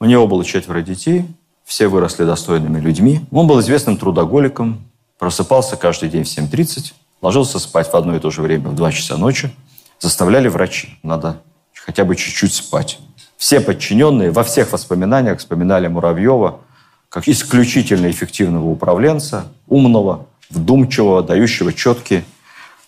У 0.00 0.06
него 0.06 0.26
было 0.26 0.46
четверо 0.46 0.80
детей, 0.80 1.26
все 1.66 1.88
выросли 1.88 2.24
достойными 2.24 2.80
людьми. 2.80 3.26
Он 3.30 3.46
был 3.46 3.60
известным 3.60 3.98
трудоголиком, 3.98 4.85
просыпался 5.18 5.76
каждый 5.76 6.08
день 6.08 6.24
в 6.24 6.26
7.30, 6.26 6.92
ложился 7.22 7.58
спать 7.58 7.92
в 7.92 7.94
одно 7.94 8.16
и 8.16 8.20
то 8.20 8.30
же 8.30 8.42
время 8.42 8.68
в 8.68 8.74
2 8.74 8.92
часа 8.92 9.16
ночи. 9.16 9.50
Заставляли 9.98 10.48
врачи, 10.48 10.98
надо 11.02 11.40
хотя 11.74 12.04
бы 12.04 12.16
чуть-чуть 12.16 12.52
спать. 12.52 12.98
Все 13.36 13.60
подчиненные 13.60 14.30
во 14.30 14.42
всех 14.44 14.72
воспоминаниях 14.72 15.38
вспоминали 15.38 15.88
Муравьева 15.88 16.60
как 17.08 17.28
исключительно 17.28 18.10
эффективного 18.10 18.66
управленца, 18.66 19.46
умного, 19.68 20.26
вдумчивого, 20.50 21.22
дающего 21.22 21.72
четкие 21.72 22.24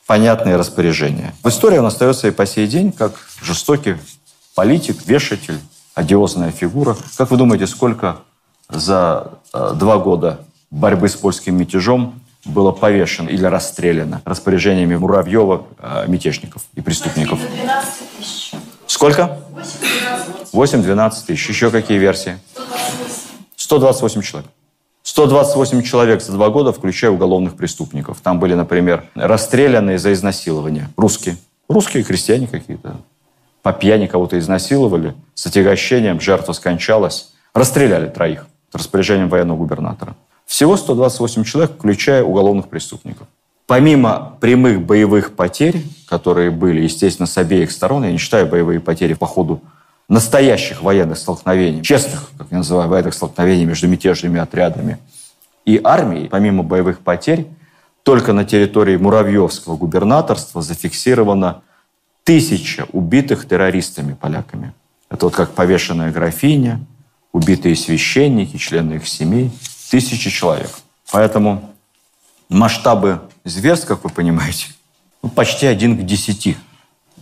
понятные 0.06 0.56
распоряжения. 0.56 1.34
В 1.42 1.48
истории 1.48 1.78
он 1.78 1.86
остается 1.86 2.28
и 2.28 2.30
по 2.30 2.46
сей 2.46 2.66
день 2.66 2.92
как 2.92 3.12
жестокий 3.40 3.96
политик, 4.54 5.06
вешатель, 5.06 5.60
одиозная 5.94 6.50
фигура. 6.50 6.96
Как 7.16 7.30
вы 7.30 7.36
думаете, 7.36 7.66
сколько 7.66 8.18
за 8.68 9.32
э, 9.52 9.72
два 9.76 9.98
года 9.98 10.40
борьбы 10.70 11.08
с 11.08 11.16
польским 11.16 11.56
мятежом 11.56 12.20
было 12.44 12.72
повешено 12.72 13.28
или 13.28 13.44
расстреляно 13.44 14.22
распоряжениями 14.24 14.96
Муравьева 14.96 15.66
э, 15.78 16.04
мятежников 16.08 16.62
и 16.74 16.80
преступников? 16.80 17.40
12 17.40 17.92
тысяч. 18.18 18.52
Сколько? 18.86 19.38
8-12 20.52 21.12
тысяч. 21.26 21.48
Еще 21.48 21.70
какие 21.70 21.98
версии? 21.98 22.38
128 23.56 24.22
человек. 24.22 24.50
128 25.02 25.82
человек 25.82 26.22
за 26.22 26.32
два 26.32 26.50
года, 26.50 26.72
включая 26.72 27.10
уголовных 27.10 27.56
преступников. 27.56 28.20
Там 28.22 28.38
были, 28.38 28.54
например, 28.54 29.04
расстрелянные 29.14 29.98
за 29.98 30.12
изнасилование. 30.12 30.88
Русские. 30.96 31.36
Русские 31.68 32.02
крестьяне 32.02 32.46
какие-то. 32.46 33.00
По 33.62 33.72
пьяни 33.72 34.06
кого-то 34.06 34.38
изнасиловали. 34.38 35.14
С 35.34 35.46
отягощением 35.46 36.20
жертва 36.20 36.52
скончалась. 36.52 37.32
Расстреляли 37.54 38.08
троих 38.08 38.46
распоряжением 38.72 39.28
военного 39.28 39.56
губернатора. 39.56 40.14
Всего 40.48 40.78
128 40.78 41.44
человек, 41.44 41.72
включая 41.76 42.24
уголовных 42.24 42.68
преступников. 42.68 43.28
Помимо 43.66 44.38
прямых 44.40 44.80
боевых 44.80 45.36
потерь, 45.36 45.84
которые 46.08 46.50
были, 46.50 46.80
естественно, 46.80 47.26
с 47.26 47.36
обеих 47.36 47.70
сторон, 47.70 48.04
я 48.04 48.10
не 48.10 48.16
считаю 48.16 48.46
боевые 48.46 48.80
потери 48.80 49.12
по 49.12 49.26
ходу 49.26 49.60
настоящих 50.08 50.82
военных 50.82 51.18
столкновений, 51.18 51.82
честных, 51.82 52.30
как 52.38 52.46
я 52.50 52.56
называю, 52.56 52.88
военных 52.88 53.12
столкновений 53.12 53.66
между 53.66 53.88
мятежными 53.88 54.40
отрядами 54.40 54.96
и 55.66 55.78
армией, 55.84 56.28
помимо 56.28 56.62
боевых 56.62 57.00
потерь, 57.00 57.46
только 58.02 58.32
на 58.32 58.46
территории 58.46 58.96
Муравьевского 58.96 59.76
губернаторства 59.76 60.62
зафиксировано 60.62 61.60
тысяча 62.24 62.86
убитых 62.94 63.46
террористами 63.46 64.14
поляками. 64.14 64.72
Это 65.10 65.26
вот 65.26 65.34
как 65.34 65.50
повешенная 65.50 66.10
графиня, 66.10 66.80
убитые 67.34 67.76
священники, 67.76 68.56
члены 68.56 68.94
их 68.94 69.06
семей, 69.06 69.50
тысячи 69.90 70.30
человек. 70.30 70.70
Поэтому 71.10 71.70
масштабы 72.48 73.20
зверств, 73.44 73.86
как 73.86 74.04
вы 74.04 74.10
понимаете, 74.10 74.66
ну, 75.22 75.28
почти 75.28 75.66
один 75.66 75.98
к 75.98 76.04
десяти 76.04 76.56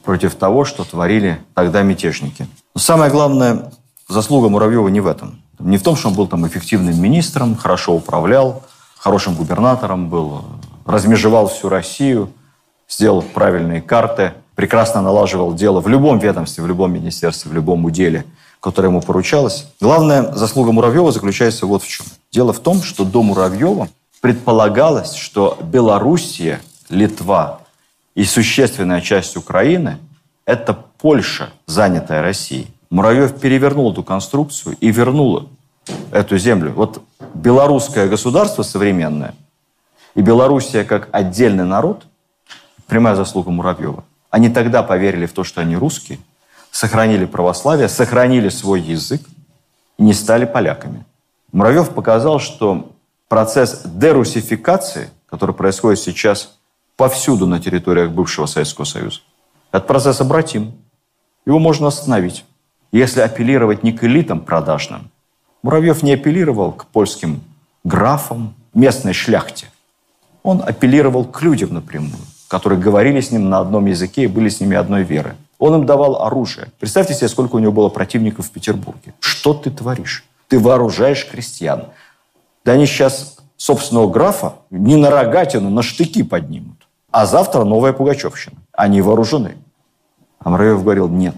против 0.04 0.34
того, 0.34 0.64
что 0.64 0.84
творили 0.84 1.40
тогда 1.54 1.82
мятежники. 1.82 2.46
Но 2.74 2.80
самое 2.80 3.10
главное, 3.10 3.72
заслуга 4.08 4.48
Муравьева 4.48 4.88
не 4.88 5.00
в 5.00 5.06
этом. 5.06 5.40
Не 5.58 5.78
в 5.78 5.82
том, 5.82 5.96
что 5.96 6.08
он 6.08 6.14
был 6.14 6.28
там 6.28 6.46
эффективным 6.46 7.00
министром, 7.00 7.56
хорошо 7.56 7.94
управлял, 7.94 8.62
хорошим 8.98 9.34
губернатором 9.34 10.08
был, 10.08 10.44
размежевал 10.84 11.48
всю 11.48 11.68
Россию, 11.68 12.30
сделал 12.88 13.22
правильные 13.22 13.80
карты, 13.80 14.34
прекрасно 14.54 15.00
налаживал 15.02 15.54
дело 15.54 15.80
в 15.80 15.88
любом 15.88 16.18
ведомстве, 16.18 16.62
в 16.62 16.66
любом 16.66 16.92
министерстве, 16.92 17.50
в 17.50 17.54
любом 17.54 17.84
уделе, 17.84 18.26
которое 18.60 18.88
ему 18.88 19.00
поручалось. 19.00 19.66
Главная 19.80 20.32
заслуга 20.34 20.72
Муравьева 20.72 21.12
заключается 21.12 21.66
вот 21.66 21.82
в 21.82 21.88
чем. 21.88 22.06
Дело 22.32 22.52
в 22.52 22.60
том, 22.60 22.82
что 22.82 23.04
до 23.04 23.22
Муравьева 23.22 23.88
предполагалось, 24.20 25.14
что 25.14 25.58
Белоруссия, 25.62 26.60
Литва 26.88 27.60
и 28.14 28.24
существенная 28.24 29.00
часть 29.00 29.36
Украины– 29.36 29.98
это 30.44 30.74
Польша, 30.98 31.50
занятая 31.66 32.22
Россией. 32.22 32.68
Муравьев 32.90 33.38
перевернул 33.40 33.92
эту 33.92 34.02
конструкцию 34.02 34.76
и 34.80 34.90
вернул 34.90 35.48
эту 36.10 36.38
землю. 36.38 36.72
Вот 36.72 37.02
белорусское 37.34 38.08
государство 38.08 38.62
современное 38.62 39.34
и 40.14 40.22
Белоруссия 40.22 40.84
как 40.84 41.08
отдельный 41.12 41.64
народ, 41.64 42.06
прямая 42.86 43.14
заслуга 43.14 43.50
Муравьева, 43.50 44.04
они 44.30 44.48
тогда 44.48 44.82
поверили 44.82 45.26
в 45.26 45.32
то, 45.32 45.44
что 45.44 45.60
они 45.60 45.76
русские, 45.76 46.18
сохранили 46.76 47.24
православие, 47.24 47.88
сохранили 47.88 48.50
свой 48.50 48.82
язык 48.82 49.22
и 49.96 50.02
не 50.02 50.12
стали 50.12 50.44
поляками. 50.44 51.06
Муравьев 51.50 51.88
показал, 51.88 52.38
что 52.38 52.92
процесс 53.28 53.80
дерусификации, 53.84 55.08
который 55.24 55.54
происходит 55.54 56.00
сейчас 56.00 56.58
повсюду 56.96 57.46
на 57.46 57.60
территориях 57.60 58.10
бывшего 58.10 58.44
Советского 58.44 58.84
Союза, 58.84 59.20
этот 59.72 59.86
процесс 59.86 60.20
обратим. 60.20 60.74
Его 61.46 61.58
можно 61.58 61.86
остановить. 61.86 62.44
Если 62.92 63.20
апеллировать 63.20 63.82
не 63.82 63.92
к 63.94 64.04
элитам 64.04 64.40
продажным, 64.40 65.10
Муравьев 65.62 66.02
не 66.02 66.12
апеллировал 66.12 66.72
к 66.72 66.84
польским 66.86 67.40
графам, 67.84 68.54
местной 68.74 69.14
шляхте. 69.14 69.68
Он 70.42 70.62
апеллировал 70.62 71.24
к 71.24 71.40
людям 71.40 71.72
напрямую, 71.72 72.20
которые 72.48 72.78
говорили 72.78 73.22
с 73.22 73.30
ним 73.30 73.48
на 73.48 73.60
одном 73.60 73.86
языке 73.86 74.24
и 74.24 74.26
были 74.26 74.50
с 74.50 74.60
ними 74.60 74.76
одной 74.76 75.04
веры. 75.04 75.36
Он 75.58 75.74
им 75.74 75.86
давал 75.86 76.22
оружие. 76.22 76.68
Представьте 76.78 77.14
себе, 77.14 77.28
сколько 77.28 77.56
у 77.56 77.58
него 77.58 77.72
было 77.72 77.88
противников 77.88 78.46
в 78.46 78.50
Петербурге. 78.50 79.14
Что 79.20 79.54
ты 79.54 79.70
творишь? 79.70 80.24
Ты 80.48 80.58
вооружаешь 80.58 81.26
крестьян. 81.26 81.86
Да 82.64 82.72
они 82.72 82.86
сейчас 82.86 83.36
собственного 83.56 84.10
графа 84.10 84.54
не 84.70 84.96
на 84.96 85.10
рогатину, 85.10 85.70
на 85.70 85.82
штыки 85.82 86.22
поднимут. 86.22 86.86
А 87.10 87.26
завтра 87.26 87.64
новая 87.64 87.92
Пугачевщина. 87.92 88.56
Они 88.72 89.00
вооружены. 89.00 89.56
А 90.40 90.50
Муравьев 90.50 90.82
говорил, 90.82 91.08
нет, 91.08 91.36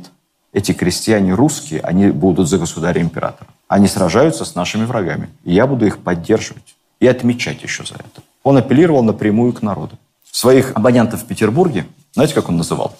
эти 0.53 0.73
крестьяне 0.73 1.35
русские, 1.35 1.81
они 1.83 2.09
будут 2.09 2.49
за 2.49 2.59
государя-императора. 2.59 3.49
Они 3.69 3.87
сражаются 3.87 4.45
с 4.45 4.55
нашими 4.55 4.85
врагами. 4.85 5.31
И 5.45 5.53
я 5.55 5.67
буду 5.67 5.87
их 5.87 5.99
поддерживать 5.99 6.75
и 7.01 7.07
отмечать 7.07 7.63
еще 7.63 7.85
за 7.85 7.95
это. 7.95 8.23
Он 8.43 8.57
апеллировал 8.57 9.03
напрямую 9.03 9.53
к 9.53 9.63
народу. 9.63 9.97
Своих 10.31 10.73
абонентов 10.75 11.23
в 11.23 11.27
Петербурге, 11.27 11.87
знаете, 12.13 12.35
как 12.35 12.49
он 12.49 12.57
называл? 12.57 12.97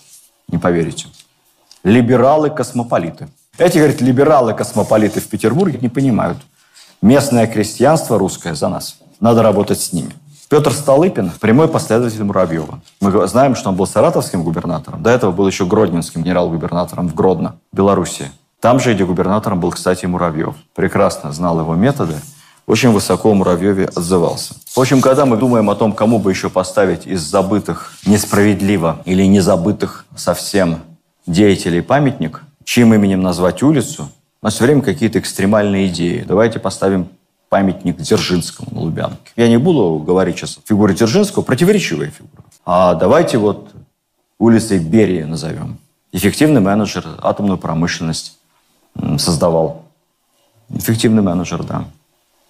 Не 0.49 0.59
поверите. 0.59 1.07
Либералы-космополиты. 1.85 3.29
Эти, 3.59 3.79
говорит, 3.79 4.01
либералы-космополиты 4.01 5.21
в 5.21 5.29
Петербурге 5.29 5.79
не 5.81 5.89
понимают. 5.89 6.39
Местное 7.03 7.47
крестьянство 7.47 8.19
русское 8.19 8.55
за 8.55 8.69
нас. 8.69 8.99
Надо 9.21 9.43
работать 9.43 9.81
с 9.81 9.93
ними. 9.93 10.13
Петр 10.49 10.73
Столыпин– 10.73 11.31
прямой 11.41 11.69
последователь 11.69 12.25
Муравьева. 12.25 12.81
Мы 13.01 13.29
знаем, 13.29 13.55
что 13.55 13.69
он 13.69 13.77
был 13.77 13.87
саратовским 13.87 14.43
губернатором. 14.43 15.03
До 15.03 15.11
этого 15.11 15.31
был 15.31 15.47
еще 15.47 15.67
гродненским 15.67 16.23
генерал-губернатором 16.23 17.09
в 17.09 17.15
Гродно, 17.15 17.57
Белоруссии. 17.73 18.31
Там 18.61 18.81
же, 18.81 18.95
где 18.95 19.05
губернатором 19.05 19.61
был, 19.61 19.71
кстати, 19.71 20.07
Муравьев. 20.07 20.55
Прекрасно 20.75 21.33
знал 21.33 21.61
его 21.61 21.75
методы, 21.75 22.15
очень 22.69 22.91
высоко 22.91 23.33
Муравьеве 23.33 23.87
отзывался. 23.87 24.55
В 24.75 24.79
общем, 24.79 25.01
когда 25.01 25.25
мы 25.25 25.39
думаем 25.39 25.71
о 25.71 25.75
том, 25.75 25.93
кому 25.93 26.19
бы 26.19 26.31
еще 26.31 26.51
поставить 26.51 27.07
из 27.07 27.23
забытых 27.23 27.95
несправедливо 28.07 29.01
или 29.07 29.25
незабытых 29.25 30.05
совсем 30.15 30.81
деятелей 31.27 31.81
памятник, 31.81 32.43
чьим 32.65 32.93
именем 32.93 33.23
назвать 33.23 33.63
улицу, 33.63 34.11
у 34.43 34.47
нас 34.47 34.55
все 34.55 34.65
время 34.65 34.83
какие-то 34.83 35.19
экстремальные 35.19 35.89
идеи. 35.89 36.25
Давайте 36.29 36.59
поставим 36.59 37.09
памятник 37.49 37.97
Дзержинскому 37.97 38.69
на 38.71 38.81
Лубянке. 38.81 39.33
Я 39.35 39.49
не 39.49 39.57
буду 39.57 40.05
говорить 40.05 40.37
сейчас 40.37 40.59
о 40.59 40.61
фигуре 40.69 40.95
Дзержинского, 40.95 41.43
противоречивая 41.43 42.11
фигура. 42.11 42.45
А 42.67 42.95
давайте 42.95 43.39
вот 43.39 43.71
улицей 44.39 44.79
Берии 44.79 45.23
назовем. 45.23 45.79
Эффективный 46.13 46.61
менеджер, 46.61 47.07
атомную 47.23 47.57
промышленность 47.57 48.37
создавал. 49.17 49.87
Эффективный 50.69 51.23
менеджер, 51.23 51.63
да, 51.63 51.87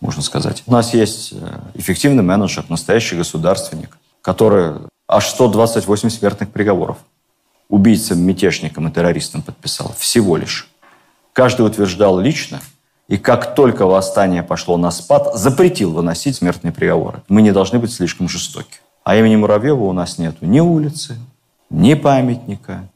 можно 0.01 0.23
сказать. 0.23 0.63
У 0.67 0.73
нас 0.73 0.95
есть 0.95 1.33
э, 1.33 1.61
эффективный 1.75 2.23
менеджер, 2.23 2.65
настоящий 2.69 3.17
государственник, 3.17 3.99
который 4.23 4.75
аж 5.07 5.27
128 5.27 6.11
смертных 6.11 6.51
приговоров 6.51 6.99
убийцам, 7.69 8.21
мятежникам 8.21 8.89
и 8.89 8.91
террористам 8.91 9.43
подписал. 9.43 9.93
Всего 9.97 10.37
лишь. 10.37 10.69
Каждый 11.33 11.67
утверждал 11.67 12.19
лично, 12.19 12.61
и 13.09 13.17
как 13.17 13.55
только 13.55 13.87
восстание 13.87 14.43
пошло 14.43 14.77
на 14.77 14.91
спад, 14.91 15.35
запретил 15.35 15.93
выносить 15.93 16.37
смертные 16.37 16.73
приговоры. 16.73 17.23
Мы 17.29 17.43
не 17.43 17.53
должны 17.53 17.79
быть 17.79 17.93
слишком 17.93 18.29
жестоки. 18.29 18.81
А 19.05 19.17
имени 19.17 19.37
Муравьева 19.37 19.85
у 19.85 19.93
нас 19.93 20.19
нету 20.19 20.45
ни 20.45 20.61
улицы, 20.61 21.17
ни 21.71 21.95
памятника, 21.95 22.89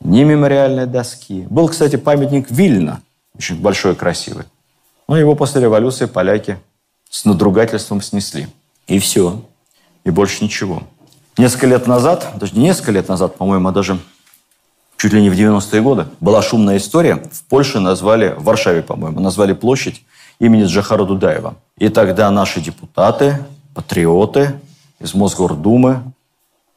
ни 0.00 0.22
мемориальной 0.22 0.86
доски. 0.86 1.46
Был, 1.50 1.68
кстати, 1.68 1.96
памятник 1.96 2.50
Вильна, 2.50 3.00
очень 3.34 3.60
большой 3.60 3.92
и 3.92 3.96
красивый. 3.96 4.44
Но 5.08 5.16
его 5.16 5.34
после 5.34 5.62
революции 5.62 6.04
поляки 6.04 6.58
с 7.08 7.24
надругательством 7.24 8.02
снесли. 8.02 8.48
И 8.86 8.98
все. 8.98 9.42
И 10.04 10.10
больше 10.10 10.44
ничего. 10.44 10.82
Несколько 11.38 11.66
лет 11.66 11.86
назад, 11.86 12.28
даже 12.36 12.54
не 12.54 12.64
несколько 12.64 12.92
лет 12.92 13.08
назад, 13.08 13.36
по-моему, 13.36 13.68
а 13.68 13.72
даже 13.72 13.98
чуть 14.98 15.12
ли 15.12 15.22
не 15.22 15.30
в 15.30 15.34
90-е 15.34 15.80
годы, 15.80 16.06
была 16.20 16.42
шумная 16.42 16.76
история. 16.76 17.22
В 17.32 17.42
Польше 17.44 17.80
назвали, 17.80 18.34
в 18.36 18.44
Варшаве, 18.44 18.82
по-моему, 18.82 19.20
назвали 19.20 19.54
площадь 19.54 20.02
имени 20.38 20.64
Джахара 20.64 21.04
Дудаева. 21.04 21.56
И 21.78 21.88
тогда 21.88 22.30
наши 22.30 22.60
депутаты, 22.60 23.38
патриоты 23.74 24.60
из 24.98 25.14
Мосгордумы 25.14 26.02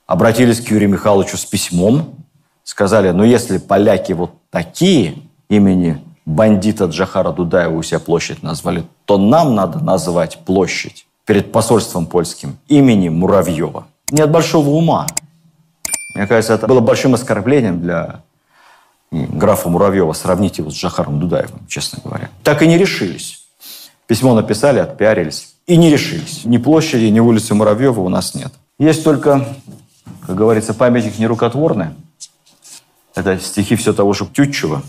обратились 0.05 0.61
к 0.61 0.69
Юрию 0.69 0.89
Михайловичу 0.89 1.37
с 1.37 1.45
письмом, 1.45 2.15
сказали, 2.63 3.09
ну 3.11 3.23
если 3.23 3.57
поляки 3.57 4.13
вот 4.13 4.31
такие 4.51 5.15
имени 5.49 6.01
бандита 6.31 6.85
Джахара 6.85 7.31
Дудаева 7.31 7.75
у 7.75 7.83
себя 7.83 7.99
площадь 7.99 8.43
назвали, 8.43 8.83
то 9.05 9.17
нам 9.17 9.55
надо 9.55 9.79
назвать 9.79 10.39
площадь 10.45 11.05
перед 11.25 11.51
посольством 11.51 12.05
польским 12.05 12.57
имени 12.67 13.09
Муравьева. 13.09 13.87
Не 14.11 14.21
от 14.21 14.31
большого 14.31 14.69
ума. 14.69 15.07
Мне 16.15 16.27
кажется, 16.27 16.53
это 16.53 16.67
было 16.67 16.79
большим 16.79 17.13
оскорблением 17.13 17.81
для 17.81 18.21
графа 19.11 19.69
Муравьева 19.69 20.13
сравнить 20.13 20.57
его 20.57 20.71
с 20.71 20.73
Джахаром 20.73 21.19
Дудаевым, 21.19 21.65
честно 21.67 21.99
говоря. 22.03 22.29
Так 22.43 22.61
и 22.61 22.67
не 22.67 22.77
решились. 22.77 23.45
Письмо 24.07 24.33
написали, 24.33 24.79
отпиарились. 24.79 25.55
И 25.67 25.77
не 25.77 25.89
решились. 25.89 26.43
Ни 26.43 26.57
площади, 26.57 27.05
ни 27.05 27.19
улицы 27.19 27.53
Муравьева 27.53 28.01
у 28.01 28.09
нас 28.09 28.35
нет. 28.35 28.51
Есть 28.79 29.03
только, 29.03 29.45
как 30.25 30.35
говорится, 30.35 30.73
памятник 30.73 31.19
нерукотворный– 31.19 31.87
это 33.15 33.39
стихи 33.39 33.75
все 33.75 33.93
того 33.93 34.13
же 34.13 34.25
Тютчева. 34.25 34.83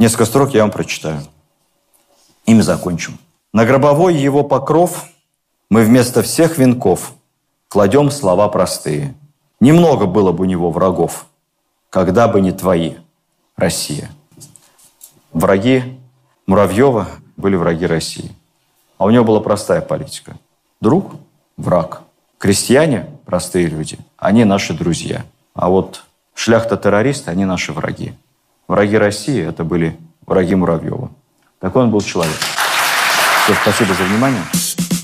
Несколько 0.00 0.24
строк 0.24 0.54
я 0.54 0.62
вам 0.62 0.70
прочитаю. 0.70 1.20
Ими 2.46 2.62
закончим. 2.62 3.18
На 3.52 3.66
гробовой 3.66 4.14
его 4.14 4.42
покров 4.42 5.04
мы 5.68 5.84
вместо 5.84 6.22
всех 6.22 6.56
венков 6.56 7.12
кладем 7.68 8.10
слова 8.10 8.48
простые. 8.48 9.14
Немного 9.60 10.06
было 10.06 10.32
бы 10.32 10.44
у 10.44 10.46
него 10.46 10.70
врагов, 10.70 11.26
когда 11.90 12.28
бы 12.28 12.40
не 12.40 12.50
твои, 12.50 12.94
Россия. 13.56 14.10
Враги 15.34 16.00
Муравьева 16.46 17.08
были 17.36 17.56
враги 17.56 17.84
России. 17.84 18.34
А 18.96 19.04
у 19.04 19.10
него 19.10 19.24
была 19.24 19.40
простая 19.40 19.82
политика. 19.82 20.38
Друг– 20.80 21.16
враг. 21.58 22.04
Крестьяне– 22.38 23.10
простые 23.26 23.66
люди. 23.66 23.98
Они 24.16 24.46
наши 24.46 24.72
друзья. 24.72 25.26
А 25.52 25.68
вот 25.68 26.04
шляхта-террористы, 26.32 27.30
они 27.30 27.44
наши 27.44 27.74
враги. 27.74 28.14
Враги 28.70 28.96
России– 28.96 29.44
это 29.48 29.64
были 29.64 29.98
враги 30.24 30.54
Муравьева. 30.54 31.10
Такой 31.58 31.82
он 31.82 31.90
был 31.90 32.00
человек. 32.02 32.36
Все, 33.42 33.52
спасибо 33.62 33.94
за 33.94 34.04
внимание. 34.04 34.42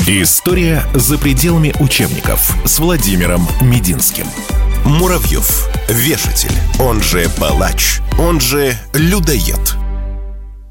История 0.07 0.83
за 0.95 1.19
пределами 1.19 1.75
учебников 1.81 2.55
с 2.64 2.79
Владимиром 2.79 3.41
Мединским. 3.61 4.27
Муравьев. 4.85 5.69
Вешатель. 5.89 6.57
Он 6.81 7.03
же 7.03 7.29
палач. 7.41 7.99
Он 8.21 8.39
же 8.39 8.73
людоед. 8.95 9.77